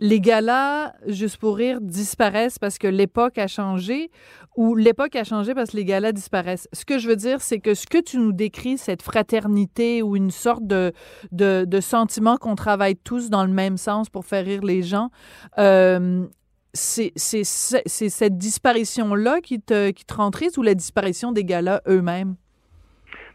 les 0.00 0.20
galas, 0.20 0.92
juste 1.06 1.38
pour 1.38 1.56
rire, 1.56 1.80
disparaissent 1.80 2.58
parce 2.58 2.78
que 2.78 2.86
l'époque 2.86 3.38
a 3.38 3.46
changé 3.46 4.10
ou 4.56 4.74
l'époque 4.74 5.16
a 5.16 5.24
changé 5.24 5.54
parce 5.54 5.70
que 5.70 5.76
les 5.76 5.84
galas 5.84 6.12
disparaissent? 6.12 6.68
Ce 6.72 6.84
que 6.84 6.98
je 6.98 7.08
veux 7.08 7.16
dire, 7.16 7.40
c'est 7.40 7.60
que 7.60 7.74
ce 7.74 7.86
que 7.86 8.00
tu 8.02 8.18
nous 8.18 8.32
décris, 8.32 8.78
cette 8.78 9.02
fraternité 9.02 10.02
ou 10.02 10.16
une 10.16 10.30
sorte 10.30 10.66
de, 10.66 10.92
de, 11.32 11.80
sentiment 11.80 12.36
qu'on 12.36 12.56
travaille 12.56 12.96
tous 12.96 13.30
dans 13.30 13.44
le 13.44 13.52
même 13.52 13.76
sens 13.76 14.10
pour 14.10 14.24
faire 14.26 14.44
rire 14.44 14.62
les 14.62 14.82
gens, 14.82 15.10
euh, 15.58 16.26
c'est 16.74 17.12
cette 17.16 18.38
disparition-là 18.38 19.40
qui 19.40 19.60
te, 19.60 19.90
qui 19.90 20.04
te 20.04 20.14
rend 20.14 20.30
triste 20.30 20.58
ou 20.58 20.62
la 20.62 20.74
disparition 20.74 21.32
des 21.32 21.44
galas 21.44 21.80
eux-mêmes? 21.88 22.36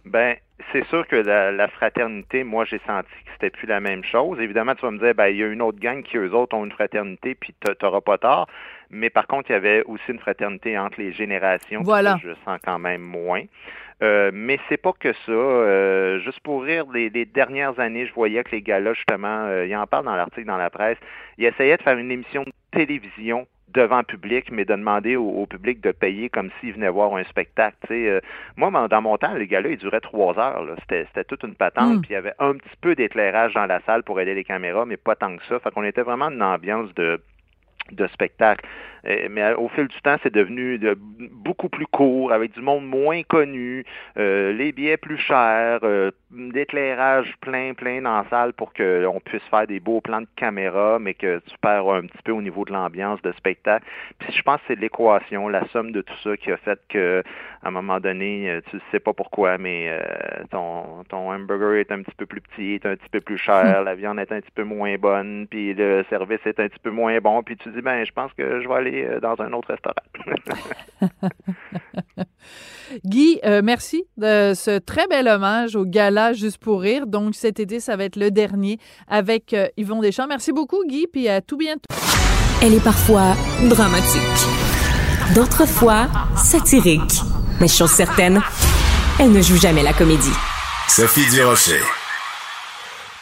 Ben, 0.06 0.36
c'est 0.72 0.86
sûr 0.88 1.08
que 1.08 1.16
la, 1.16 1.52
la 1.52 1.68
fraternité, 1.68 2.44
moi, 2.44 2.66
j'ai 2.66 2.80
senti 2.88 3.10
que 3.26 3.32
c'était 3.34 3.50
plus 3.50 3.68
la 3.68 3.80
même 3.80 4.04
chose. 4.04 4.40
Évidemment, 4.40 4.76
tu 4.76 4.82
vas 4.82 4.92
me 4.92 5.00
dire, 5.00 5.14
ben, 5.16 5.28
il 5.28 5.38
y 5.38 5.44
a 5.44 5.48
une 5.48 5.62
autre 5.62 5.80
gang 5.80 6.02
qui, 6.04 6.18
eux 6.18 6.34
autres, 6.34 6.56
ont 6.56 6.66
une 6.66 6.72
fraternité, 6.72 7.36
puis 7.36 7.54
t'a- 7.60 7.76
t'auras 7.76 8.02
pas 8.02 8.18
tort. 8.18 8.48
Mais 8.90 9.10
par 9.10 9.28
contre, 9.28 9.50
il 9.50 9.54
y 9.54 9.56
avait 9.56 9.84
aussi 9.86 10.04
une 10.10 10.20
fraternité 10.20 10.78
entre 10.78 11.00
les 11.00 11.14
générations. 11.14 11.82
Voilà. 11.84 12.12
ça, 12.14 12.20
je 12.24 12.34
sens 12.46 12.60
quand 12.66 12.80
même 12.80 13.02
moins. 13.02 13.44
Euh, 14.04 14.32
mais 14.34 14.60
c'est 14.68 14.78
pas 14.82 14.94
que 15.00 15.14
ça. 15.14 15.32
Euh, 15.32 16.20
juste 16.20 16.40
pour 16.40 16.64
rire, 16.64 16.86
les, 16.94 17.10
les 17.10 17.26
dernières 17.26 17.80
années, 17.80 18.08
je 18.08 18.14
voyais 18.14 18.44
que 18.44 18.52
les 18.52 18.62
gars-là, 18.64 18.94
justement, 18.94 19.46
euh, 19.46 19.66
ils 19.68 19.76
en 19.76 19.86
parlent 19.86 20.06
dans 20.06 20.16
l'article 20.16 20.48
dans 20.48 20.58
la 20.58 20.70
presse, 20.72 20.98
ils 21.38 21.46
essayaient 21.46 21.78
de 21.78 21.84
faire 21.84 21.98
une 21.98 22.12
émission 22.12 22.44
de 22.44 22.52
télévision 22.72 23.46
devant 23.74 24.04
public, 24.04 24.52
mais 24.52 24.66
de 24.66 24.74
demander 24.76 25.16
au, 25.16 25.28
au 25.30 25.46
public 25.46 25.82
de 25.82 25.92
payer 25.92 26.30
comme 26.30 26.50
s'ils 26.60 26.74
venaient 26.74 26.90
voir 26.90 27.16
un 27.16 27.24
spectacle. 27.26 27.78
Euh, 27.92 28.20
moi, 28.58 28.88
dans 28.88 29.02
mon 29.02 29.18
temps, 29.18 29.34
les 29.34 29.48
gars-là, 29.48 29.70
ils 29.70 29.78
duraient 29.78 30.00
trois 30.02 30.38
heures. 30.40 30.66
c'était 30.90 31.24
toute 31.24 31.44
une 31.44 31.56
patente, 31.56 31.98
Mm. 31.98 32.02
puis 32.02 32.10
il 32.12 32.14
y 32.14 32.18
avait 32.18 32.34
un 32.40 32.54
petit 32.54 32.76
peu 32.82 32.96
d'éclairage 32.96 33.54
dans 33.54 33.66
la 33.66 33.80
salle 33.82 34.04
pour 34.04 34.20
aider 34.20 34.34
les 34.36 34.44
caméras, 34.44 34.86
mais 34.86 34.98
pas 34.98 35.16
tant 35.16 35.36
que 35.38 35.44
ça. 35.46 35.60
Fait 35.60 35.72
qu'on 35.72 35.84
était 35.84 36.02
vraiment 36.02 36.30
dans 36.30 36.36
une 36.36 36.44
ambiance 36.44 36.94
de 36.96 37.20
de 37.92 38.08
spectacle. 38.08 38.66
Euh, 39.08 39.28
mais 39.30 39.54
au 39.54 39.68
fil 39.70 39.88
du 39.88 40.02
temps, 40.02 40.18
c'est 40.24 40.34
devenu 40.34 40.78
de- 40.78 40.98
beaucoup 41.00 41.70
plus 41.70 41.88
court, 41.88 42.32
avec 42.32 42.54
du 42.54 42.62
monde 42.62 42.86
moins 42.86 43.24
connu, 43.24 43.84
euh, 44.18 44.54
les 44.54 44.72
billets 44.72 44.98
plus 44.98 45.18
chers, 45.18 45.80
euh, 45.84 46.12
d'éclairage 46.32 47.34
plein, 47.42 47.74
plein 47.74 48.02
dans 48.02 48.18
la 48.18 48.26
salle 48.30 48.54
pour 48.54 48.74
qu'on 48.74 49.20
puisse 49.24 49.44
faire 49.50 49.68
des 49.68 49.80
beaux 49.80 50.02
plans 50.02 50.22
de 50.22 50.28
caméra, 50.36 51.00
mais 51.00 51.14
que 51.14 51.40
tu 51.46 51.56
perds 51.62 51.90
un 51.90 52.02
petit 52.02 52.22
peu 52.24 52.32
au 52.32 52.42
niveau 52.42 52.66
de 52.66 52.72
l'ambiance 52.72 53.22
de 53.22 53.32
spectacle. 53.34 53.86
Puis 54.20 54.32
je 54.34 54.42
pense 54.42 54.58
que 54.62 54.64
c'est 54.70 54.80
l'équation, 54.80 55.48
la 55.50 55.66
somme 55.70 55.92
de 55.92 56.02
tout 56.02 56.18
ça 56.24 56.38
qui 56.38 56.52
a 56.52 56.58
fait 56.58 56.80
que 56.90 57.24
à 57.64 57.68
un 57.68 57.72
moment 57.72 58.00
donné, 58.00 58.50
euh, 58.50 58.62
tu 58.72 58.80
sais 58.92 59.00
pas 59.00 59.14
pourquoi, 59.14 59.58
mais 59.60 59.88
euh, 59.90 60.02
ton, 60.50 61.04
ton 61.10 61.32
hamburger 61.32 61.80
est 61.80 61.92
un 61.92 62.02
petit 62.02 62.16
peu 62.18 62.26
plus 62.26 62.42
petit, 62.42 62.74
est 62.74 62.86
un 62.86 62.96
petit 62.96 63.10
peu 63.12 63.22
plus 63.22 63.38
cher, 63.38 63.84
la 63.84 63.94
viande 63.94 64.20
est 64.20 64.32
un 64.32 64.42
petit 64.42 64.52
peu 64.56 64.64
moins 64.64 64.96
bonne, 64.98 65.46
puis 65.50 65.74
le 65.76 66.04
service 66.10 66.40
est 66.46 66.60
un 66.60 66.68
petit 66.68 66.80
peu 66.80 66.90
moins 66.90 67.20
bon, 67.20 67.44
puis 67.44 67.58
tu 67.58 67.70
dis 67.70 67.82
ben 67.82 68.04
je 68.04 68.12
pense 68.12 68.34
que 68.34 68.62
je 68.62 68.68
vais 68.68 68.74
aller 68.74 68.91
euh, 68.94 69.20
dans 69.20 69.36
un 69.42 69.52
autre 69.54 69.70
restaurant. 69.70 69.96
Guy, 73.06 73.40
euh, 73.46 73.62
merci 73.64 74.04
de 74.18 74.54
ce 74.56 74.80
très 74.80 75.08
bel 75.08 75.28
hommage 75.28 75.76
au 75.76 75.86
gala 75.86 76.34
Juste 76.34 76.58
pour 76.58 76.82
rire. 76.82 77.08
Donc 77.08 77.36
cet 77.36 77.60
été, 77.60 77.80
ça 77.80 77.96
va 77.96 78.04
être 78.06 78.16
le 78.16 78.32
dernier 78.32 78.78
avec 79.08 79.54
euh, 79.54 79.68
Yvon 79.78 80.02
Deschamps. 80.02 80.28
Merci 80.28 80.52
beaucoup, 80.52 80.84
Guy, 80.86 81.08
puis 81.12 81.28
à 81.28 81.42
tout 81.42 81.58
bientôt. 81.58 81.88
Elle 82.64 82.74
est 82.74 82.84
parfois 82.84 83.34
dramatique, 83.70 84.22
d'autres 85.36 85.68
fois 85.68 86.08
satirique. 86.36 87.22
Mais 87.60 87.68
chose 87.68 87.92
certaine, 87.92 88.42
elle 89.20 89.32
ne 89.32 89.42
joue 89.42 89.58
jamais 89.58 89.84
la 89.84 89.94
comédie. 89.94 90.36
Sophie 90.88 91.30
Durocher. 91.30 92.01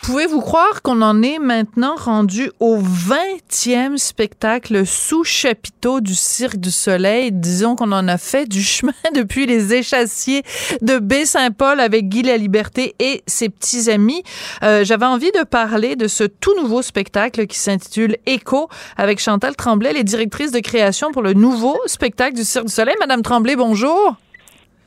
Pouvez-vous 0.02 0.42
croire 0.42 0.82
qu'on 0.82 1.02
en 1.02 1.22
est 1.22 1.40
maintenant 1.40 1.96
rendu 1.96 2.52
au 2.60 2.78
20e 2.80 3.98
spectacle 3.98 4.86
sous 4.86 5.24
chapiteau 5.24 6.00
du 6.00 6.16
Cirque 6.16 6.58
du 6.58 6.72
Soleil? 6.72 7.32
Disons 7.32 7.76
qu'on 7.76 7.92
en 7.92 8.08
a 8.08 8.18
fait 8.18 8.46
du 8.48 8.64
chemin 8.64 8.94
depuis 9.14 9.46
les 9.46 9.74
échassiers 9.74 10.44
de 10.82 10.98
Baie-Saint-Paul 11.00 11.80
avec 11.80 12.08
Guy 12.10 12.24
La 12.24 12.38
Liberté 12.38 12.96
et 13.00 13.22
ses 13.28 13.50
petits 13.50 13.92
amis. 13.92 14.24
Euh, 14.64 14.84
J'avais 14.84 15.06
envie 15.06 15.32
de 15.32 15.44
parler 15.44 15.96
de 15.96 16.08
ce 16.08 16.24
tout 16.24 16.56
nouveau 16.60 16.82
spectacle 16.82 17.46
qui 17.46 17.60
s'intitule 17.60 18.18
Écho 18.26 18.70
avec 18.98 19.20
Chantal 19.20 19.56
Tremblay, 19.56 19.94
les 19.94 20.04
directrices 20.04 20.52
de 20.52 20.60
création 20.60 21.12
pour 21.12 21.22
le 21.22 21.34
nouveau 21.34 21.78
spectacle 21.86 22.36
du 22.36 22.46
Cirque 22.46 22.66
du 22.66 22.74
Soleil. 22.74 22.96
Madame 23.00 23.22
Tremblay, 23.22 23.56
bonjour. 23.56 24.16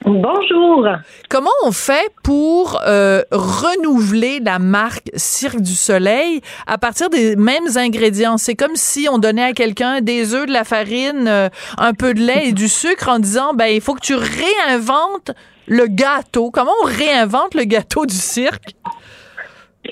Bonjour. 0.05 0.89
Comment 1.29 1.51
on 1.65 1.71
fait 1.71 2.11
pour 2.25 2.81
euh, 2.87 3.23
renouveler 3.31 4.41
la 4.41 4.59
marque 4.59 5.11
Cirque 5.15 5.61
du 5.61 5.75
Soleil 5.75 6.41
à 6.67 6.77
partir 6.77 7.09
des 7.09 7.37
mêmes 7.37 7.77
ingrédients? 7.77 8.37
C'est 8.37 8.57
comme 8.57 8.75
si 8.75 9.07
on 9.09 9.19
donnait 9.19 9.45
à 9.45 9.53
quelqu'un 9.53 10.01
des 10.01 10.35
œufs, 10.35 10.47
de 10.47 10.53
la 10.53 10.65
farine, 10.65 11.29
euh, 11.29 11.49
un 11.79 11.95
peu 11.95 12.15
de 12.15 12.21
lait 12.21 12.49
et 12.49 12.53
du 12.53 12.69
sucre 12.69 13.09
en 13.09 13.21
disant, 13.21 13.55
ben, 13.55 13.67
il 13.67 13.81
faut 13.81 13.95
que 13.95 14.01
tu 14.01 14.15
réinventes 14.15 15.31
le 15.67 15.87
gâteau. 15.87 16.51
Comment 16.51 16.73
on 16.83 16.87
réinvente 16.87 17.55
le 17.55 17.65
gâteau 17.65 18.05
du 18.05 18.17
cirque? 18.17 18.75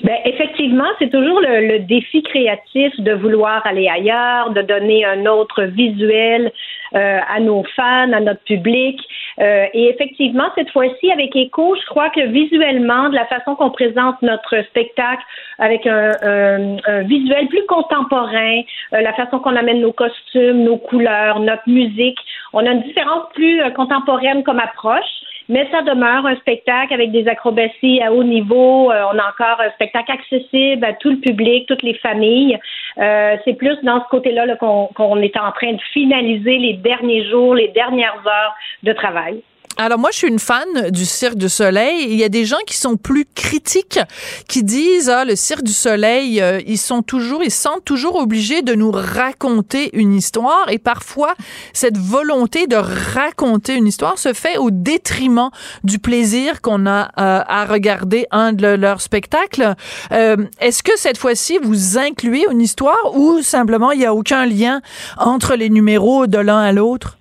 Ben, 0.03 0.17
effectivement, 0.25 0.87
c'est 0.97 1.11
toujours 1.11 1.39
le, 1.41 1.67
le 1.67 1.79
défi 1.79 2.23
créatif 2.23 2.91
de 2.99 3.13
vouloir 3.13 3.65
aller 3.67 3.87
ailleurs, 3.87 4.49
de 4.51 4.61
donner 4.63 5.05
un 5.05 5.25
autre 5.27 5.63
visuel 5.63 6.51
euh, 6.95 7.19
à 7.29 7.39
nos 7.39 7.63
fans, 7.75 8.11
à 8.11 8.19
notre 8.19 8.43
public. 8.43 8.99
Euh, 9.39 9.65
et 9.73 9.89
effectivement, 9.89 10.45
cette 10.55 10.71
fois-ci, 10.71 11.11
avec 11.11 11.35
Echo, 11.35 11.75
je 11.75 11.85
crois 11.85 12.09
que 12.09 12.21
visuellement, 12.27 13.09
de 13.09 13.15
la 13.15 13.25
façon 13.25 13.55
qu'on 13.55 13.69
présente 13.69 14.19
notre 14.23 14.61
spectacle, 14.69 15.23
avec 15.59 15.85
un, 15.85 16.11
un- 16.23 16.77
un 16.87 17.01
visuel 17.03 17.47
plus 17.47 17.65
contemporain, 17.67 18.61
euh, 18.93 19.01
la 19.01 19.13
façon 19.13 19.39
qu'on 19.39 19.55
amène 19.55 19.81
nos 19.81 19.93
costumes, 19.93 20.63
nos 20.63 20.77
couleurs, 20.77 21.39
notre 21.39 21.67
musique, 21.67 22.17
on 22.53 22.65
a 22.65 22.71
une 22.71 22.81
différence 22.81 23.25
plus 23.35 23.61
euh, 23.61 23.69
contemporaine 23.69 24.43
comme 24.43 24.59
approche. 24.59 25.11
Mais 25.49 25.67
ça 25.71 25.81
demeure 25.81 26.25
un 26.25 26.35
spectacle 26.37 26.93
avec 26.93 27.11
des 27.11 27.27
acrobaties 27.27 28.01
à 28.01 28.13
haut 28.13 28.23
niveau. 28.23 28.91
Euh, 28.91 29.03
on 29.13 29.17
a 29.17 29.29
encore 29.29 29.59
un 29.59 29.71
spectacle 29.71 30.11
accessible 30.11 30.83
à 30.85 30.93
tout 30.93 31.09
le 31.09 31.17
public, 31.17 31.67
toutes 31.67 31.83
les 31.83 31.95
familles. 31.95 32.57
Euh, 32.97 33.37
c'est 33.45 33.53
plus 33.53 33.77
dans 33.83 34.03
ce 34.03 34.09
côté-là 34.09 34.45
là, 34.45 34.55
qu'on 34.55 34.87
qu'on 34.87 35.17
est 35.21 35.37
en 35.37 35.51
train 35.51 35.73
de 35.73 35.81
finaliser 35.93 36.57
les 36.57 36.73
derniers 36.73 37.29
jours, 37.29 37.55
les 37.55 37.69
dernières 37.69 38.21
heures 38.25 38.55
de 38.83 38.93
travail. 38.93 39.41
Alors 39.77 39.97
moi, 39.97 40.09
je 40.11 40.17
suis 40.17 40.27
une 40.27 40.39
fan 40.39 40.89
du 40.89 41.05
Cirque 41.05 41.35
du 41.35 41.49
Soleil. 41.49 42.05
Il 42.09 42.15
y 42.15 42.23
a 42.23 42.29
des 42.29 42.45
gens 42.45 42.59
qui 42.67 42.77
sont 42.77 42.97
plus 42.97 43.25
critiques, 43.33 43.99
qui 44.47 44.63
disent 44.63 45.09
ah 45.09 45.25
le 45.25 45.35
Cirque 45.35 45.63
du 45.63 45.73
Soleil, 45.73 46.41
euh, 46.41 46.59
ils 46.67 46.77
sont 46.77 47.01
toujours, 47.01 47.43
ils 47.43 47.51
se 47.51 47.61
sentent 47.61 47.85
toujours 47.85 48.17
obligés 48.17 48.61
de 48.61 48.75
nous 48.75 48.91
raconter 48.91 49.89
une 49.93 50.13
histoire. 50.13 50.69
Et 50.69 50.77
parfois, 50.77 51.33
cette 51.73 51.97
volonté 51.97 52.67
de 52.67 52.75
raconter 52.75 53.75
une 53.75 53.87
histoire 53.87 54.19
se 54.19 54.33
fait 54.33 54.57
au 54.57 54.71
détriment 54.71 55.49
du 55.83 55.99
plaisir 55.99 56.61
qu'on 56.61 56.85
a 56.85 57.05
euh, 57.17 57.41
à 57.47 57.65
regarder 57.65 58.27
un 58.31 58.53
de 58.53 58.67
leurs 58.67 59.01
spectacles. 59.01 59.75
Euh, 60.11 60.37
Est-ce 60.59 60.83
que 60.83 60.97
cette 60.97 61.17
fois-ci 61.17 61.57
vous 61.63 61.97
incluez 61.97 62.45
une 62.51 62.61
histoire 62.61 63.15
ou 63.15 63.41
simplement 63.41 63.91
il 63.91 63.99
n'y 63.99 64.05
a 64.05 64.13
aucun 64.13 64.45
lien 64.45 64.81
entre 65.17 65.55
les 65.55 65.69
numéros 65.69 66.27
de 66.27 66.37
l'un 66.37 66.59
à 66.59 66.71
l'autre? 66.71 67.17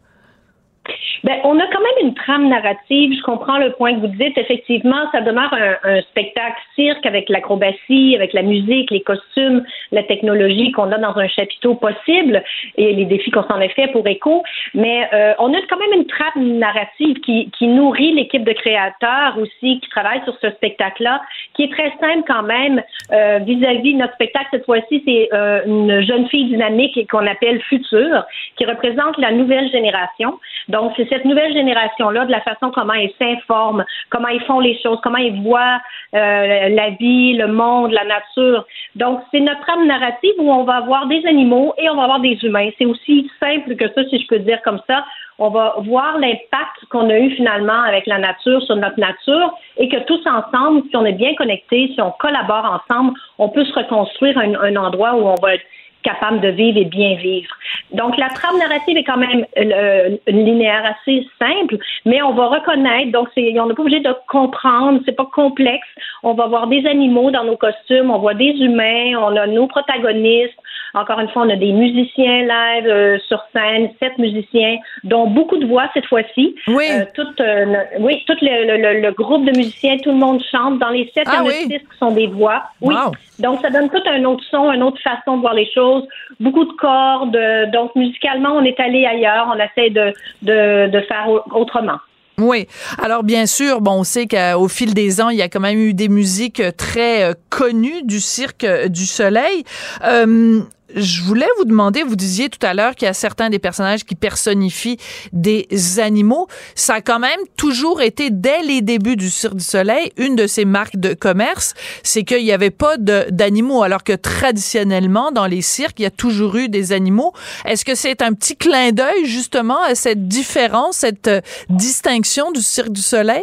Ben, 1.25 1.39
on 1.45 1.59
a 1.59 1.67
quand 1.67 1.81
même 1.81 2.09
une 2.09 2.15
trame 2.15 2.49
narrative. 2.49 3.15
Je 3.17 3.23
comprends 3.23 3.59
le 3.59 3.73
point 3.73 3.95
que 3.95 4.01
vous 4.01 4.07
dites. 4.07 4.37
Effectivement, 4.39 5.11
ça 5.13 5.21
demeure 5.21 5.53
un, 5.53 6.01
spectacle 6.03 6.61
cirque 6.75 7.05
avec 7.05 7.29
l'acrobatie, 7.29 8.15
avec 8.17 8.33
la 8.33 8.43
musique, 8.43 8.91
les 8.91 9.03
costumes, 9.03 9.65
la 9.93 10.03
technologie 10.03 10.73
qu'on 10.73 10.91
a 10.93 10.99
dans 10.99 11.17
un 11.17 11.29
chapiteau 11.29 11.75
possible 11.75 12.43
et 12.77 12.95
les 12.95 13.05
défis 13.05 13.31
qu'on 13.31 13.45
s'en 13.45 13.61
est 13.61 13.75
fait 13.75 13.89
pour 13.89 14.07
Echo. 14.07 14.43
Mais 14.75 15.09
euh, 15.13 15.35
on 15.39 15.53
a 15.53 15.59
quand 15.69 15.79
même 15.79 16.01
une 16.01 16.07
trappe 16.07 16.37
narrative 16.37 17.21
qui, 17.21 17.51
nourrit 17.61 18.13
l'équipe 18.15 18.43
de 18.43 18.53
créateurs 18.53 19.39
aussi 19.39 19.81
qui 19.81 19.89
travaille 19.91 20.23
sur 20.25 20.37
ce 20.41 20.51
spectacle-là, 20.51 21.23
qui 21.55 21.65
est 21.65 21.73
très 21.73 21.93
simple 22.01 22.25
quand 22.27 22.43
même 22.43 22.83
euh, 23.13 23.39
vis-à-vis 23.39 23.95
de 23.95 23.99
notre 23.99 24.15
spectacle. 24.15 24.49
Cette 24.51 24.65
fois-ci, 24.65 25.03
c'est 25.07 25.29
euh, 25.33 25.61
une 25.67 26.01
jeune 26.03 26.27
fille 26.29 26.47
dynamique 26.47 26.99
qu'on 27.11 27.27
appelle 27.27 27.61
Future, 27.63 28.25
qui 28.57 28.65
représente 28.65 29.19
la 29.19 29.31
nouvelle 29.31 29.71
génération. 29.71 30.39
Donc, 30.69 30.80
c'est 30.97 31.09
cette 31.09 31.25
nouvelle 31.25 31.53
génération-là, 31.53 32.27
de 32.27 32.31
la 32.31 32.41
façon 32.41 32.71
comment 32.71 32.95
ils 32.95 33.13
s'informent, 33.19 33.85
comment 34.11 34.29
ils 34.29 34.43
font 34.43 34.61
les 34.61 34.79
choses, 34.81 34.99
comment 35.03 35.19
ils 35.19 35.43
voient 35.43 35.81
la 36.13 36.91
vie, 36.99 37.35
le 37.35 37.47
monde, 37.47 37.93
la 37.93 38.05
nature. 38.05 38.65
Donc, 38.97 39.23
c'est 39.31 39.41
notre 39.41 39.61
trame 39.61 39.87
narrative 39.87 40.35
où 40.39 40.51
on 40.51 40.65
va 40.65 40.77
avoir 40.77 41.07
des 41.07 41.25
animaux 41.27 41.75
et 41.79 41.89
on 41.89 41.97
va 41.97 42.05
avoir 42.05 42.21
des 42.21 42.39
humains. 42.43 42.71
C'est 42.79 42.87
aussi 42.87 43.31
simple 43.41 43.77
que 43.77 43.89
ça, 43.93 44.05
si 44.09 44.21
je 44.21 44.27
peux 44.27 44.39
dire 44.39 44.61
comme 44.63 44.81
ça. 44.87 45.05
On 45.43 45.49
va 45.49 45.77
voir 45.79 46.19
l'impact 46.19 46.85
qu'on 46.91 47.09
a 47.09 47.19
eu 47.19 47.31
finalement 47.31 47.81
avec 47.83 48.07
la 48.07 48.19
nature 48.19 48.63
sur 48.63 48.77
notre 48.77 49.01
nature 49.01 49.57
et 49.79 49.89
que 49.89 49.97
tous 50.05 50.21
ensemble, 50.27 50.83
si 50.91 50.97
on 50.97 51.07
est 51.07 51.15
bien 51.15 51.35
connectés, 51.35 51.91
si 51.95 52.01
on 52.03 52.11
collabore 52.11 52.83
ensemble, 52.83 53.19
on 53.39 53.49
peut 53.49 53.65
se 53.65 53.73
reconstruire 53.73 54.37
un, 54.37 54.55
un 54.55 54.77
endroit 54.77 55.15
où 55.15 55.27
on 55.27 55.37
va 55.37 55.55
être 55.55 55.65
capable 56.03 56.41
de 56.41 56.49
vivre 56.49 56.79
et 56.79 56.85
bien 56.85 57.15
vivre. 57.17 57.51
Donc, 57.93 58.17
la 58.17 58.29
trame 58.29 58.59
narrative 58.59 58.97
est 58.97 59.05
quand 59.05 59.19
même 59.19 59.45
euh, 59.59 60.17
linéaire 60.27 60.95
assez 60.95 61.27
simple, 61.39 61.79
mais 62.05 62.23
on 62.23 62.33
va 62.33 62.47
reconnaître, 62.47 63.13
donc 63.13 63.29
on 63.37 63.67
n'est 63.67 63.75
pas 63.75 63.83
obligé 63.83 64.01
de 64.01 64.15
comprendre, 64.29 65.01
c'est 65.05 65.17
pas 65.17 65.29
complexe. 65.33 65.87
On 66.23 66.35
va 66.35 66.47
voir 66.47 66.67
des 66.67 66.87
animaux 66.87 67.31
dans 67.31 67.45
nos 67.45 67.57
costumes, 67.57 68.11
on 68.11 68.19
voit 68.19 68.35
des 68.35 68.53
humains, 68.53 69.15
on 69.19 69.37
a 69.37 69.47
nos 69.47 69.67
protagonistes. 69.67 70.59
Encore 70.95 71.21
une 71.21 71.29
fois, 71.29 71.43
on 71.43 71.51
a 71.51 71.57
des 71.57 71.73
musiciens 71.73 72.43
live 72.43 72.87
euh, 72.87 73.19
sur 73.29 73.41
scène, 73.55 73.91
sept 74.03 74.19
musiciens, 74.19 74.77
dont 75.05 75.27
beaucoup 75.29 75.57
de 75.57 75.67
voix 75.67 75.89
cette 75.95 76.07
fois-ci. 76.07 76.55
Oui. 76.67 76.85
Euh, 76.91 77.05
tout, 77.15 77.27
euh, 77.41 77.75
oui, 78.01 78.23
tout 78.27 78.37
le, 78.43 78.77
le, 78.77 79.01
le, 79.01 79.13
groupe 79.13 79.45
de 79.45 79.57
musiciens, 79.57 79.97
tout 79.99 80.11
le 80.11 80.17
monde 80.19 80.43
chante. 80.51 80.79
Dans 80.79 80.91
les 80.91 81.11
sept, 81.15 81.25
ah, 81.27 81.33
il 81.33 81.37
y 81.37 81.39
en 81.39 81.45
a 81.45 81.49
oui. 81.49 81.55
six 81.71 81.79
qui 81.79 81.99
sont 81.99 82.11
des 82.13 82.27
voix. 82.27 82.63
Oui. 82.81 82.95
Wow. 82.95 83.13
Donc, 83.39 83.61
ça 83.63 83.71
donne 83.71 83.89
tout 83.89 84.03
un 84.07 84.25
autre 84.25 84.45
son, 84.51 84.71
une 84.73 84.83
autre 84.83 85.01
façon 85.03 85.37
de 85.37 85.41
voir 85.43 85.55
les 85.55 85.71
choses. 85.73 86.05
Beaucoup 86.41 86.65
de 86.65 86.73
cordes. 86.73 87.37
euh, 87.37 87.67
Donc, 87.67 87.95
musicalement, 87.97 88.51
on 88.55 88.63
est 88.65 88.79
allé 88.81 89.07
ailleurs. 89.07 89.49
On 89.55 89.59
essaie 89.59 89.91
de, 89.91 90.13
de, 90.43 90.89
de 90.91 91.01
faire 91.03 91.27
au- 91.29 91.43
autrement. 91.59 91.99
Oui. 92.39 92.67
Alors 93.03 93.23
bien 93.23 93.45
sûr, 93.45 93.83
bon, 93.83 93.99
on 94.01 94.03
sait 94.05 94.27
qu'au 94.27 94.67
fil 94.69 94.95
des 94.95 95.21
ans, 95.21 95.29
il 95.29 95.37
y 95.37 95.43
a 95.43 95.51
quand 95.51 95.61
même 95.61 95.79
eu 95.79 95.93
des 95.93 96.09
musiques 96.09 96.63
très 96.79 97.35
connues 97.51 98.03
du 98.05 98.19
cirque 98.19 98.65
du 98.89 99.05
Soleil. 99.05 99.63
Euh, 100.07 100.61
je 100.95 101.23
voulais 101.23 101.49
vous 101.59 101.65
demander, 101.65 102.03
vous 102.03 102.17
disiez 102.17 102.49
tout 102.49 102.65
à 102.65 102.75
l'heure 102.75 102.95
qu'il 102.95 103.07
y 103.07 103.09
a 103.09 103.15
certains 103.15 103.51
des 103.51 103.59
personnages 103.59 104.05
qui 104.05 104.15
personnifient 104.15 104.99
des 105.33 105.67
animaux. 105.99 106.49
Ça 106.75 106.95
a 106.95 107.01
quand 107.01 107.19
même 107.19 107.41
toujours 107.57 108.03
été, 108.03 108.31
dès 108.31 108.63
les 108.63 108.83
débuts 108.83 109.17
du 109.17 109.31
Cirque 109.31 109.57
du 109.57 109.65
Soleil, 109.65 110.13
une 110.17 110.37
de 110.37 110.47
ces 110.47 110.65
marques 110.65 110.97
de 110.97 111.15
commerce, 111.15 111.75
c'est 112.03 112.25
qu'il 112.25 112.45
n'y 112.45 112.53
avait 112.53 112.71
pas 112.71 112.97
d'animaux, 112.97 113.83
alors 113.83 114.05
que 114.05 114.13
traditionnellement, 114.13 115.33
dans 115.33 115.47
les 115.47 115.63
cirques, 115.63 116.01
il 116.01 116.03
y 116.03 116.07
a 116.07 116.11
toujours 116.11 116.57
eu 116.57 116.69
des 116.69 116.93
animaux. 116.93 117.33
Est-ce 117.65 117.85
que 117.85 117.95
c'est 117.95 118.23
un 118.23 118.33
petit 118.33 118.57
clin 118.57 118.93
d'œil, 118.93 119.25
justement, 119.25 119.83
à 119.83 119.95
cette 119.95 120.29
différence, 120.29 120.99
cette 120.99 121.29
euh, 121.29 121.41
distinction 121.69 122.51
du 122.53 122.61
Cirque 122.61 122.91
du 122.91 123.03
Soleil? 123.03 123.43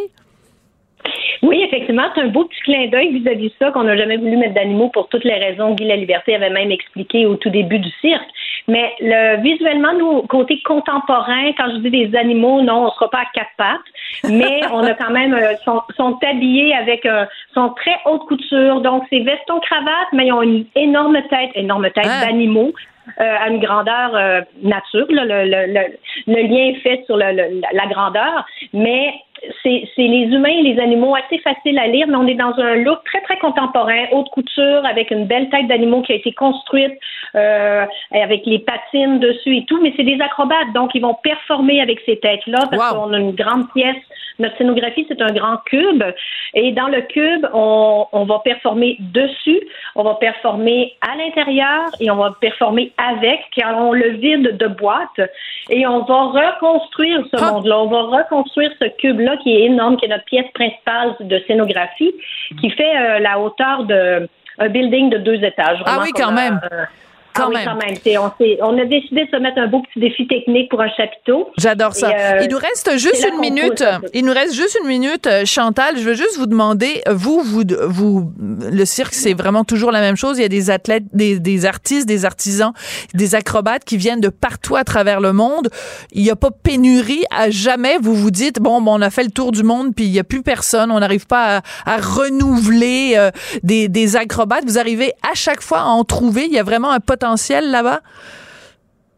Oui, 1.42 1.62
effectivement, 1.62 2.04
c'est 2.14 2.22
un 2.22 2.26
beau 2.28 2.44
petit 2.44 2.60
clin 2.62 2.86
d'œil 2.88 3.12
vis-à-vis 3.18 3.48
de 3.48 3.54
ça 3.58 3.70
qu'on 3.70 3.84
n'a 3.84 3.96
jamais 3.96 4.16
voulu 4.16 4.36
mettre 4.36 4.54
d'animaux 4.54 4.88
pour 4.88 5.08
toutes 5.08 5.24
les 5.24 5.34
raisons 5.34 5.70
que 5.74 5.82
Guy 5.82 5.88
La 5.88 5.96
Liberté 5.96 6.34
avait 6.34 6.50
même 6.50 6.70
expliqué 6.70 7.26
au 7.26 7.36
tout 7.36 7.50
début 7.50 7.78
du 7.78 7.90
cirque. 8.00 8.28
Mais 8.66 8.92
le, 9.00 9.40
visuellement, 9.42 9.94
nous, 9.94 10.22
côté 10.22 10.60
contemporain, 10.62 11.52
quand 11.56 11.70
je 11.70 11.76
dis 11.78 11.90
des 11.90 12.16
animaux, 12.18 12.60
non, 12.62 12.86
on 12.86 12.90
sera 12.90 13.08
pas 13.10 13.18
à 13.20 13.26
quatre 13.32 13.50
pattes, 13.56 14.30
mais 14.30 14.60
on 14.72 14.82
a 14.84 14.94
quand 14.94 15.10
même, 15.10 15.32
euh, 15.34 15.54
sont, 15.64 15.80
sont 15.96 16.18
habillés 16.28 16.74
avec, 16.74 17.06
euh, 17.06 17.24
sont 17.54 17.70
très 17.70 17.96
haute 18.06 18.22
couture, 18.26 18.80
donc 18.80 19.04
c'est 19.10 19.20
veston 19.20 19.60
cravate, 19.60 20.08
mais 20.12 20.26
ils 20.26 20.32
ont 20.32 20.42
une 20.42 20.66
énorme 20.74 21.18
tête, 21.30 21.50
énorme 21.54 21.88
tête 21.90 22.04
Ah. 22.08 22.26
d'animaux. 22.26 22.72
euh, 23.20 23.36
à 23.42 23.48
une 23.48 23.58
grandeur 23.58 24.14
euh, 24.14 24.42
nature. 24.62 25.06
là. 25.08 25.24
le, 25.24 25.44
le, 25.50 25.72
le, 25.72 25.80
le 26.26 26.42
lien 26.46 26.64
est 26.72 26.80
fait 26.82 27.02
sur 27.06 27.16
le, 27.16 27.32
le- 27.32 27.62
la 27.72 27.86
grandeur, 27.86 28.44
mais 28.74 29.14
c'est 29.62 29.88
les 29.96 30.24
humains 30.24 30.48
et 30.48 30.62
les 30.62 30.80
animaux 30.80 31.14
assez 31.14 31.38
faciles 31.38 31.78
à 31.78 31.86
lire, 31.86 32.06
mais 32.08 32.16
on 32.16 32.26
est 32.26 32.34
dans 32.34 32.54
un 32.58 32.76
look 32.76 32.98
très, 33.04 33.20
très 33.22 33.38
contemporain, 33.38 34.06
haute 34.12 34.28
couture, 34.30 34.84
avec 34.84 35.10
une 35.10 35.26
belle 35.26 35.48
tête 35.50 35.66
d'animaux 35.68 36.02
qui 36.02 36.12
a 36.12 36.16
été 36.16 36.32
construite, 36.32 36.92
euh, 37.34 37.84
avec 38.12 38.46
les 38.46 38.58
patines 38.60 39.18
dessus 39.18 39.56
et 39.58 39.64
tout, 39.66 39.80
mais 39.82 39.92
c'est 39.96 40.04
des 40.04 40.20
acrobates, 40.20 40.72
donc 40.74 40.94
ils 40.94 41.02
vont 41.02 41.14
performer 41.22 41.80
avec 41.80 42.00
ces 42.06 42.18
têtes-là, 42.18 42.66
parce 42.70 42.92
Wow. 42.94 43.00
qu'on 43.00 43.12
a 43.12 43.18
une 43.18 43.34
grande 43.34 43.70
pièce. 43.74 43.96
Notre 44.38 44.56
scénographie, 44.56 45.04
c'est 45.08 45.20
un 45.20 45.32
grand 45.32 45.56
cube, 45.66 46.04
et 46.54 46.70
dans 46.70 46.86
le 46.86 47.00
cube, 47.02 47.44
on, 47.52 48.06
on 48.12 48.24
va 48.24 48.38
performer 48.38 48.96
dessus, 49.00 49.60
on 49.96 50.04
va 50.04 50.14
performer 50.14 50.94
à 51.00 51.16
l'intérieur, 51.16 51.86
et 52.00 52.08
on 52.10 52.16
va 52.16 52.34
performer 52.40 52.92
avec, 52.98 53.40
car 53.56 53.76
on 53.76 53.92
le 53.92 54.10
vide 54.10 54.56
de 54.56 54.66
boîte, 54.68 55.20
et 55.70 55.86
on 55.88 56.04
va 56.04 56.20
reconstruire 56.26 57.24
ce 57.34 57.52
monde-là, 57.52 57.80
on 57.80 57.86
va 57.88 58.02
reconstruire 58.18 58.70
ce 58.80 58.86
cube-là 58.98 59.27
qui 59.36 59.54
est 59.54 59.64
énorme, 59.64 59.96
qui 59.96 60.06
est 60.06 60.08
notre 60.08 60.24
pièce 60.24 60.50
principale 60.54 61.14
de 61.20 61.42
scénographie, 61.46 62.14
qui 62.60 62.70
fait 62.70 62.96
euh, 62.96 63.18
la 63.18 63.38
hauteur 63.38 63.84
de 63.84 64.28
un 64.60 64.68
building 64.68 65.10
de 65.10 65.18
deux 65.18 65.42
étages. 65.44 65.78
Ah 65.86 65.98
oui, 66.02 66.10
quand 66.14 66.32
même. 66.32 66.60
euh, 66.72 66.84
Quand 67.38 67.44
ah 67.44 67.50
oui, 67.54 67.64
quand 67.64 67.76
même. 67.76 68.58
On, 68.62 68.78
a 68.78 68.84
décidé 68.84 69.24
de 69.24 69.30
se 69.30 69.40
mettre 69.40 69.58
un 69.58 69.68
beau 69.68 69.80
petit 69.82 70.00
défi 70.00 70.26
technique 70.26 70.68
pour 70.70 70.80
un 70.80 70.90
chapiteau. 70.96 71.48
J'adore 71.56 71.94
ça. 71.94 72.10
Euh, 72.10 72.40
il 72.42 72.50
nous 72.50 72.58
reste 72.58 72.98
juste 72.98 73.26
une 73.30 73.38
minute. 73.38 73.84
Il 74.12 74.24
nous 74.24 74.32
reste 74.32 74.54
juste 74.54 74.76
une 74.82 74.88
minute, 74.88 75.28
Chantal. 75.44 75.96
Je 75.96 76.02
veux 76.02 76.14
juste 76.14 76.36
vous 76.36 76.46
demander, 76.46 77.00
vous, 77.08 77.40
vous, 77.44 77.62
vous, 77.86 78.32
le 78.38 78.84
cirque, 78.84 79.14
c'est 79.14 79.34
vraiment 79.34 79.62
toujours 79.62 79.92
la 79.92 80.00
même 80.00 80.16
chose. 80.16 80.38
Il 80.38 80.42
y 80.42 80.44
a 80.44 80.48
des 80.48 80.70
athlètes, 80.70 81.04
des, 81.12 81.38
des 81.38 81.64
artistes, 81.64 82.08
des 82.08 82.24
artisans, 82.24 82.72
des 83.14 83.34
acrobates 83.34 83.84
qui 83.84 83.96
viennent 83.96 84.20
de 84.20 84.30
partout 84.30 84.74
à 84.74 84.82
travers 84.82 85.20
le 85.20 85.32
monde. 85.32 85.68
Il 86.12 86.22
n'y 86.22 86.30
a 86.30 86.36
pas 86.36 86.50
pénurie 86.50 87.22
à 87.30 87.50
jamais. 87.50 87.98
Vous 88.00 88.14
vous 88.14 88.32
dites, 88.32 88.58
bon, 88.60 88.80
bon, 88.80 88.98
on 88.98 89.02
a 89.02 89.10
fait 89.10 89.24
le 89.24 89.30
tour 89.30 89.52
du 89.52 89.62
monde, 89.62 89.94
puis 89.94 90.06
il 90.06 90.10
n'y 90.10 90.18
a 90.18 90.24
plus 90.24 90.42
personne. 90.42 90.90
On 90.90 90.98
n'arrive 90.98 91.26
pas 91.26 91.58
à, 91.58 91.94
à 91.94 91.96
renouveler 91.98 93.14
euh, 93.16 93.30
des, 93.62 93.88
des 93.88 94.16
acrobates. 94.16 94.64
Vous 94.66 94.78
arrivez 94.78 95.12
à 95.22 95.34
chaque 95.34 95.62
fois 95.62 95.80
à 95.80 95.86
en 95.86 96.02
trouver. 96.02 96.46
Il 96.46 96.52
y 96.52 96.58
a 96.58 96.64
vraiment 96.64 96.90
un 96.90 97.00
potentiel 97.00 97.27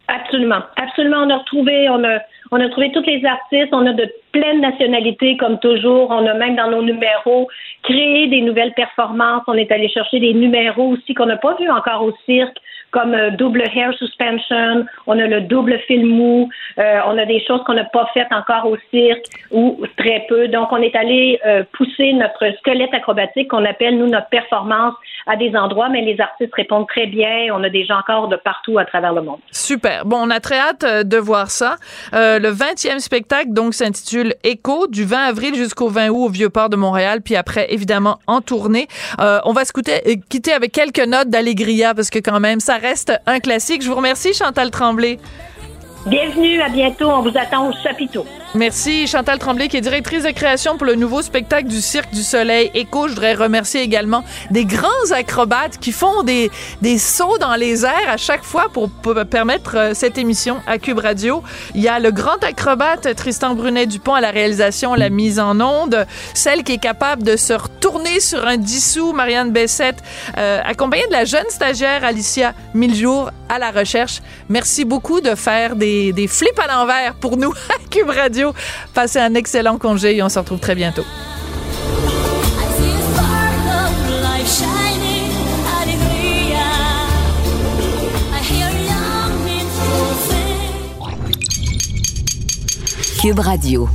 Absolument. 0.08 0.62
Absolument. 0.76 1.18
On 1.24 1.30
a 1.30 1.38
retrouvé, 1.38 1.88
on 1.88 2.02
a, 2.02 2.18
on 2.50 2.60
a 2.60 2.68
trouvé 2.68 2.90
tous 2.92 3.02
les 3.02 3.24
artistes. 3.24 3.72
On 3.72 3.86
a 3.86 3.92
de 3.92 4.10
pleines 4.32 4.60
nationalités, 4.60 5.36
comme 5.36 5.58
toujours. 5.60 6.10
On 6.10 6.26
a 6.26 6.34
même 6.34 6.56
dans 6.56 6.70
nos 6.70 6.82
numéros 6.82 7.48
créé 7.82 8.26
des 8.26 8.40
nouvelles 8.40 8.74
performances. 8.74 9.42
On 9.46 9.54
est 9.54 9.70
allé 9.70 9.88
chercher 9.88 10.20
des 10.20 10.34
numéros 10.34 10.88
aussi 10.88 11.14
qu'on 11.14 11.26
n'a 11.26 11.36
pas 11.36 11.54
vus 11.54 11.70
encore 11.70 12.02
au 12.02 12.12
cirque, 12.26 12.56
comme 12.90 13.14
euh, 13.14 13.30
double 13.30 13.62
hair 13.74 13.92
suspension. 13.94 14.84
On 15.06 15.18
a 15.18 15.26
le 15.26 15.42
double 15.42 15.78
fil 15.86 16.06
mou. 16.06 16.48
Euh, 16.78 17.00
on 17.06 17.16
a 17.18 17.24
des 17.24 17.44
choses 17.46 17.62
qu'on 17.64 17.74
n'a 17.74 17.84
pas 17.84 18.08
faites 18.14 18.32
encore 18.32 18.66
au 18.66 18.76
cirque 18.90 19.24
ou 19.50 19.80
très 19.96 20.26
peu. 20.28 20.48
Donc, 20.48 20.68
on 20.72 20.78
est 20.78 20.94
allé 20.96 21.38
euh, 21.46 21.62
pousser 21.72 22.12
notre 22.12 22.44
squelette 22.58 22.92
acrobatique 22.94 23.50
qu'on 23.50 23.64
appelle, 23.64 23.98
nous, 23.98 24.08
notre 24.08 24.28
performance 24.28 24.94
à 25.26 25.36
des 25.36 25.54
endroits, 25.54 25.88
mais 25.90 26.00
les 26.00 26.20
artistes 26.20 26.54
répondent 26.54 26.88
très 26.88 27.06
bien. 27.06 27.48
On 27.52 27.62
a 27.62 27.68
des 27.68 27.84
gens 27.84 27.98
encore 27.98 28.28
de 28.28 28.36
partout 28.36 28.78
à 28.78 28.84
travers 28.84 29.12
le 29.12 29.22
monde. 29.22 29.38
Super. 29.52 30.04
Bon, 30.04 30.18
on 30.22 30.30
a 30.30 30.40
très 30.40 30.58
hâte 30.58 31.06
de 31.06 31.16
voir 31.18 31.50
ça. 31.50 31.76
Le 32.12 32.50
20e 32.50 32.98
spectacle, 32.98 33.52
donc, 33.52 33.74
s'intitule 33.74 34.34
Écho, 34.42 34.86
du 34.86 35.04
20 35.04 35.18
avril 35.28 35.54
jusqu'au 35.54 35.88
20 35.88 36.08
août 36.08 36.24
au 36.24 36.28
Vieux-Port 36.28 36.70
de 36.70 36.76
Montréal, 36.76 37.20
puis 37.22 37.36
après, 37.36 37.72
évidemment, 37.72 38.18
en 38.26 38.40
tournée. 38.40 38.88
On 39.18 39.52
va 39.52 39.64
se 39.64 39.72
quitter 39.72 40.52
avec 40.52 40.72
quelques 40.72 41.06
notes 41.06 41.28
d'Allegria, 41.28 41.94
parce 41.94 42.10
que 42.10 42.18
quand 42.18 42.40
même, 42.40 42.60
ça 42.60 42.79
reste 42.80 43.12
un 43.26 43.40
classique. 43.40 43.82
Je 43.82 43.88
vous 43.88 43.96
remercie, 43.96 44.34
Chantal 44.34 44.70
Tremblay. 44.70 45.18
Bienvenue, 46.06 46.60
à 46.62 46.68
bientôt. 46.68 47.08
On 47.08 47.22
vous 47.22 47.36
attend 47.36 47.68
au 47.68 47.72
chapiteau. 47.82 48.24
Merci 48.56 49.06
Chantal 49.06 49.38
Tremblay 49.38 49.68
qui 49.68 49.76
est 49.76 49.80
directrice 49.80 50.24
de 50.24 50.30
création 50.32 50.76
pour 50.76 50.84
le 50.84 50.96
nouveau 50.96 51.22
spectacle 51.22 51.68
du 51.68 51.80
Cirque 51.80 52.12
du 52.12 52.24
Soleil 52.24 52.68
Écho. 52.74 53.06
Je 53.06 53.12
voudrais 53.12 53.34
remercier 53.34 53.80
également 53.80 54.24
des 54.50 54.64
grands 54.64 54.88
acrobates 55.12 55.78
qui 55.78 55.92
font 55.92 56.24
des, 56.24 56.50
des 56.82 56.98
sauts 56.98 57.38
dans 57.38 57.54
les 57.54 57.84
airs 57.84 58.08
à 58.08 58.16
chaque 58.16 58.42
fois 58.42 58.66
pour, 58.72 58.90
permettre 59.30 59.76
euh, 59.76 59.94
cette 59.94 60.18
émission 60.18 60.56
à 60.66 60.78
Cube 60.78 60.98
Radio. 60.98 61.44
Il 61.76 61.80
y 61.80 61.86
a 61.86 62.00
le 62.00 62.10
grand 62.10 62.42
acrobate 62.42 63.14
Tristan 63.14 63.54
Brunet-Dupont 63.54 64.14
à 64.14 64.20
la 64.20 64.32
réalisation, 64.32 64.96
la 64.96 65.10
mise 65.10 65.38
en 65.38 65.60
onde, 65.60 66.04
celle 66.34 66.64
qui 66.64 66.72
est 66.72 66.78
capable 66.78 67.22
de 67.22 67.36
se 67.36 67.52
retourner 67.52 68.18
sur 68.18 68.44
un 68.48 68.56
dissous, 68.56 69.12
Marianne 69.12 69.52
Bessette, 69.52 70.02
euh, 70.38 70.60
accompagnée 70.64 71.06
de 71.06 71.12
la 71.12 71.24
jeune 71.24 71.48
stagiaire 71.50 72.04
Alicia 72.04 72.52
Miljour 72.74 73.30
à 73.48 73.60
la 73.60 73.70
recherche. 73.70 74.22
Merci 74.48 74.84
beaucoup 74.84 75.20
de 75.20 75.36
faire 75.36 75.76
des, 75.76 76.12
des 76.12 76.26
flips 76.26 76.58
à 76.58 76.66
l'envers 76.66 77.14
pour 77.14 77.36
nous 77.36 77.52
à 77.68 77.88
Cube 77.90 78.10
Radio. 78.10 78.39
Passez 78.94 79.18
un 79.18 79.34
excellent 79.34 79.78
congé 79.78 80.16
et 80.16 80.22
on 80.22 80.28
se 80.28 80.38
retrouve 80.38 80.60
très 80.60 80.74
bientôt. 80.74 81.04
Cube 93.20 93.38
Radio. 93.38 93.86